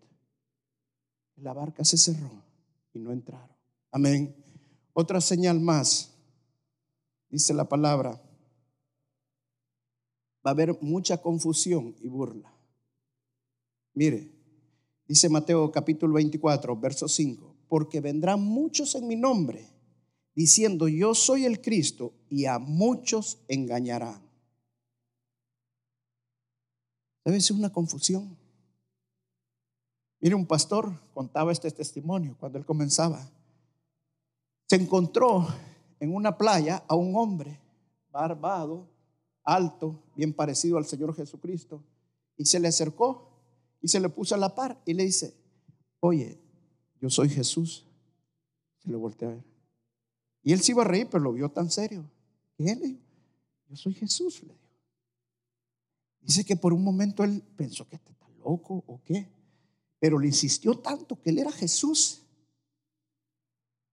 La 1.37 1.53
barca 1.53 1.85
se 1.85 1.97
cerró 1.97 2.43
y 2.93 2.99
no 2.99 3.13
entraron. 3.13 3.57
Amén. 3.93 4.35
Otra 4.93 5.21
señal 5.21 5.61
más, 5.61 6.17
dice 7.29 7.55
la 7.55 7.69
palabra, 7.69 8.21
va 10.45 10.51
a 10.51 10.51
haber 10.51 10.77
mucha 10.83 11.19
confusión 11.19 11.95
y 12.01 12.09
burla. 12.09 12.53
Mire, 13.95 14.33
dice 15.07 15.29
Mateo 15.29 15.71
capítulo 15.71 16.15
24, 16.15 16.77
verso 16.77 17.07
5, 17.07 17.55
porque 17.69 18.01
vendrán 18.01 18.43
muchos 18.43 18.97
en 18.97 19.07
mi 19.07 19.15
nombre, 19.15 19.69
diciendo 20.35 20.89
yo 20.89 21.15
soy 21.15 21.45
el 21.45 21.61
Cristo, 21.61 22.13
y 22.31 22.47
a 22.47 22.59
muchos 22.59 23.41
engañarán. 23.49 24.23
Debe 27.25 27.41
ser 27.41 27.57
una 27.57 27.73
confusión. 27.73 28.37
Mire, 30.21 30.35
un 30.35 30.47
pastor 30.47 30.93
contaba 31.13 31.51
este 31.53 31.71
testimonio 31.71 32.37
cuando 32.39 32.59
él 32.59 32.65
comenzaba. 32.65 33.29
Se 34.69 34.77
encontró 34.77 35.49
en 35.99 36.15
una 36.15 36.39
playa 36.39 36.85
a 36.87 36.95
un 36.95 37.17
hombre 37.17 37.61
barbado, 38.11 38.89
alto, 39.43 40.03
bien 40.15 40.33
parecido 40.33 40.79
al 40.79 40.87
Señor 40.87 41.15
Jesucristo, 41.15 41.83
y 42.37 42.45
se 42.45 42.61
le 42.61 42.69
acercó 42.69 43.29
y 43.81 43.89
se 43.89 44.01
le 44.01 44.09
puso 44.09 44.35
a 44.35 44.39
la 44.39 44.55
par 44.55 44.81
y 44.87 44.95
le 44.95 45.05
dice, 45.05 45.35
oye, 46.01 46.39
yo 47.01 47.11
soy 47.11 47.29
Jesús. 47.29 47.87
Se 48.79 48.91
le 48.91 48.97
volteó 48.97 49.29
a 49.29 49.33
ver. 49.33 49.50
Y 50.43 50.53
él 50.53 50.61
se 50.61 50.73
iba 50.73 50.83
a 50.83 50.87
reír, 50.87 51.09
pero 51.11 51.23
lo 51.23 51.33
vio 51.33 51.51
tan 51.51 51.71
serio. 51.71 52.09
Y 52.57 52.69
él 52.69 52.79
le 52.81 52.87
dijo, 52.89 53.01
yo 53.69 53.77
soy 53.77 53.95
Jesús, 53.95 54.43
le 54.43 54.55
dijo. 54.55 54.61
Dice 56.21 56.45
que 56.45 56.57
por 56.57 56.73
un 56.73 56.85
momento 56.85 57.25
él 57.25 57.43
pensó 57.57 57.89
que 57.89 57.97
este 57.97 58.13
está 58.13 58.29
loco 58.45 58.85
o 58.87 59.01
qué, 59.05 59.29
pero 59.99 60.19
le 60.19 60.27
insistió 60.27 60.79
tanto 60.79 61.21
que 61.21 61.31
él 61.31 61.39
era 61.39 61.51
Jesús. 61.53 62.23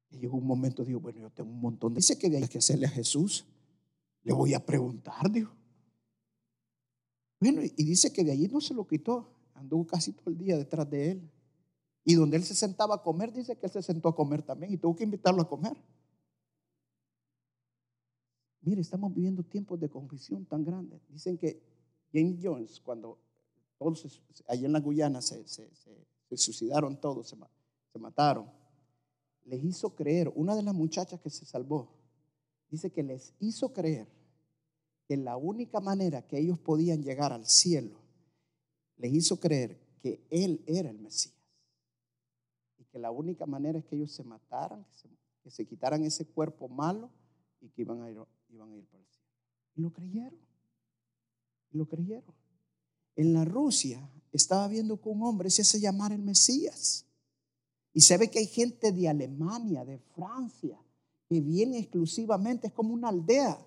Y 0.10 0.20
llegó 0.20 0.38
un 0.38 0.48
momento, 0.48 0.84
dijo, 0.84 1.00
bueno, 1.00 1.20
yo 1.20 1.30
tengo 1.30 1.50
un 1.50 1.60
montón 1.60 1.94
de... 1.94 2.00
Dice 2.00 2.18
que 2.18 2.28
hay 2.28 2.48
que 2.48 2.60
hacerle 2.60 2.86
a 2.86 2.90
Jesús. 2.90 3.46
Le 4.24 4.34
voy 4.34 4.54
a 4.54 4.66
preguntar, 4.66 5.30
dijo. 5.32 5.54
Bueno, 7.40 7.62
y 7.64 7.84
dice 7.84 8.12
que 8.12 8.24
de 8.24 8.32
allí 8.32 8.48
no 8.48 8.62
se 8.62 8.74
lo 8.74 8.88
quitó. 8.88 9.34
Anduvo 9.54 9.86
casi 9.86 10.14
todo 10.14 10.30
el 10.30 10.38
día 10.38 10.58
detrás 10.58 10.90
de 10.90 11.12
él. 11.12 11.32
Y 12.06 12.16
donde 12.16 12.38
él 12.38 12.44
se 12.44 12.56
sentaba 12.56 12.96
a 12.96 13.02
comer, 13.04 13.34
dice 13.34 13.58
que 13.58 13.66
él 13.66 13.72
se 13.72 13.82
sentó 13.82 14.10
a 14.10 14.16
comer 14.16 14.42
también 14.42 14.72
y 14.72 14.78
tuvo 14.78 14.96
que 14.96 15.04
invitarlo 15.04 15.42
a 15.42 15.50
comer. 15.50 15.76
Mire, 18.68 18.82
estamos 18.82 19.16
viviendo 19.16 19.44
tiempos 19.44 19.80
de 19.80 19.88
confusión 19.88 20.46
tan 20.46 20.66
grandes. 20.66 21.00
Dicen 21.08 21.38
que 21.38 21.58
James 22.12 22.38
Jones, 22.44 22.82
cuando 22.82 23.18
todos 23.78 24.22
allá 24.46 24.66
en 24.66 24.74
la 24.74 24.82
Guyana 24.82 25.22
se, 25.22 25.46
suicidaron 26.36 27.00
todos, 27.00 27.30
se, 27.30 27.98
mataron, 27.98 28.52
les 29.46 29.64
hizo 29.64 29.96
creer, 29.96 30.30
una 30.36 30.54
de 30.54 30.64
las 30.64 30.76
muchachas 30.76 31.22
que 31.22 31.30
se 31.30 31.46
salvó, 31.46 31.94
dice 32.70 32.92
que 32.92 33.04
les 33.04 33.34
hizo 33.40 33.72
creer 33.72 34.06
que 35.08 35.16
la 35.16 35.38
única 35.38 35.80
manera 35.80 36.28
que 36.28 36.38
ellos 36.38 36.60
podían 36.60 37.02
llegar 37.02 37.32
al 37.32 37.46
cielo, 37.46 38.02
les 38.98 39.14
hizo 39.14 39.40
creer 39.40 39.80
que 40.02 40.28
Él 40.30 40.62
era 40.68 40.90
el 40.90 41.00
Mesías. 41.00 41.34
Y 42.78 42.84
que 42.84 43.00
la 43.00 43.12
única 43.12 43.46
manera 43.46 43.80
es 43.80 43.86
que 43.86 43.96
ellos 43.96 44.12
se 44.12 44.26
mataran, 44.26 44.86
que 45.42 45.52
se, 45.52 45.66
quitaran 45.66 46.04
ese 46.04 46.26
cuerpo 46.26 46.68
malo 46.68 47.10
y 47.62 47.70
que 47.70 47.84
iban 47.84 48.02
a 48.02 48.12
ir, 48.12 48.18
iban 48.50 48.72
a 48.72 48.76
ir 48.76 48.86
para 48.86 49.04
el 49.04 49.10
cielo. 49.10 49.28
Y 49.76 49.82
lo 49.82 49.94
creyeron. 49.94 50.40
Y 51.72 51.78
lo 51.78 51.88
creyeron. 51.88 52.36
En 53.16 53.34
la 53.34 53.46
Rusia 53.46 54.10
estaba 54.32 54.68
viendo 54.68 55.02
que 55.02 55.10
un 55.10 55.24
hombre 55.24 55.50
se 55.50 55.64
hace 55.64 55.80
llamar 55.80 56.12
el 56.12 56.22
Mesías. 56.22 57.06
Y 57.94 58.02
se 58.02 58.18
ve 58.18 58.30
que 58.30 58.40
hay 58.40 58.48
gente 58.48 58.92
de 58.92 59.10
Alemania, 59.10 59.84
de 59.84 59.98
Francia, 59.98 60.80
que 61.28 61.42
viene 61.42 61.80
exclusivamente, 61.80 62.68
es 62.68 62.74
como 62.74 62.94
una 62.94 63.10
aldea. 63.10 63.60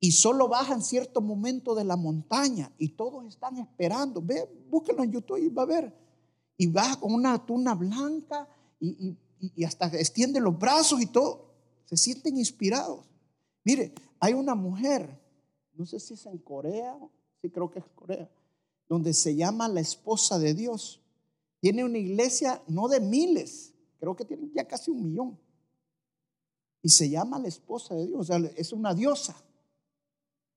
Y 0.00 0.12
solo 0.12 0.48
baja 0.48 0.74
en 0.74 0.82
cierto 0.82 1.20
momento 1.20 1.74
de 1.74 1.84
la 1.84 1.96
montaña 1.96 2.72
y 2.78 2.88
todos 2.88 3.26
están 3.26 3.58
esperando. 3.58 4.22
Ve, 4.22 4.48
búsquenlo 4.70 5.04
en 5.04 5.12
YouTube 5.12 5.38
y 5.38 5.48
va 5.48 5.62
a 5.62 5.66
ver. 5.66 5.94
Y 6.56 6.66
baja 6.66 6.98
con 6.98 7.14
una 7.14 7.44
tuna 7.44 7.74
blanca 7.74 8.48
y, 8.80 9.16
y 9.38 9.64
hasta 9.64 9.86
extiende 9.86 10.40
los 10.40 10.58
brazos 10.58 11.00
y 11.02 11.06
todo. 11.06 11.52
Se 11.84 11.96
sienten 11.96 12.38
inspirados. 12.38 13.09
Mire, 13.64 13.92
hay 14.18 14.34
una 14.34 14.54
mujer, 14.54 15.18
no 15.74 15.86
sé 15.86 16.00
si 16.00 16.14
es 16.14 16.26
en 16.26 16.38
Corea, 16.38 16.96
sí 17.40 17.50
creo 17.50 17.70
que 17.70 17.80
es 17.80 17.84
Corea, 17.94 18.30
donde 18.88 19.12
se 19.12 19.34
llama 19.34 19.68
la 19.68 19.80
esposa 19.80 20.38
de 20.38 20.54
Dios. 20.54 21.00
Tiene 21.60 21.84
una 21.84 21.98
iglesia 21.98 22.62
no 22.68 22.88
de 22.88 23.00
miles, 23.00 23.74
creo 23.98 24.16
que 24.16 24.24
tiene 24.24 24.50
ya 24.54 24.66
casi 24.66 24.90
un 24.90 25.02
millón. 25.02 25.38
Y 26.82 26.88
se 26.88 27.10
llama 27.10 27.38
la 27.38 27.48
esposa 27.48 27.94
de 27.94 28.06
Dios, 28.06 28.20
o 28.20 28.24
sea, 28.24 28.38
es 28.56 28.72
una 28.72 28.94
diosa. 28.94 29.36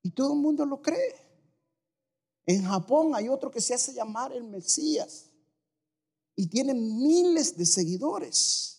Y 0.02 0.12
todo 0.12 0.34
el 0.34 0.40
mundo 0.40 0.66
lo 0.66 0.82
cree. 0.82 1.16
En 2.46 2.64
Japón 2.64 3.16
hay 3.16 3.30
otro 3.30 3.52
que 3.52 3.62
se 3.62 3.74
hace 3.74 3.94
llamar 3.94 4.34
el 4.34 4.44
Mesías 4.44 5.30
y 6.36 6.48
tiene 6.48 6.74
miles 6.74 7.58
de 7.58 7.66
seguidores. 7.66 8.73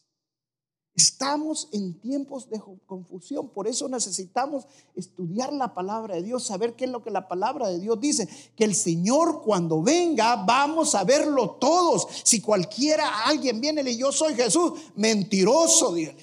Estamos 0.96 1.68
en 1.72 1.98
tiempos 1.98 2.48
de 2.48 2.62
confusión, 2.86 3.48
por 3.48 3.66
eso 3.66 3.88
necesitamos 3.88 4.68
estudiar 4.94 5.52
la 5.52 5.74
palabra 5.74 6.14
de 6.14 6.22
Dios, 6.22 6.46
saber 6.46 6.74
qué 6.74 6.84
es 6.84 6.90
lo 6.92 7.02
que 7.02 7.10
la 7.10 7.26
palabra 7.26 7.68
de 7.68 7.80
Dios 7.80 7.98
dice, 7.98 8.28
que 8.54 8.62
el 8.62 8.76
Señor 8.76 9.42
cuando 9.42 9.82
venga 9.82 10.36
vamos 10.36 10.94
a 10.94 11.02
verlo 11.02 11.56
todos. 11.60 12.06
Si 12.22 12.40
cualquiera, 12.40 13.24
alguien 13.26 13.60
viene 13.60 13.82
y 13.90 13.96
yo 13.96 14.12
soy 14.12 14.34
Jesús, 14.34 14.72
mentiroso, 14.94 15.94
dile, 15.94 16.16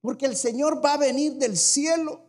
porque 0.00 0.26
el 0.26 0.36
Señor 0.36 0.84
va 0.84 0.94
a 0.94 0.98
venir 0.98 1.34
del 1.34 1.56
cielo. 1.56 2.20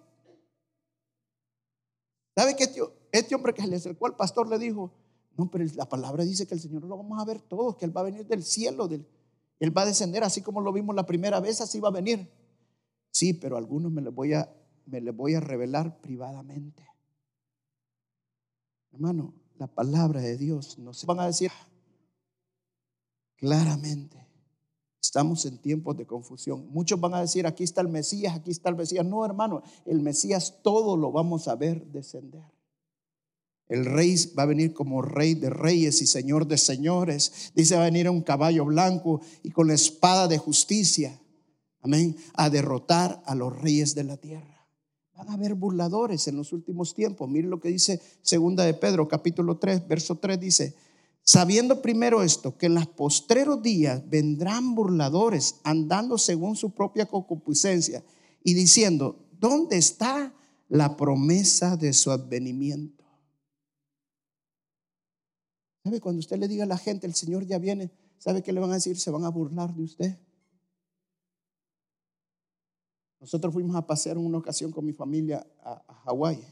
¿Sabe 2.36 2.56
que 2.56 2.64
este, 2.64 2.82
este 3.12 3.36
hombre 3.36 3.54
que 3.54 3.62
se 3.62 3.68
le 3.68 3.76
acercó 3.76 4.08
al 4.08 4.16
pastor 4.16 4.48
le 4.48 4.58
dijo, 4.58 4.92
no, 5.38 5.52
pero 5.52 5.64
la 5.76 5.88
palabra 5.88 6.26
dice 6.26 6.48
que 6.48 6.56
el 6.56 6.60
Señor 6.60 6.86
lo 6.86 6.98
vamos 6.98 7.22
a 7.22 7.26
ver 7.26 7.40
todos, 7.40 7.76
que 7.76 7.86
Él 7.86 7.96
va 7.96 8.02
a 8.02 8.06
venir 8.06 8.26
del 8.26 8.44
cielo, 8.44 8.88
del 8.88 9.06
él 9.60 9.76
va 9.76 9.84
a 9.84 9.86
descender 9.86 10.24
así 10.24 10.42
como 10.42 10.62
lo 10.62 10.72
vimos 10.72 10.96
la 10.96 11.06
primera 11.06 11.40
vez, 11.40 11.62
así 11.62 11.80
va 11.80 11.90
a 11.90 11.92
venir. 11.92 12.30
Sí, 13.12 13.34
pero 13.34 13.58
algunos 13.58 13.92
me 13.92 14.02
les 14.02 14.14
voy 14.14 14.34
a, 14.34 14.54
me 14.86 15.02
les 15.02 15.16
voy 15.16 15.34
a 15.34 15.40
revelar 15.40 16.00
privadamente. 16.02 16.88
Hermano, 18.92 19.34
la 19.58 19.68
palabra 19.68 20.22
de 20.22 20.38
Dios 20.38 20.78
nos 20.78 21.06
van 21.06 21.20
a 21.20 21.28
decir 21.28 21.52
claramente. 23.36 24.26
Estamos 25.02 25.46
en 25.46 25.58
tiempos 25.60 25.96
de 25.98 26.06
confusión. 26.06 26.68
Muchos 26.70 27.00
van 27.00 27.14
a 27.14 27.22
decir, 27.22 27.48
aquí 27.48 27.64
está 27.64 27.82
el 27.82 27.88
Mesías, 27.88 28.36
aquí 28.36 28.52
está 28.52 28.70
el 28.70 28.76
Mesías. 28.76 29.06
No, 29.06 29.26
hermano, 29.26 29.64
el 29.86 30.02
Mesías 30.02 30.60
todo 30.62 30.98
lo 30.98 31.12
vamos 31.12 31.48
a 31.48 31.56
ver 31.56 31.86
descender. 31.88 32.57
El 33.70 33.86
rey 33.86 34.16
va 34.38 34.44
a 34.44 34.48
venir 34.48 34.74
como 34.74 35.02
rey 35.02 35.34
de 35.34 35.50
reyes 35.50 36.02
y 36.02 36.08
señor 36.08 36.48
de 36.48 36.58
señores. 36.58 37.52
Dice, 37.54 37.76
va 37.76 37.82
a 37.82 37.86
venir 37.86 38.10
un 38.10 38.22
caballo 38.22 38.66
blanco 38.66 39.22
y 39.44 39.52
con 39.52 39.68
la 39.68 39.74
espada 39.74 40.28
de 40.28 40.38
justicia. 40.38 41.20
Amén. 41.82 42.16
A 42.34 42.50
derrotar 42.50 43.22
a 43.26 43.36
los 43.36 43.60
reyes 43.62 43.94
de 43.94 44.06
la 44.06 44.18
tierra. 44.18 44.58
Van 45.16 45.30
a 45.30 45.34
haber 45.34 45.56
burladores 45.56 46.28
en 46.28 46.38
los 46.38 46.54
últimos 46.54 46.94
tiempos. 46.94 47.30
Miren 47.30 47.50
lo 47.50 47.60
que 47.60 47.70
dice 47.70 48.00
segunda 48.22 48.64
de 48.64 48.74
Pedro, 48.74 49.08
capítulo 49.08 49.58
3, 49.58 49.88
verso 49.88 50.16
3 50.16 50.40
dice, 50.40 50.76
sabiendo 51.24 51.82
primero 51.82 52.22
esto, 52.22 52.58
que 52.58 52.68
en 52.68 52.76
los 52.76 52.88
postreros 52.88 53.62
días 53.62 54.08
vendrán 54.08 54.76
burladores 54.76 55.56
andando 55.64 56.18
según 56.18 56.56
su 56.56 56.70
propia 56.70 57.08
concupiscencia 57.08 58.04
y 58.44 58.54
diciendo, 58.54 59.26
¿dónde 59.40 59.78
está 59.78 60.34
la 60.70 60.96
promesa 60.96 61.76
de 61.76 61.94
su 61.94 62.12
advenimiento? 62.12 62.97
¿Sabe? 65.88 66.02
Cuando 66.02 66.20
usted 66.20 66.38
le 66.38 66.50
diga 66.50 66.66
a 66.66 66.68
la 66.68 66.78
gente, 66.78 67.08
el 67.08 67.14
Señor 67.14 67.46
ya 67.46 67.60
viene, 67.60 67.90
¿sabe 68.18 68.44
qué 68.44 68.52
le 68.52 68.60
van 68.60 68.72
a 68.72 68.74
decir? 68.74 69.00
Se 69.00 69.10
van 69.10 69.24
a 69.24 69.30
burlar 69.30 69.74
de 69.74 69.84
usted. 69.84 70.20
Nosotros 73.22 73.54
fuimos 73.54 73.74
a 73.78 73.88
pasear 73.88 74.18
en 74.18 74.26
una 74.26 74.38
ocasión 74.38 74.74
con 74.74 74.86
mi 74.86 74.92
familia 74.92 75.48
a, 75.64 75.82
a 75.88 75.94
Hawái. 76.04 76.44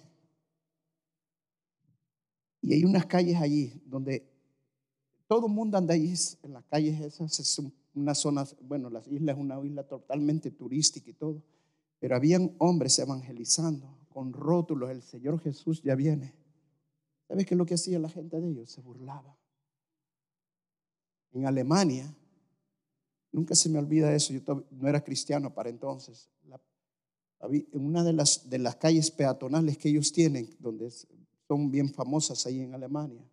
Y 2.61 2.75
hay 2.75 2.85
unas 2.85 3.05
calles 3.07 3.35
allí 3.35 3.73
donde 3.85 4.25
todo 5.27 5.47
el 5.47 5.53
mundo 5.53 5.77
anda 5.77 5.93
allí, 5.93 6.13
en 6.41 6.53
las 6.53 6.63
calles 6.63 7.01
esas, 7.01 7.37
es 7.37 7.61
una 7.93 8.15
zona, 8.15 8.45
bueno, 8.61 8.89
la 8.89 9.01
isla 9.05 9.33
es 9.33 9.37
una 9.37 9.59
isla 9.65 9.83
totalmente 9.83 10.49
turística 10.49 11.09
y 11.09 11.13
todo, 11.13 11.43
pero 11.99 12.15
habían 12.15 12.55
hombres 12.59 12.97
evangelizando 12.99 13.97
con 14.07 14.31
rótulos, 14.31 14.91
el 14.91 15.01
Señor 15.01 15.41
Jesús 15.41 15.83
ya 15.83 15.93
viene. 15.95 16.44
¿Sabes 17.27 17.45
qué 17.45 17.53
es 17.55 17.57
lo 17.57 17.65
que 17.65 17.73
hacía 17.73 17.99
la 17.99 18.09
gente 18.09 18.39
de 18.39 18.49
ellos? 18.49 18.71
Se 18.71 18.81
burlaba. 18.81 19.37
En 21.31 21.45
Alemania, 21.45 22.13
nunca 23.31 23.55
se 23.55 23.69
me 23.69 23.79
olvida 23.79 24.13
eso, 24.13 24.33
yo 24.33 24.41
no 24.71 24.87
era 24.87 25.03
cristiano 25.03 25.53
para 25.53 25.69
entonces. 25.69 26.29
en 27.41 27.85
una 27.85 28.03
de 28.03 28.13
las, 28.13 28.75
calles 28.79 29.11
peatonales 29.11 29.77
que 29.77 29.89
ellos 29.89 30.13
tienen, 30.13 30.55
donde 30.59 30.89
son 31.47 31.71
bien 31.71 31.89
famosas 31.93 32.45
ahí 32.45 32.61
en 32.61 32.73
Alemania, 32.73 33.23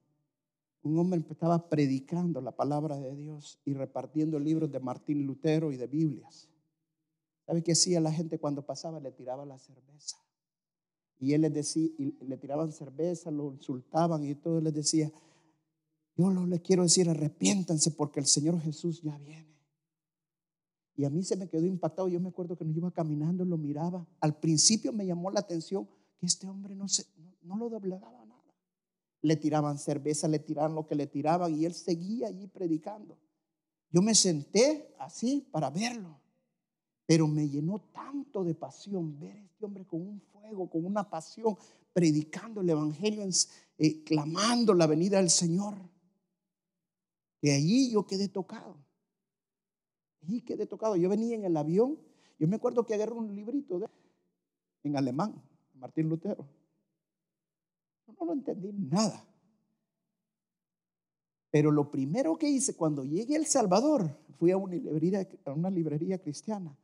un 0.82 0.98
hombre 0.98 1.22
estaba 1.30 1.68
predicando 1.68 2.40
la 2.40 2.50
palabra 2.56 2.98
de 2.98 3.14
Dios 3.14 3.60
y 3.64 3.74
repartiendo 3.74 4.40
libros 4.40 4.72
de 4.72 4.80
Martín 4.80 5.24
Lutero 5.24 5.70
y 5.70 5.76
de 5.76 5.86
Biblias. 5.86 6.48
¿Sabe 7.46 7.62
qué 7.62 7.72
hacía 7.72 8.00
la 8.00 8.10
gente 8.10 8.40
cuando 8.40 8.66
pasaba? 8.66 8.98
Le 8.98 9.12
tiraba 9.12 9.44
la 9.46 9.58
cerveza 9.58 10.18
Y 11.22 11.34
él 11.34 11.42
les 11.42 11.54
decía, 11.54 11.88
y 11.98 12.16
le 12.26 12.36
tiraban 12.36 12.72
cerveza, 12.72 13.30
lo 13.30 13.52
insultaban 13.52 14.24
y 14.24 14.34
todo 14.34 14.60
les 14.60 14.74
decía, 14.74 15.08
yo 16.16 16.28
lo 16.30 16.46
le 16.46 16.60
quiero 16.60 16.82
decir, 16.82 17.08
arrepiéntanse 17.08 17.92
porque 17.92 18.18
el 18.18 18.26
Señor 18.26 18.60
Jesús 18.60 19.02
ya 19.02 19.16
viene. 19.18 19.56
Y 20.96 21.04
a 21.04 21.10
mí 21.10 21.22
se 21.22 21.36
me 21.36 21.48
quedó 21.48 21.64
impactado. 21.64 22.08
Yo 22.08 22.18
me 22.18 22.30
acuerdo 22.30 22.56
que 22.56 22.64
nos 22.64 22.76
iba 22.76 22.90
caminando, 22.90 23.44
lo 23.44 23.56
miraba. 23.56 24.04
Al 24.18 24.36
principio 24.40 24.92
me 24.92 25.06
llamó 25.06 25.30
la 25.30 25.38
atención 25.38 25.88
que 26.18 26.26
este 26.26 26.48
hombre 26.48 26.74
no, 26.74 26.88
se, 26.88 27.06
no, 27.42 27.56
lo 27.56 27.70
doblegaba 27.70 28.26
nada. 28.26 28.42
Le 29.20 29.36
tiraban 29.36 29.78
cerveza, 29.78 30.26
le 30.26 30.40
tiraban 30.40 30.74
lo 30.74 30.88
que 30.88 30.96
le 30.96 31.06
tiraban 31.06 31.54
y 31.54 31.66
él 31.66 31.74
seguía 31.74 32.26
allí 32.26 32.48
predicando. 32.48 33.16
Yo 33.90 34.02
me 34.02 34.16
senté 34.16 34.92
así 34.98 35.46
para 35.52 35.70
verlo, 35.70 36.18
pero 37.12 37.28
me 37.28 37.46
llenó 37.46 37.78
tanto 37.92 38.42
de 38.42 38.54
pasión 38.54 39.20
ver 39.20 39.36
a 39.36 39.44
este 39.44 39.66
hombre 39.66 39.84
con 39.84 40.00
un 40.00 40.18
fuego, 40.32 40.70
con 40.70 40.86
una 40.86 41.10
pasión, 41.10 41.58
predicando 41.92 42.62
el 42.62 42.70
Evangelio, 42.70 43.28
eh, 43.76 44.02
clamando 44.02 44.72
la 44.72 44.86
venida 44.86 45.18
del 45.18 45.28
Señor. 45.28 45.74
Y 47.42 47.50
allí 47.50 47.92
yo 47.92 48.06
quedé 48.06 48.28
tocado. 48.28 48.78
Y 50.22 50.40
quedé 50.40 50.66
tocado. 50.66 50.96
Yo 50.96 51.10
venía 51.10 51.36
en 51.36 51.44
el 51.44 51.54
avión. 51.54 51.98
Yo 52.38 52.48
me 52.48 52.56
acuerdo 52.56 52.86
que 52.86 52.94
agarré 52.94 53.12
un 53.12 53.36
librito 53.36 53.78
en 54.82 54.96
alemán, 54.96 55.34
Martín 55.74 56.08
Lutero. 56.08 56.48
No 58.06 58.24
lo 58.24 58.32
entendí 58.32 58.72
nada. 58.72 59.22
Pero 61.50 61.70
lo 61.70 61.90
primero 61.90 62.38
que 62.38 62.48
hice 62.48 62.74
cuando 62.74 63.04
llegué 63.04 63.34
a 63.34 63.38
El 63.38 63.44
Salvador, 63.44 64.16
fui 64.38 64.50
a 64.50 64.56
una 64.56 65.68
librería 65.68 66.16
cristiana 66.16 66.74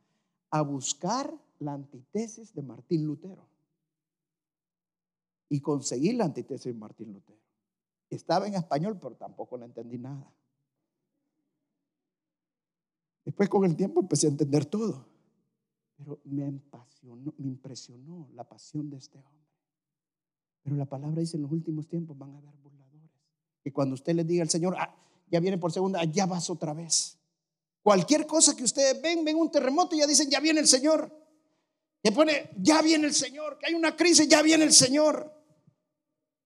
a 0.51 0.61
buscar 0.61 1.33
la 1.59 1.73
antítesis 1.73 2.53
de 2.53 2.61
Martín 2.61 3.05
Lutero. 3.05 3.47
Y 5.49 5.61
conseguí 5.61 6.13
la 6.13 6.25
antítesis 6.25 6.73
de 6.73 6.79
Martín 6.79 7.13
Lutero. 7.13 7.39
Estaba 8.09 8.47
en 8.47 8.55
español, 8.55 8.97
pero 8.99 9.15
tampoco 9.15 9.57
la 9.57 9.65
entendí 9.65 9.97
nada. 9.97 10.31
Después 13.25 13.49
con 13.49 13.65
el 13.65 13.75
tiempo 13.75 13.99
empecé 14.01 14.27
a 14.27 14.31
entender 14.31 14.65
todo. 14.65 15.05
Pero 15.97 16.19
me, 16.23 16.51
me 17.37 17.47
impresionó 17.47 18.27
la 18.33 18.43
pasión 18.43 18.89
de 18.89 18.97
este 18.97 19.19
hombre. 19.19 19.45
Pero 20.63 20.75
la 20.75 20.85
palabra 20.85 21.19
dice 21.19 21.37
en 21.37 21.43
los 21.43 21.51
últimos 21.51 21.87
tiempos 21.87 22.17
van 22.17 22.33
a 22.33 22.37
haber 22.37 22.55
burladores. 22.57 23.11
Y 23.63 23.71
cuando 23.71 23.93
usted 23.93 24.15
le 24.15 24.23
diga 24.23 24.41
al 24.41 24.49
Señor, 24.49 24.75
ah, 24.79 24.95
ya 25.29 25.39
viene 25.39 25.57
por 25.57 25.71
segunda, 25.71 26.03
ya 26.05 26.25
vas 26.25 26.49
otra 26.49 26.73
vez. 26.73 27.18
Cualquier 27.89 28.27
cosa 28.27 28.55
que 28.55 28.63
ustedes 28.63 29.01
ven, 29.01 29.25
ven 29.25 29.35
un 29.35 29.49
terremoto 29.49 29.95
y 29.95 29.97
ya 29.97 30.05
dicen, 30.05 30.29
ya 30.29 30.39
viene 30.39 30.59
el 30.59 30.67
Señor. 30.67 31.11
Y 32.03 32.11
pone, 32.11 32.51
ya 32.61 32.83
viene 32.83 33.07
el 33.07 33.15
Señor, 33.15 33.57
que 33.57 33.65
hay 33.65 33.73
una 33.73 33.95
crisis, 33.95 34.27
ya 34.27 34.43
viene 34.43 34.63
el 34.63 34.73
Señor. 34.73 35.33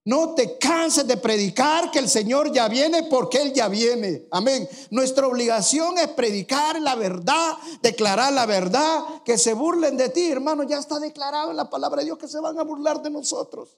No 0.05 0.35
te 0.35 0.57
canses 0.57 1.05
de 1.05 1.17
predicar 1.17 1.91
que 1.91 1.99
el 1.99 2.07
Señor 2.07 2.53
ya 2.53 2.69
viene 2.69 3.03
porque 3.09 3.41
Él 3.41 3.51
ya 3.51 3.67
viene. 3.67 4.25
Amén. 4.31 4.65
Nuestra 4.89 5.27
obligación 5.27 5.97
es 5.97 6.07
predicar 6.07 6.79
la 6.79 6.95
verdad, 6.95 7.57
declarar 7.81 8.31
la 8.31 8.45
verdad, 8.45 9.01
que 9.25 9.37
se 9.37 9.51
burlen 9.51 9.97
de 9.97 10.07
ti, 10.07 10.31
hermano. 10.31 10.63
Ya 10.63 10.79
está 10.79 10.97
declarado 10.97 11.51
en 11.51 11.57
la 11.57 11.69
palabra 11.69 11.99
de 11.99 12.05
Dios 12.05 12.19
que 12.19 12.29
se 12.29 12.39
van 12.39 12.57
a 12.57 12.63
burlar 12.63 13.01
de 13.01 13.09
nosotros. 13.09 13.77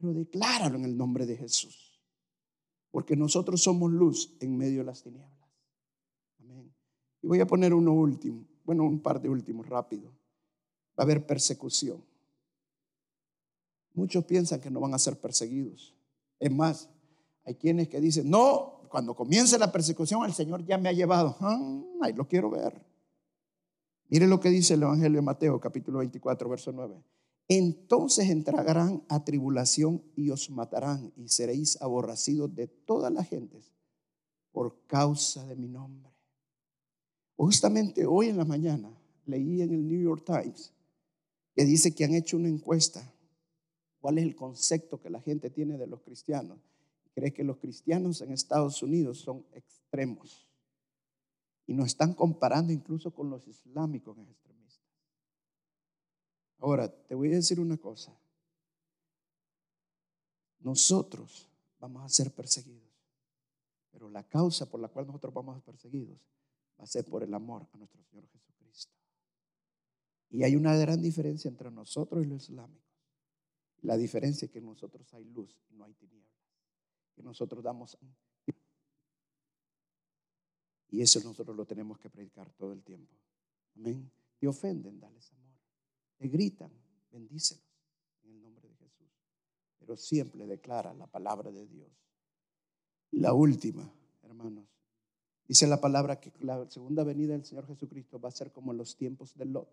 Pero 0.00 0.14
decláralo 0.14 0.76
en 0.76 0.84
el 0.84 0.96
nombre 0.96 1.26
de 1.26 1.36
Jesús. 1.36 2.00
Porque 2.92 3.16
nosotros 3.16 3.60
somos 3.60 3.90
luz 3.90 4.36
en 4.38 4.56
medio 4.56 4.82
de 4.82 4.84
las 4.84 5.02
tinieblas. 5.02 5.41
Y 7.22 7.26
voy 7.28 7.40
a 7.40 7.46
poner 7.46 7.72
uno 7.72 7.92
último. 7.92 8.44
Bueno, 8.64 8.84
un 8.84 9.00
par 9.00 9.20
de 9.20 9.28
últimos 9.28 9.68
rápido. 9.68 10.10
Va 10.98 10.98
a 10.98 11.02
haber 11.02 11.26
persecución. 11.26 12.04
Muchos 13.94 14.24
piensan 14.24 14.60
que 14.60 14.70
no 14.70 14.80
van 14.80 14.94
a 14.94 14.98
ser 14.98 15.18
perseguidos. 15.18 15.94
Es 16.38 16.50
más, 16.50 16.88
hay 17.44 17.54
quienes 17.54 17.88
que 17.88 18.00
dicen, 18.00 18.28
no, 18.28 18.82
cuando 18.88 19.14
comience 19.14 19.58
la 19.58 19.72
persecución 19.72 20.24
el 20.24 20.32
Señor 20.32 20.64
ya 20.64 20.78
me 20.78 20.88
ha 20.88 20.92
llevado. 20.92 21.36
Ah, 21.40 21.82
ahí 22.02 22.12
lo 22.12 22.26
quiero 22.26 22.50
ver. 22.50 22.84
Mire 24.08 24.26
lo 24.26 24.40
que 24.40 24.50
dice 24.50 24.74
el 24.74 24.82
Evangelio 24.82 25.18
de 25.18 25.22
Mateo, 25.22 25.58
capítulo 25.58 25.98
24, 25.98 26.48
verso 26.48 26.72
9. 26.72 27.02
Entonces 27.48 28.28
entrarán 28.28 29.02
a 29.08 29.24
tribulación 29.24 30.02
y 30.14 30.30
os 30.30 30.50
matarán 30.50 31.12
y 31.16 31.28
seréis 31.28 31.80
aborrecidos 31.80 32.54
de 32.54 32.68
todas 32.68 33.12
las 33.12 33.28
gentes 33.28 33.72
por 34.52 34.86
causa 34.86 35.46
de 35.46 35.56
mi 35.56 35.68
nombre. 35.68 36.11
Justamente 37.36 38.06
hoy 38.06 38.28
en 38.28 38.36
la 38.36 38.44
mañana 38.44 38.96
leí 39.26 39.62
en 39.62 39.72
el 39.72 39.86
New 39.88 40.00
York 40.00 40.24
Times 40.24 40.72
que 41.54 41.64
dice 41.64 41.94
que 41.94 42.04
han 42.04 42.14
hecho 42.14 42.36
una 42.36 42.48
encuesta 42.48 43.02
cuál 44.00 44.18
es 44.18 44.24
el 44.24 44.34
concepto 44.34 45.00
que 45.00 45.10
la 45.10 45.20
gente 45.20 45.50
tiene 45.50 45.76
de 45.76 45.86
los 45.86 46.02
cristianos. 46.02 46.58
Cree 47.14 47.32
que 47.32 47.44
los 47.44 47.58
cristianos 47.58 48.20
en 48.20 48.32
Estados 48.32 48.82
Unidos 48.82 49.18
son 49.18 49.44
extremos. 49.52 50.48
Y 51.66 51.74
nos 51.74 51.88
están 51.88 52.14
comparando 52.14 52.72
incluso 52.72 53.12
con 53.12 53.30
los 53.30 53.46
islámicos 53.46 54.18
extremistas. 54.18 54.88
Ahora, 56.58 56.88
te 56.88 57.14
voy 57.14 57.32
a 57.32 57.36
decir 57.36 57.60
una 57.60 57.76
cosa. 57.76 58.16
Nosotros 60.60 61.48
vamos 61.78 62.02
a 62.02 62.08
ser 62.08 62.32
perseguidos. 62.32 62.90
Pero 63.90 64.08
la 64.08 64.26
causa 64.26 64.70
por 64.70 64.80
la 64.80 64.88
cual 64.88 65.06
nosotros 65.06 65.34
vamos 65.34 65.54
a 65.54 65.58
ser 65.58 65.64
perseguidos 65.64 66.18
va 66.78 66.84
a 66.84 66.86
ser 66.86 67.04
por 67.04 67.22
el 67.22 67.32
amor 67.34 67.68
a 67.72 67.76
nuestro 67.76 68.02
Señor 68.04 68.26
Jesucristo. 68.28 68.92
Y 70.30 70.44
hay 70.44 70.56
una 70.56 70.74
gran 70.76 71.00
diferencia 71.02 71.48
entre 71.48 71.70
nosotros 71.70 72.24
y 72.24 72.26
los 72.26 72.48
islámicos. 72.48 72.82
La 73.82 73.96
diferencia 73.96 74.46
es 74.46 74.52
que 74.52 74.60
nosotros 74.60 75.12
hay 75.14 75.24
luz 75.24 75.60
y 75.68 75.74
no 75.74 75.84
hay 75.84 75.92
tinieblas. 75.94 76.32
Que 77.14 77.22
nosotros 77.22 77.62
damos. 77.62 77.98
Y 80.88 81.00
eso 81.00 81.20
nosotros 81.24 81.56
lo 81.56 81.66
tenemos 81.66 81.98
que 81.98 82.08
predicar 82.08 82.50
todo 82.52 82.72
el 82.72 82.82
tiempo. 82.82 83.14
Amén. 83.76 84.10
Te 84.38 84.46
ofenden, 84.46 85.00
dales 85.00 85.32
amor. 85.32 85.54
Te 86.16 86.28
gritan, 86.28 86.72
bendícelos 87.10 87.64
en 88.22 88.32
el 88.32 88.42
nombre 88.42 88.68
de 88.68 88.76
Jesús. 88.76 89.10
Pero 89.78 89.96
siempre 89.96 90.46
declara 90.46 90.94
la 90.94 91.06
palabra 91.06 91.50
de 91.50 91.66
Dios. 91.66 91.90
La 93.12 93.34
última, 93.34 93.92
hermanos. 94.22 94.66
Dice 95.52 95.66
la 95.66 95.82
palabra 95.82 96.18
que 96.18 96.32
la 96.40 96.66
segunda 96.70 97.04
venida 97.04 97.34
del 97.34 97.44
Señor 97.44 97.66
Jesucristo 97.66 98.18
va 98.18 98.30
a 98.30 98.32
ser 98.32 98.52
como 98.52 98.72
en 98.72 98.78
los 98.78 98.96
tiempos 98.96 99.36
de 99.36 99.44
Lot. 99.44 99.68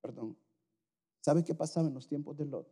Perdón, 0.00 0.36
¿Sabe 1.18 1.42
qué 1.42 1.52
pasaba 1.52 1.88
en 1.88 1.94
los 1.94 2.06
tiempos 2.06 2.36
de 2.36 2.46
Lot? 2.46 2.68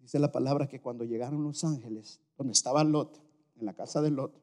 Dice 0.00 0.18
la 0.18 0.32
palabra 0.32 0.66
que 0.66 0.80
cuando 0.80 1.04
llegaron 1.04 1.44
los 1.44 1.62
ángeles, 1.62 2.20
donde 2.36 2.54
estaba 2.54 2.82
Lot, 2.82 3.22
en 3.54 3.66
la 3.66 3.74
casa 3.74 4.02
de 4.02 4.10
Lot, 4.10 4.34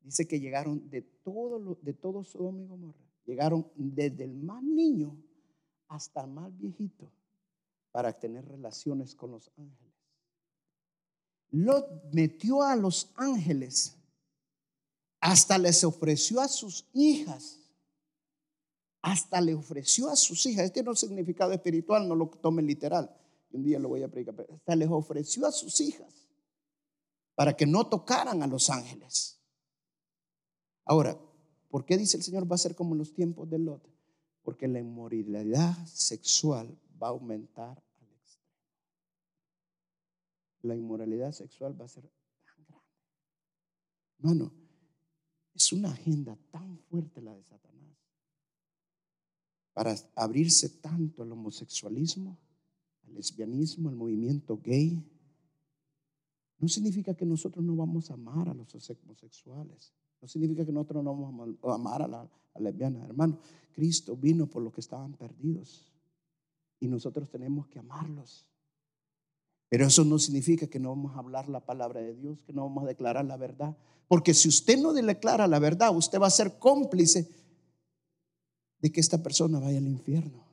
dice 0.00 0.28
que 0.28 0.38
llegaron 0.38 0.88
de 0.90 1.02
todo, 1.02 1.76
de 1.82 1.92
todo 1.94 2.22
Sodoma 2.22 2.62
y 2.62 2.66
Gomorra. 2.68 3.04
Llegaron 3.26 3.66
desde 3.74 4.22
el 4.22 4.36
más 4.36 4.62
niño 4.62 5.16
hasta 5.88 6.22
el 6.22 6.30
más 6.30 6.56
viejito 6.56 7.10
para 7.90 8.12
tener 8.12 8.46
relaciones 8.46 9.16
con 9.16 9.32
los 9.32 9.50
ángeles. 9.56 9.92
Lot 11.50 12.14
metió 12.14 12.62
a 12.62 12.76
los 12.76 13.10
ángeles, 13.16 13.98
hasta 15.22 15.56
les 15.56 15.82
ofreció 15.84 16.42
a 16.42 16.48
sus 16.48 16.86
hijas 16.92 17.62
hasta 19.02 19.40
le 19.40 19.54
ofreció 19.54 20.08
a 20.08 20.16
sus 20.16 20.46
hijas, 20.46 20.66
este 20.66 20.82
no 20.82 20.92
es 20.92 21.00
significado 21.00 21.52
espiritual, 21.52 22.08
no 22.08 22.14
lo 22.14 22.28
tomen 22.28 22.66
literal, 22.66 23.14
un 23.50 23.64
día 23.64 23.80
lo 23.80 23.88
voy 23.88 24.02
a 24.04 24.08
predicar, 24.08 24.46
hasta 24.48 24.76
les 24.76 24.88
ofreció 24.88 25.44
a 25.44 25.50
sus 25.50 25.80
hijas 25.80 26.28
para 27.34 27.56
que 27.56 27.66
no 27.66 27.88
tocaran 27.88 28.42
a 28.42 28.46
los 28.46 28.70
ángeles. 28.70 29.40
Ahora, 30.84 31.18
¿por 31.68 31.84
qué 31.84 31.98
dice 31.98 32.16
el 32.16 32.22
Señor 32.22 32.50
va 32.50 32.54
a 32.54 32.58
ser 32.58 32.76
como 32.76 32.94
en 32.94 32.98
los 32.98 33.12
tiempos 33.12 33.50
de 33.50 33.58
Lot? 33.58 33.82
Porque 34.44 34.68
la 34.68 34.78
inmoralidad 34.78 35.84
sexual 35.86 36.78
va 37.02 37.08
a 37.08 37.10
aumentar 37.10 37.82
al 38.00 38.12
extremo. 38.12 38.52
La 40.62 40.76
inmoralidad 40.76 41.32
sexual 41.32 41.80
va 41.80 41.86
a 41.86 41.88
ser 41.88 42.04
tan 42.44 42.64
grande. 42.68 42.86
Hermano, 44.18 44.61
es 45.54 45.72
una 45.72 45.90
agenda 45.90 46.36
tan 46.50 46.78
fuerte 46.78 47.20
la 47.20 47.34
de 47.34 47.44
Satanás 47.44 47.72
para 49.72 49.94
abrirse 50.16 50.68
tanto 50.68 51.22
al 51.22 51.32
homosexualismo, 51.32 52.38
al 53.06 53.14
lesbianismo, 53.14 53.88
al 53.88 53.96
movimiento 53.96 54.60
gay. 54.62 55.02
No 56.58 56.68
significa 56.68 57.14
que 57.14 57.24
nosotros 57.24 57.64
no 57.64 57.74
vamos 57.74 58.10
a 58.10 58.14
amar 58.14 58.48
a 58.48 58.54
los 58.54 58.74
homosexuales. 59.04 59.94
No 60.20 60.28
significa 60.28 60.64
que 60.64 60.72
nosotros 60.72 61.02
no 61.02 61.16
vamos 61.16 61.56
a 61.64 61.74
amar 61.74 62.02
a 62.02 62.08
la, 62.08 62.30
lesbiana. 62.60 63.04
Hermano, 63.04 63.38
Cristo 63.74 64.16
vino 64.16 64.46
por 64.46 64.62
los 64.62 64.72
que 64.72 64.80
estaban 64.80 65.14
perdidos. 65.14 65.90
Y 66.78 66.86
nosotros 66.86 67.28
tenemos 67.28 67.66
que 67.68 67.78
amarlos. 67.78 68.46
Pero 69.72 69.86
eso 69.86 70.04
no 70.04 70.18
significa 70.18 70.66
que 70.66 70.78
no 70.78 70.90
vamos 70.90 71.16
a 71.16 71.20
hablar 71.20 71.48
la 71.48 71.64
palabra 71.64 72.02
de 72.02 72.14
Dios, 72.14 72.42
que 72.42 72.52
no 72.52 72.64
vamos 72.64 72.84
a 72.84 72.88
declarar 72.88 73.24
la 73.24 73.38
verdad. 73.38 73.74
Porque 74.06 74.34
si 74.34 74.46
usted 74.46 74.76
no 74.76 74.92
declara 74.92 75.46
la 75.46 75.58
verdad, 75.58 75.96
usted 75.96 76.20
va 76.20 76.26
a 76.26 76.30
ser 76.30 76.58
cómplice 76.58 77.26
de 78.80 78.92
que 78.92 79.00
esta 79.00 79.22
persona 79.22 79.60
vaya 79.60 79.78
al 79.78 79.88
infierno. 79.88 80.44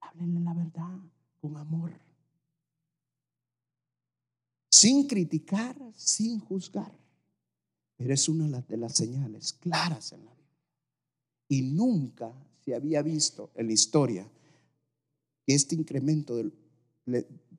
Háblenle 0.00 0.40
la 0.40 0.54
verdad 0.54 0.98
con 1.42 1.58
amor. 1.58 1.92
Sin 4.70 5.06
criticar, 5.06 5.76
sin 5.94 6.40
juzgar. 6.40 6.90
Pero 7.98 8.14
es 8.14 8.26
una 8.30 8.62
de 8.62 8.76
las 8.78 8.94
señales 8.94 9.52
claras 9.52 10.10
en 10.12 10.24
la 10.24 10.32
vida. 10.32 10.56
Y 11.48 11.60
nunca 11.60 12.32
se 12.64 12.74
había 12.74 13.02
visto 13.02 13.50
en 13.54 13.66
la 13.66 13.74
historia 13.74 14.26
que 15.44 15.54
este 15.54 15.74
incremento 15.74 16.34
del 16.36 16.50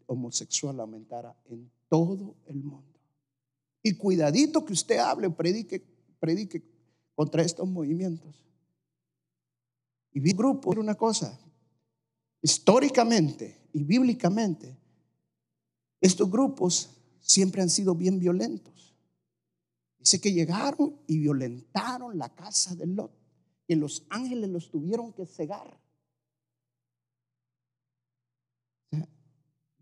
homosexual 0.08 0.80
aumentara 0.80 1.36
en 1.46 1.70
todo 1.90 2.36
el 2.48 2.64
mundo. 2.64 3.00
Y 3.84 3.94
cuidadito 3.94 4.66
que 4.66 4.74
usted 4.74 4.98
hable, 4.98 5.30
predique, 5.30 5.84
predique 6.20 6.64
contra 7.14 7.42
estos 7.42 7.68
movimientos. 7.68 8.44
Y 10.12 10.20
vi 10.20 10.32
grupo, 10.32 10.72
una 10.72 10.96
cosa, 10.96 11.40
históricamente 12.42 13.70
y 13.74 13.84
bíblicamente, 13.84 14.78
estos 16.00 16.30
grupos 16.30 16.90
siempre 17.20 17.62
han 17.62 17.70
sido 17.70 17.96
bien 17.96 18.20
violentos. 18.20 18.96
Dice 20.00 20.22
que 20.22 20.32
llegaron 20.32 20.96
y 21.08 21.18
violentaron 21.18 22.18
la 22.18 22.30
casa 22.30 22.76
de 22.76 22.86
Lot, 22.86 23.12
que 23.68 23.76
los 23.76 24.06
ángeles 24.10 24.50
los 24.50 24.70
tuvieron 24.70 25.14
que 25.14 25.26
cegar. 25.26 25.80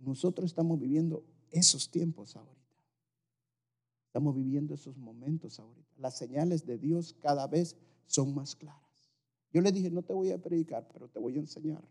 Nosotros 0.03 0.45
estamos 0.45 0.79
viviendo 0.79 1.23
esos 1.51 1.89
tiempos 1.89 2.35
ahorita. 2.35 2.53
Estamos 4.07 4.35
viviendo 4.35 4.75
esos 4.75 4.97
momentos 4.97 5.59
ahorita. 5.59 5.89
Las 5.97 6.17
señales 6.17 6.65
de 6.65 6.77
Dios 6.77 7.15
cada 7.19 7.47
vez 7.47 7.75
son 8.05 8.33
más 8.35 8.55
claras. 8.55 8.81
Yo 9.51 9.61
le 9.61 9.71
dije, 9.71 9.89
no 9.89 10.01
te 10.01 10.13
voy 10.13 10.31
a 10.31 10.41
predicar, 10.41 10.87
pero 10.91 11.07
te 11.07 11.19
voy 11.19 11.35
a 11.37 11.39
enseñar 11.39 11.83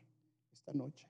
esta 0.52 0.72
noche. 0.72 1.06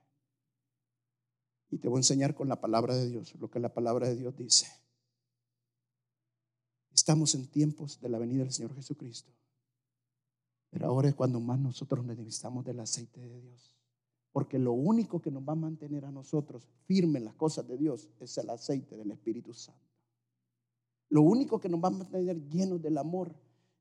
Y 1.69 1.77
te 1.79 1.87
voy 1.87 1.97
a 1.97 1.99
enseñar 1.99 2.35
con 2.35 2.47
la 2.47 2.61
palabra 2.61 2.95
de 2.95 3.09
Dios, 3.09 3.33
lo 3.39 3.49
que 3.49 3.59
la 3.59 3.73
palabra 3.73 4.07
de 4.07 4.15
Dios 4.15 4.35
dice. 4.37 4.67
Estamos 6.93 7.33
en 7.33 7.47
tiempos 7.47 7.99
de 7.99 8.09
la 8.09 8.19
venida 8.19 8.43
del 8.43 8.53
Señor 8.53 8.75
Jesucristo. 8.75 9.31
Pero 10.69 10.87
ahora 10.87 11.09
es 11.09 11.15
cuando 11.15 11.39
más 11.39 11.59
nosotros 11.59 12.05
necesitamos 12.05 12.65
del 12.65 12.79
aceite 12.79 13.19
de 13.19 13.41
Dios. 13.41 13.75
Porque 14.33 14.59
lo 14.59 14.73
único 14.73 15.21
que 15.21 15.31
nos 15.31 15.43
va 15.43 15.53
a 15.53 15.55
mantener 15.55 16.03
a 16.03 16.11
nosotros 16.11 16.67
firmes 16.85 17.21
en 17.21 17.25
las 17.25 17.35
cosas 17.35 17.67
de 17.67 17.77
Dios 17.77 18.09
es 18.19 18.37
el 18.37 18.49
aceite 18.49 18.97
del 18.97 19.11
Espíritu 19.11 19.53
Santo. 19.53 19.79
Lo 21.09 21.21
único 21.21 21.59
que 21.59 21.69
nos 21.69 21.81
va 21.81 21.89
a 21.89 21.91
mantener 21.91 22.41
llenos 22.49 22.81
del 22.81 22.97
amor, 22.97 23.33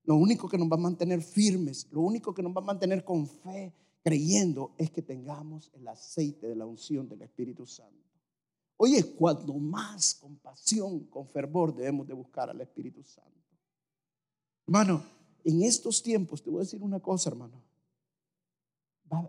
lo 0.04 0.16
único 0.16 0.48
que 0.48 0.58
nos 0.58 0.70
va 0.70 0.76
a 0.76 0.80
mantener 0.80 1.22
firmes, 1.22 1.88
lo 1.90 2.02
único 2.02 2.34
que 2.34 2.42
nos 2.42 2.54
va 2.54 2.60
a 2.60 2.64
mantener 2.64 3.02
con 3.02 3.26
fe, 3.26 3.72
creyendo, 4.04 4.74
es 4.76 4.90
que 4.90 5.00
tengamos 5.00 5.70
el 5.72 5.88
aceite 5.88 6.46
de 6.46 6.56
la 6.56 6.66
unción 6.66 7.08
del 7.08 7.22
Espíritu 7.22 7.66
Santo. 7.66 8.04
Oye, 8.76 9.14
cuando 9.14 9.54
más 9.54 10.16
con 10.16 10.36
pasión, 10.36 11.04
con 11.04 11.26
fervor 11.28 11.74
debemos 11.74 12.06
de 12.06 12.12
buscar 12.12 12.50
al 12.50 12.60
Espíritu 12.60 13.02
Santo. 13.02 13.30
Hermano, 14.66 15.02
en 15.44 15.62
estos 15.62 16.02
tiempos, 16.02 16.42
te 16.42 16.50
voy 16.50 16.60
a 16.60 16.64
decir 16.64 16.82
una 16.82 17.00
cosa, 17.00 17.30
hermano. 17.30 17.62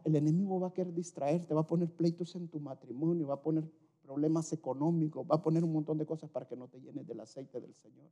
El 0.03 0.15
enemigo 0.15 0.59
va 0.59 0.69
a 0.69 0.73
querer 0.73 0.93
distraerte, 0.93 1.53
va 1.53 1.61
a 1.61 1.67
poner 1.67 1.89
pleitos 1.89 2.35
en 2.35 2.47
tu 2.47 2.59
matrimonio, 2.59 3.27
va 3.27 3.35
a 3.35 3.41
poner 3.41 3.69
problemas 4.01 4.51
económicos, 4.53 5.25
va 5.29 5.35
a 5.35 5.41
poner 5.41 5.63
un 5.63 5.73
montón 5.73 5.97
de 5.97 6.05
cosas 6.05 6.29
para 6.29 6.47
que 6.47 6.55
no 6.55 6.67
te 6.67 6.79
llenes 6.79 7.07
del 7.07 7.19
aceite 7.19 7.59
del 7.59 7.73
Señor. 7.75 8.11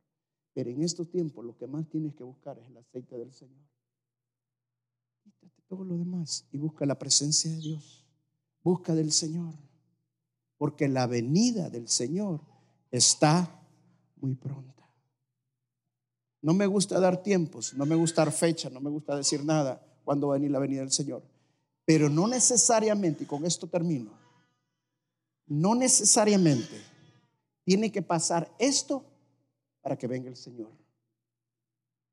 Pero 0.54 0.70
en 0.70 0.82
estos 0.82 1.08
tiempos 1.10 1.44
lo 1.44 1.56
que 1.56 1.66
más 1.66 1.88
tienes 1.88 2.14
que 2.14 2.24
buscar 2.24 2.58
es 2.58 2.66
el 2.66 2.76
aceite 2.76 3.16
del 3.16 3.32
Señor. 3.32 3.64
Quítate 5.22 5.62
todo 5.68 5.84
lo 5.84 5.96
demás 5.96 6.46
y 6.50 6.58
busca 6.58 6.84
la 6.84 6.98
presencia 6.98 7.50
de 7.50 7.58
Dios. 7.58 8.06
Busca 8.62 8.94
del 8.94 9.12
Señor. 9.12 9.54
Porque 10.58 10.88
la 10.88 11.06
venida 11.06 11.70
del 11.70 11.88
Señor 11.88 12.40
está 12.90 13.62
muy 14.16 14.34
pronta. 14.34 14.72
No 16.42 16.54
me 16.54 16.66
gusta 16.66 17.00
dar 17.00 17.22
tiempos, 17.22 17.72
no 17.74 17.86
me 17.86 17.94
gusta 17.94 18.24
dar 18.24 18.32
fecha, 18.32 18.68
no 18.68 18.80
me 18.80 18.90
gusta 18.90 19.16
decir 19.16 19.44
nada 19.44 19.80
cuando 20.04 20.28
va 20.28 20.34
a 20.34 20.38
venir 20.38 20.50
la 20.50 20.58
venida 20.58 20.80
del 20.80 20.90
Señor. 20.90 21.31
Pero 21.84 22.08
no 22.08 22.28
necesariamente, 22.28 23.24
y 23.24 23.26
con 23.26 23.44
esto 23.44 23.66
termino, 23.66 24.12
no 25.46 25.74
necesariamente 25.74 26.80
tiene 27.64 27.90
que 27.90 28.02
pasar 28.02 28.50
esto 28.58 29.04
para 29.80 29.96
que 29.96 30.06
venga 30.06 30.28
el 30.28 30.36
Señor. 30.36 30.70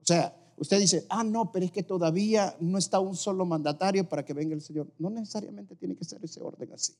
O 0.01 0.05
sea, 0.05 0.35
usted 0.57 0.79
dice, 0.79 1.05
ah, 1.09 1.23
no, 1.23 1.51
pero 1.51 1.65
es 1.65 1.71
que 1.71 1.83
todavía 1.83 2.55
no 2.59 2.77
está 2.77 2.99
un 2.99 3.15
solo 3.15 3.45
mandatario 3.45 4.07
para 4.07 4.25
que 4.25 4.33
venga 4.33 4.55
el 4.55 4.61
Señor. 4.61 4.91
No 4.97 5.09
necesariamente 5.09 5.75
tiene 5.75 5.95
que 5.95 6.03
ser 6.03 6.23
ese 6.23 6.41
orden 6.41 6.73
así. 6.73 6.95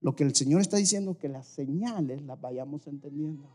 Lo 0.00 0.14
que 0.14 0.24
el 0.24 0.34
Señor 0.34 0.60
está 0.60 0.76
diciendo 0.76 1.12
es 1.12 1.18
que 1.18 1.28
las 1.28 1.46
señales 1.46 2.20
las 2.22 2.40
vayamos 2.40 2.86
entendiendo. 2.86 3.48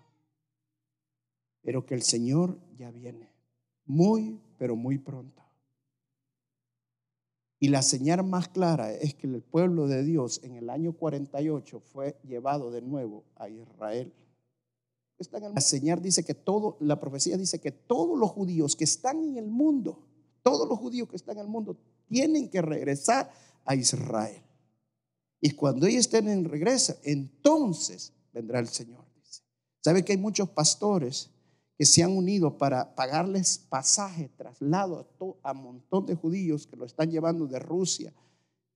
Pero 1.62 1.86
que 1.86 1.94
el 1.94 2.02
Señor 2.02 2.58
ya 2.78 2.90
viene. 2.92 3.30
Muy, 3.86 4.40
pero 4.58 4.76
muy 4.76 4.98
pronto. 4.98 5.44
Y 7.60 7.68
la 7.68 7.82
señal 7.82 8.24
más 8.24 8.48
clara 8.48 8.94
es 8.94 9.16
que 9.16 9.28
el 9.28 9.42
pueblo 9.42 9.88
de 9.88 10.04
Dios 10.04 10.40
en 10.44 10.56
el 10.56 10.70
año 10.70 10.94
48 10.94 11.82
fue 11.82 12.18
llevado 12.24 12.72
de 12.72 12.82
nuevo 12.82 13.26
a 13.36 13.50
Israel. 13.50 14.14
La 15.54 15.60
señal 15.60 16.02
dice 16.02 16.24
que 16.24 16.34
todo, 16.34 16.78
la 16.80 17.00
profecía 17.02 17.36
dice 17.36 17.60
que 17.60 17.72
todos 17.72 18.18
los 18.18 18.32
judíos 18.32 18.78
que 18.78 18.86
están 18.86 19.22
en 19.22 19.38
el 19.38 19.48
mundo, 19.48 20.08
todos 20.42 20.70
los 20.70 20.80
judíos 20.80 21.10
que 21.10 21.18
están 21.18 21.38
en 21.38 21.46
el 21.46 21.50
mundo 21.50 21.78
tienen 22.08 22.50
que 22.50 22.62
regresar 22.62 23.30
a 23.66 23.76
Israel. 23.76 24.42
Y 25.42 25.52
cuando 25.52 25.86
ellos 25.86 26.02
estén 26.02 26.30
en 26.30 26.46
regreso, 26.46 26.96
entonces 27.04 28.14
vendrá 28.34 28.60
el 28.60 28.70
Señor. 28.70 29.04
Dice. 29.22 29.44
¿Sabe 29.82 30.06
que 30.06 30.14
hay 30.14 30.18
muchos 30.18 30.50
pastores 30.50 31.30
que 31.80 31.86
se 31.86 32.04
han 32.04 32.12
unido 32.12 32.58
para 32.58 32.94
pagarles 32.94 33.58
pasaje, 33.58 34.30
traslado 34.36 35.08
a, 35.42 35.54
un 35.54 35.64
montón 35.64 36.06
de 36.06 36.14
judíos 36.14 36.68
que 36.68 36.76
lo 36.76 36.84
están 36.84 37.10
llevando 37.10 37.48
de 37.48 37.58
Rusia. 37.58 38.14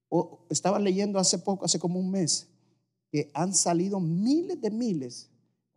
O, 0.08 0.45
estaba 0.49 0.80
leyendo 0.80 1.20
hace 1.20 1.38
poco, 1.39 1.66
hace 1.66 1.80
como 1.80 1.99
un 1.99 2.10
mes, 2.10 2.47
que 3.12 3.30
han 3.34 3.54
salido 3.54 3.99
miles 3.99 4.62
de 4.62 4.72
miles, 4.72 5.30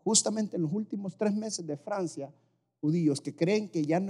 justamente 0.05 0.55
en 0.55 0.63
los 0.63 0.73
últimos 0.73 1.17
tres 1.17 1.35
meses 1.35 1.67
de 1.67 1.77
Francia, 1.77 2.33
judíos 2.81 3.21
que 3.21 3.35
creen 3.35 3.71
que 3.71 3.85
ya 3.85 4.01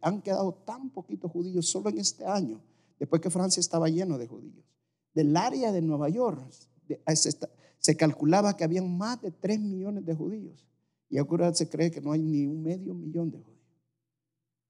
han, 0.00 0.22
quedado 0.22 0.54
tan 0.54 0.88
poquitos 0.88 1.30
judíos 1.30 1.68
solo 1.68 1.90
en 1.90 1.98
este 1.98 2.24
año, 2.24 2.62
después 2.98 3.20
que 3.20 3.28
Francia 3.28 3.60
estaba 3.60 3.90
lleno 3.90 4.16
de 4.16 4.28
judíos. 4.28 4.64
Del 5.12 5.36
área 5.36 5.72
de 5.72 5.82
Nueva 5.82 6.08
York 6.08 6.40
se, 6.48 7.38
se 7.78 7.96
calculaba 7.98 8.56
que 8.56 8.64
habían 8.64 8.96
más 8.96 9.20
de 9.20 9.30
tres 9.30 9.60
millones 9.60 10.06
de 10.06 10.14
judíos. 10.14 10.66
Y 11.08 11.18
ahora 11.18 11.52
se 11.54 11.68
cree 11.68 11.90
que 11.90 12.00
no 12.00 12.12
hay 12.12 12.20
ni 12.20 12.46
un 12.46 12.62
medio 12.62 12.94
millón 12.94 13.30
de 13.30 13.38
judíos. 13.38 13.56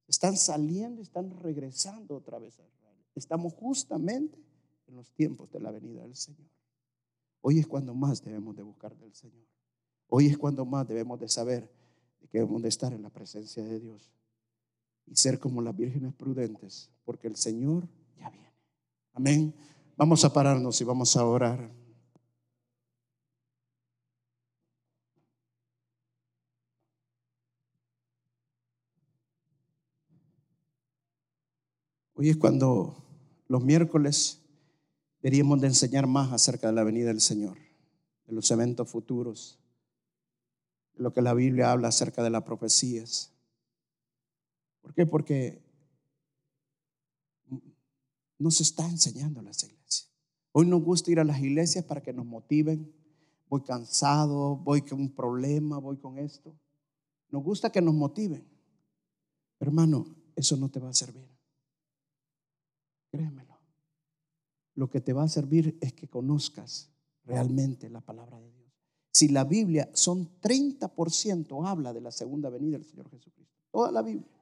Están 0.06 0.36
saliendo, 0.36 1.02
están 1.02 1.30
regresando 1.40 2.16
otra 2.16 2.38
vez 2.38 2.58
a 2.58 2.66
Israel. 2.66 3.04
Estamos 3.14 3.54
justamente 3.54 4.38
en 4.86 4.96
los 4.96 5.10
tiempos 5.12 5.50
de 5.50 5.60
la 5.60 5.70
venida 5.70 6.02
del 6.02 6.14
Señor. 6.14 6.48
Hoy 7.40 7.58
es 7.58 7.66
cuando 7.66 7.94
más 7.94 8.22
debemos 8.22 8.54
de 8.56 8.62
buscar 8.62 8.96
del 8.96 9.14
Señor. 9.14 9.46
Hoy 10.08 10.26
es 10.26 10.38
cuando 10.38 10.64
más 10.64 10.86
debemos 10.86 11.18
de 11.18 11.28
saber 11.28 11.70
que 12.30 12.38
debemos 12.38 12.62
de 12.62 12.68
estar 12.68 12.92
en 12.92 13.02
la 13.02 13.10
presencia 13.10 13.62
de 13.62 13.80
Dios 13.80 14.10
y 15.06 15.16
ser 15.16 15.38
como 15.38 15.62
las 15.62 15.76
vírgenes 15.76 16.12
prudentes, 16.14 16.90
porque 17.04 17.28
el 17.28 17.36
Señor 17.36 17.88
ya 18.18 18.30
viene. 18.30 18.52
Amén. 19.12 19.54
Vamos 19.96 20.24
a 20.24 20.32
pararnos 20.32 20.80
y 20.80 20.84
vamos 20.84 21.16
a 21.16 21.24
orar. 21.24 21.70
Hoy 32.18 32.30
es 32.30 32.38
cuando 32.38 32.96
los 33.46 33.62
miércoles 33.62 34.40
deberíamos 35.20 35.60
de 35.60 35.66
enseñar 35.66 36.06
más 36.06 36.32
acerca 36.32 36.68
de 36.68 36.72
la 36.72 36.82
venida 36.82 37.08
del 37.08 37.20
Señor, 37.20 37.58
de 38.26 38.32
los 38.32 38.50
eventos 38.50 38.88
futuros, 38.88 39.58
de 40.94 41.02
lo 41.02 41.12
que 41.12 41.20
la 41.20 41.34
Biblia 41.34 41.70
habla 41.70 41.88
acerca 41.88 42.22
de 42.22 42.30
las 42.30 42.42
profecías. 42.42 43.34
¿Por 44.80 44.94
qué? 44.94 45.04
Porque 45.04 45.62
nos 48.38 48.62
está 48.62 48.88
enseñando 48.88 49.42
las 49.42 49.62
iglesias. 49.64 50.10
Hoy 50.52 50.66
nos 50.66 50.82
gusta 50.82 51.10
ir 51.10 51.20
a 51.20 51.24
las 51.24 51.38
iglesias 51.40 51.84
para 51.84 52.02
que 52.02 52.14
nos 52.14 52.24
motiven. 52.24 52.94
Voy 53.50 53.60
cansado, 53.60 54.56
voy 54.56 54.80
con 54.80 55.00
un 55.00 55.14
problema, 55.14 55.76
voy 55.76 55.98
con 55.98 56.18
esto. 56.18 56.58
Nos 57.28 57.44
gusta 57.44 57.70
que 57.70 57.82
nos 57.82 57.92
motiven. 57.92 58.42
Hermano, 59.60 60.16
eso 60.34 60.56
no 60.56 60.70
te 60.70 60.80
va 60.80 60.88
a 60.88 60.94
servir. 60.94 61.35
Créemelo. 63.16 63.58
Lo 64.74 64.90
que 64.90 65.00
te 65.00 65.12
va 65.12 65.22
a 65.22 65.28
servir 65.28 65.78
es 65.80 65.92
que 65.94 66.08
conozcas 66.08 66.90
realmente 67.24 67.88
la 67.88 68.00
palabra 68.00 68.38
de 68.38 68.50
Dios. 68.52 68.72
Si 69.10 69.28
la 69.28 69.44
Biblia 69.44 69.88
son 69.94 70.38
30% 70.40 71.66
habla 71.66 71.94
de 71.94 72.02
la 72.02 72.10
segunda 72.10 72.50
venida 72.50 72.76
del 72.76 72.84
Señor 72.84 73.08
Jesucristo. 73.08 73.56
Toda 73.70 73.90
la 73.90 74.02
Biblia. 74.02 74.36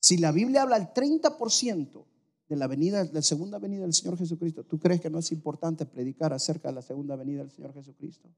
Si 0.00 0.16
la 0.16 0.32
Biblia 0.32 0.62
habla 0.62 0.78
el 0.78 0.86
30% 0.94 2.04
de 2.48 2.56
la 2.56 2.66
venida, 2.66 3.04
de 3.04 3.12
la 3.12 3.22
segunda 3.22 3.58
venida 3.58 3.82
del 3.82 3.92
Señor 3.92 4.16
Jesucristo, 4.16 4.64
¿tú 4.64 4.78
crees 4.78 5.00
que 5.00 5.10
no 5.10 5.18
es 5.18 5.30
importante 5.32 5.84
predicar 5.84 6.32
acerca 6.32 6.68
de 6.68 6.76
la 6.76 6.82
segunda 6.82 7.16
venida 7.16 7.40
del 7.40 7.50
Señor 7.50 7.74
Jesucristo? 7.74 8.30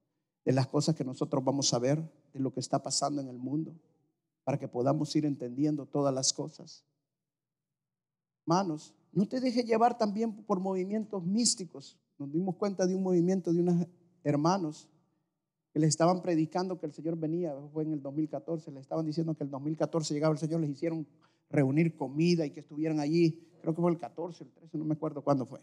De 0.45 0.53
las 0.53 0.67
cosas 0.67 0.97
que 0.97 1.05
nosotros 1.05 1.45
vamos 1.45 1.73
a 1.75 1.79
ver, 1.79 2.03
de 2.33 2.41
lo 2.41 2.53
que 2.53 2.61
está 2.61 2.83
pasando 2.83 3.21
en 3.21 3.29
el 3.29 3.39
mundo, 3.39 3.77
para 4.43 4.59
que 4.59 4.67
podamos 4.67 5.15
ir 5.15 5.27
entendiendo 5.27 5.87
todas 5.87 6.13
las 6.13 6.33
cosas. 6.33 6.85
Manos, 8.49 8.95
no 9.13 9.29
te 9.29 9.41
dejes 9.41 9.67
llevar 9.67 9.99
también 9.99 10.33
por 10.33 10.59
movimientos 10.59 11.23
místicos. 11.23 11.99
Nos 12.19 12.33
dimos 12.33 12.57
cuenta 12.57 12.87
de 12.87 12.95
un 12.95 13.03
movimiento 13.03 13.53
de 13.53 13.61
unos 13.61 13.87
hermanos 14.25 14.89
que 15.71 15.79
les 15.79 15.91
estaban 15.91 16.23
predicando 16.23 16.79
que 16.79 16.87
el 16.87 16.95
Señor 16.95 17.19
venía, 17.19 17.55
fue 17.75 17.83
en 17.83 17.93
el 17.93 18.01
2014, 18.01 18.73
le 18.73 18.81
estaban 18.81 19.05
diciendo 19.05 19.35
que 19.35 19.45
el 19.45 19.51
2014 19.51 20.15
llegaba 20.15 20.33
el 20.33 20.39
Señor, 20.39 20.63
les 20.63 20.71
hicieron 20.71 21.07
reunir 21.51 21.95
comida 21.95 22.47
y 22.47 22.51
que 22.51 22.61
estuvieran 22.61 23.01
allí, 23.01 23.39
creo 23.61 23.75
que 23.75 23.83
fue 23.83 23.91
el 23.91 23.99
14, 23.99 24.45
el 24.45 24.51
13, 24.51 24.79
no 24.79 24.85
me 24.87 24.95
acuerdo 24.95 25.23
cuándo 25.23 25.45
fue. 25.45 25.61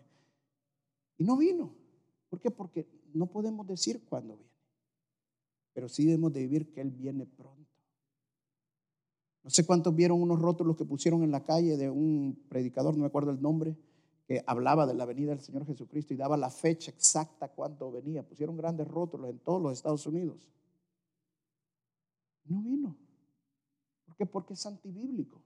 Y 1.17 1.23
no 1.23 1.37
vino. 1.37 1.73
¿Por 2.29 2.39
qué? 2.39 2.51
Porque 2.51 2.87
no 3.15 3.25
podemos 3.25 3.65
decir 3.65 4.03
cuándo 4.07 4.35
viene. 4.37 4.51
Pero 5.73 5.89
sí 5.89 6.05
debemos 6.05 6.31
de 6.33 6.41
vivir 6.41 6.71
que 6.71 6.81
Él 6.81 6.91
viene 6.91 7.25
pronto. 7.25 7.64
No 9.45 9.51
sé 9.51 9.63
cuántos 9.63 9.95
vieron 9.95 10.19
unos 10.19 10.41
rótulos 10.41 10.75
que 10.75 10.85
pusieron 10.85 11.21
en 11.21 11.29
la 11.29 11.43
calle 11.43 11.77
de 11.77 11.87
un 11.87 12.35
predicador, 12.49 12.95
no 12.95 13.01
me 13.01 13.05
acuerdo 13.05 13.29
el 13.29 13.39
nombre, 13.39 13.77
que 14.25 14.43
hablaba 14.47 14.87
de 14.87 14.95
la 14.95 15.05
venida 15.05 15.29
del 15.29 15.39
Señor 15.39 15.67
Jesucristo 15.67 16.15
y 16.15 16.17
daba 16.17 16.35
la 16.35 16.49
fecha 16.49 16.89
exacta 16.89 17.47
cuando 17.49 17.91
venía. 17.91 18.27
Pusieron 18.27 18.57
grandes 18.57 18.87
rótulos 18.87 19.29
en 19.29 19.37
todos 19.37 19.61
los 19.61 19.73
Estados 19.73 20.07
Unidos. 20.07 20.49
No 22.45 22.59
vino. 22.63 22.97
¿Por 24.07 24.15
qué? 24.15 24.25
Porque 24.25 24.55
es 24.55 24.65
antibíblico. 24.65 25.39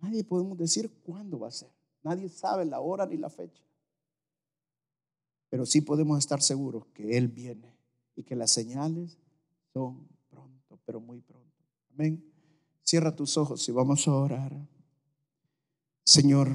Nadie 0.00 0.24
podemos 0.24 0.58
decir 0.58 0.90
cuándo 1.04 1.38
va 1.38 1.46
a 1.46 1.52
ser. 1.52 1.70
Nadie 2.02 2.28
sabe 2.28 2.64
la 2.64 2.80
hora 2.80 3.06
ni 3.06 3.16
la 3.16 3.30
fecha. 3.30 3.62
Pero 5.50 5.64
sí 5.64 5.82
podemos 5.82 6.18
estar 6.18 6.42
seguros 6.42 6.84
que 6.94 7.16
Él 7.16 7.28
viene 7.28 7.72
y 8.16 8.24
que 8.24 8.34
las 8.34 8.50
señales 8.50 9.16
son 9.72 10.08
pronto, 10.28 10.80
pero 10.84 10.98
muy 10.98 11.20
pronto. 11.20 11.47
Amén. 11.98 12.24
Cierra 12.84 13.14
tus 13.14 13.36
ojos 13.36 13.68
y 13.68 13.72
vamos 13.72 14.06
a 14.06 14.14
orar. 14.14 14.52
Señor, 16.04 16.48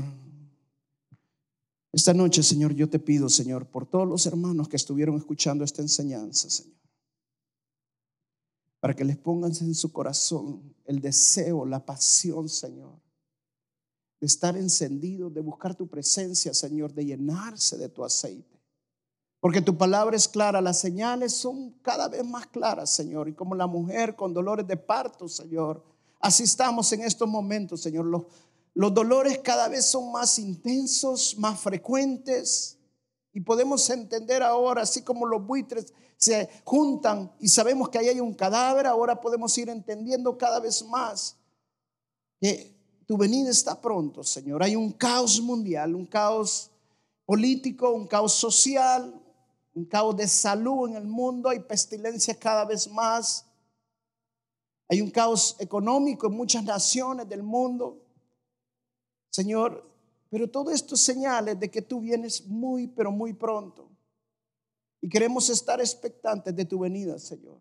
esta 1.92 2.14
noche, 2.14 2.42
Señor, 2.42 2.74
yo 2.74 2.90
te 2.90 2.98
pido, 2.98 3.28
Señor, 3.28 3.70
por 3.70 3.86
todos 3.86 4.08
los 4.08 4.26
hermanos 4.26 4.70
que 4.70 4.78
estuvieron 4.78 5.18
escuchando 5.18 5.66
esta 5.66 5.82
enseñanza, 5.82 6.50
Señor, 6.50 6.80
para 8.80 8.96
que 8.96 9.04
les 9.04 9.18
pongas 9.18 9.62
en 9.62 9.76
su 9.76 9.92
corazón 9.92 10.74
el 10.86 11.02
deseo, 11.02 11.66
la 11.66 11.86
pasión, 11.86 12.48
Señor, 12.48 13.02
de 14.22 14.28
estar 14.28 14.56
encendido, 14.56 15.30
de 15.30 15.42
buscar 15.42 15.76
tu 15.76 15.90
presencia, 15.90 16.54
Señor, 16.54 16.94
de 16.94 17.04
llenarse 17.04 17.78
de 17.78 17.90
tu 17.90 18.06
aceite. 18.06 18.63
Porque 19.44 19.62
tu 19.62 19.78
palabra 19.78 20.16
es 20.16 20.30
clara, 20.30 20.62
las 20.62 20.80
señales 20.80 21.34
son 21.34 21.72
cada 21.82 22.08
vez 22.08 22.24
más 22.24 22.48
claras, 22.48 22.92
Señor. 22.92 23.28
Y 23.28 23.34
como 23.34 23.56
la 23.56 23.68
mujer 23.68 24.16
con 24.16 24.34
dolores 24.34 24.66
de 24.66 24.78
parto, 24.78 25.28
Señor, 25.28 25.84
así 26.22 26.44
estamos 26.44 26.90
en 26.94 27.02
estos 27.02 27.28
momentos, 27.28 27.82
Señor. 27.82 28.06
Los, 28.06 28.94
dolores 28.94 29.40
cada 29.40 29.68
vez 29.68 29.86
son 29.86 30.14
más 30.14 30.40
intensos, 30.40 31.36
más 31.38 31.60
frecuentes. 31.60 32.78
Y 33.34 33.42
podemos 33.42 33.90
entender 33.90 34.42
ahora, 34.44 34.84
así 34.84 35.02
como 35.02 35.26
los 35.26 35.46
buitres 35.46 35.94
se 36.16 36.48
juntan 36.64 37.30
y 37.42 37.50
sabemos 37.50 37.90
que 37.90 37.98
ahí 37.98 38.08
hay 38.08 38.22
un 38.22 38.36
cadáver, 38.36 38.88
ahora 38.88 39.20
podemos 39.20 39.58
ir 39.58 39.68
entendiendo 39.68 40.38
cada 40.38 40.62
vez 40.62 40.86
más 40.86 41.36
que 42.40 42.74
tu 43.06 43.18
venida 43.18 43.50
está 43.50 43.82
pronto, 43.82 44.24
Señor. 44.24 44.64
Hay 44.64 44.78
un 44.78 44.94
caos 44.94 45.42
mundial, 45.42 45.96
un 45.96 46.06
caos 46.06 46.72
político, 47.26 47.92
un 47.92 48.08
caos 48.08 48.36
social, 48.36 49.20
un 49.74 49.86
caos 49.86 50.16
de 50.16 50.28
salud 50.28 50.90
en 50.90 50.96
el 50.96 51.08
mundo, 51.08 51.50
hay 51.50 51.60
pestilencia 51.60 52.38
cada 52.38 52.66
vez 52.66 52.90
más, 52.90 53.46
hay 54.88 55.02
un 55.02 55.10
caos 55.10 55.56
económico 55.60 56.28
en 56.28 56.34
muchas 56.34 56.64
naciones 56.64 57.28
del 57.28 57.44
mundo. 57.44 58.06
Señor, 59.30 59.90
pero 60.30 60.50
todo 60.50 60.72
esto 60.72 60.96
es 60.96 61.02
señales 61.02 61.60
de 61.60 61.72
que 61.72 61.82
tú 61.82 62.02
vienes 62.02 62.46
muy, 62.46 62.88
pero 62.88 63.12
muy 63.12 63.34
pronto. 63.34 63.90
Y 65.02 65.10
queremos 65.10 65.50
estar 65.50 65.80
expectantes 65.80 66.56
de 66.56 66.66
tu 66.66 66.80
venida, 66.80 67.18
Señor. 67.18 67.60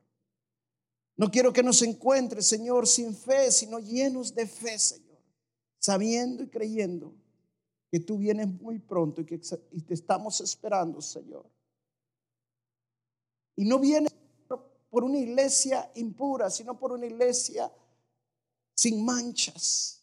No 1.16 1.30
quiero 1.30 1.52
que 1.52 1.62
nos 1.62 1.82
encuentres, 1.82 2.46
Señor, 2.46 2.86
sin 2.86 3.14
fe, 3.14 3.50
sino 3.50 3.78
llenos 3.78 4.34
de 4.34 4.46
fe, 4.46 4.78
Señor 4.78 5.12
sabiendo 5.82 6.44
y 6.44 6.48
creyendo 6.48 7.12
que 7.90 7.98
tú 7.98 8.16
vienes 8.16 8.48
muy 8.48 8.78
pronto 8.78 9.20
y 9.20 9.24
que 9.24 9.38
te 9.38 9.94
estamos 9.94 10.40
esperando, 10.40 11.02
Señor. 11.02 11.44
Y 13.57 13.64
no 13.64 13.78
vienes 13.78 14.12
por 14.90 15.05
una 15.05 15.18
iglesia 15.18 15.90
impura, 15.94 16.50
sino 16.50 16.78
por 16.78 16.92
una 16.92 17.07
iglesia 17.07 17.72
sin 18.74 19.05
manchas. 19.05 20.03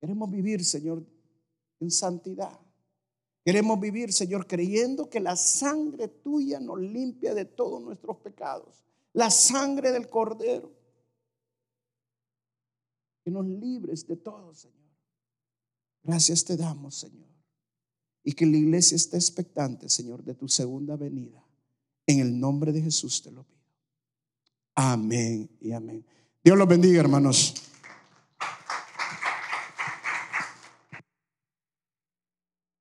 Queremos 0.00 0.30
vivir, 0.30 0.64
Señor, 0.64 1.04
en 1.80 1.90
santidad. 1.90 2.58
Queremos 3.44 3.78
vivir, 3.80 4.12
Señor, 4.12 4.46
creyendo 4.46 5.10
que 5.10 5.20
la 5.20 5.36
sangre 5.36 6.08
tuya 6.08 6.60
nos 6.60 6.80
limpia 6.80 7.34
de 7.34 7.44
todos 7.44 7.82
nuestros 7.82 8.16
pecados. 8.18 8.84
La 9.12 9.30
sangre 9.30 9.90
del 9.92 10.08
Cordero 10.08 10.72
que 13.24 13.30
nos 13.30 13.46
libres 13.46 14.06
de 14.06 14.16
todo, 14.16 14.54
Señor. 14.54 14.78
Gracias 16.02 16.44
te 16.44 16.56
damos, 16.56 16.96
Señor. 16.96 17.28
Y 18.24 18.32
que 18.32 18.46
la 18.46 18.56
iglesia 18.56 18.96
esté 18.96 19.16
expectante, 19.16 19.88
Señor, 19.88 20.24
de 20.24 20.34
tu 20.34 20.48
segunda 20.48 20.96
venida. 20.96 21.44
En 22.06 22.20
el 22.20 22.38
nombre 22.38 22.72
de 22.72 22.82
Jesús 22.82 23.22
te 23.22 23.30
lo 23.30 23.44
pido. 23.44 23.60
Amén 24.74 25.48
y 25.60 25.72
amén. 25.72 26.04
Dios 26.42 26.56
los 26.56 26.66
bendiga, 26.66 27.00
hermanos. 27.00 27.54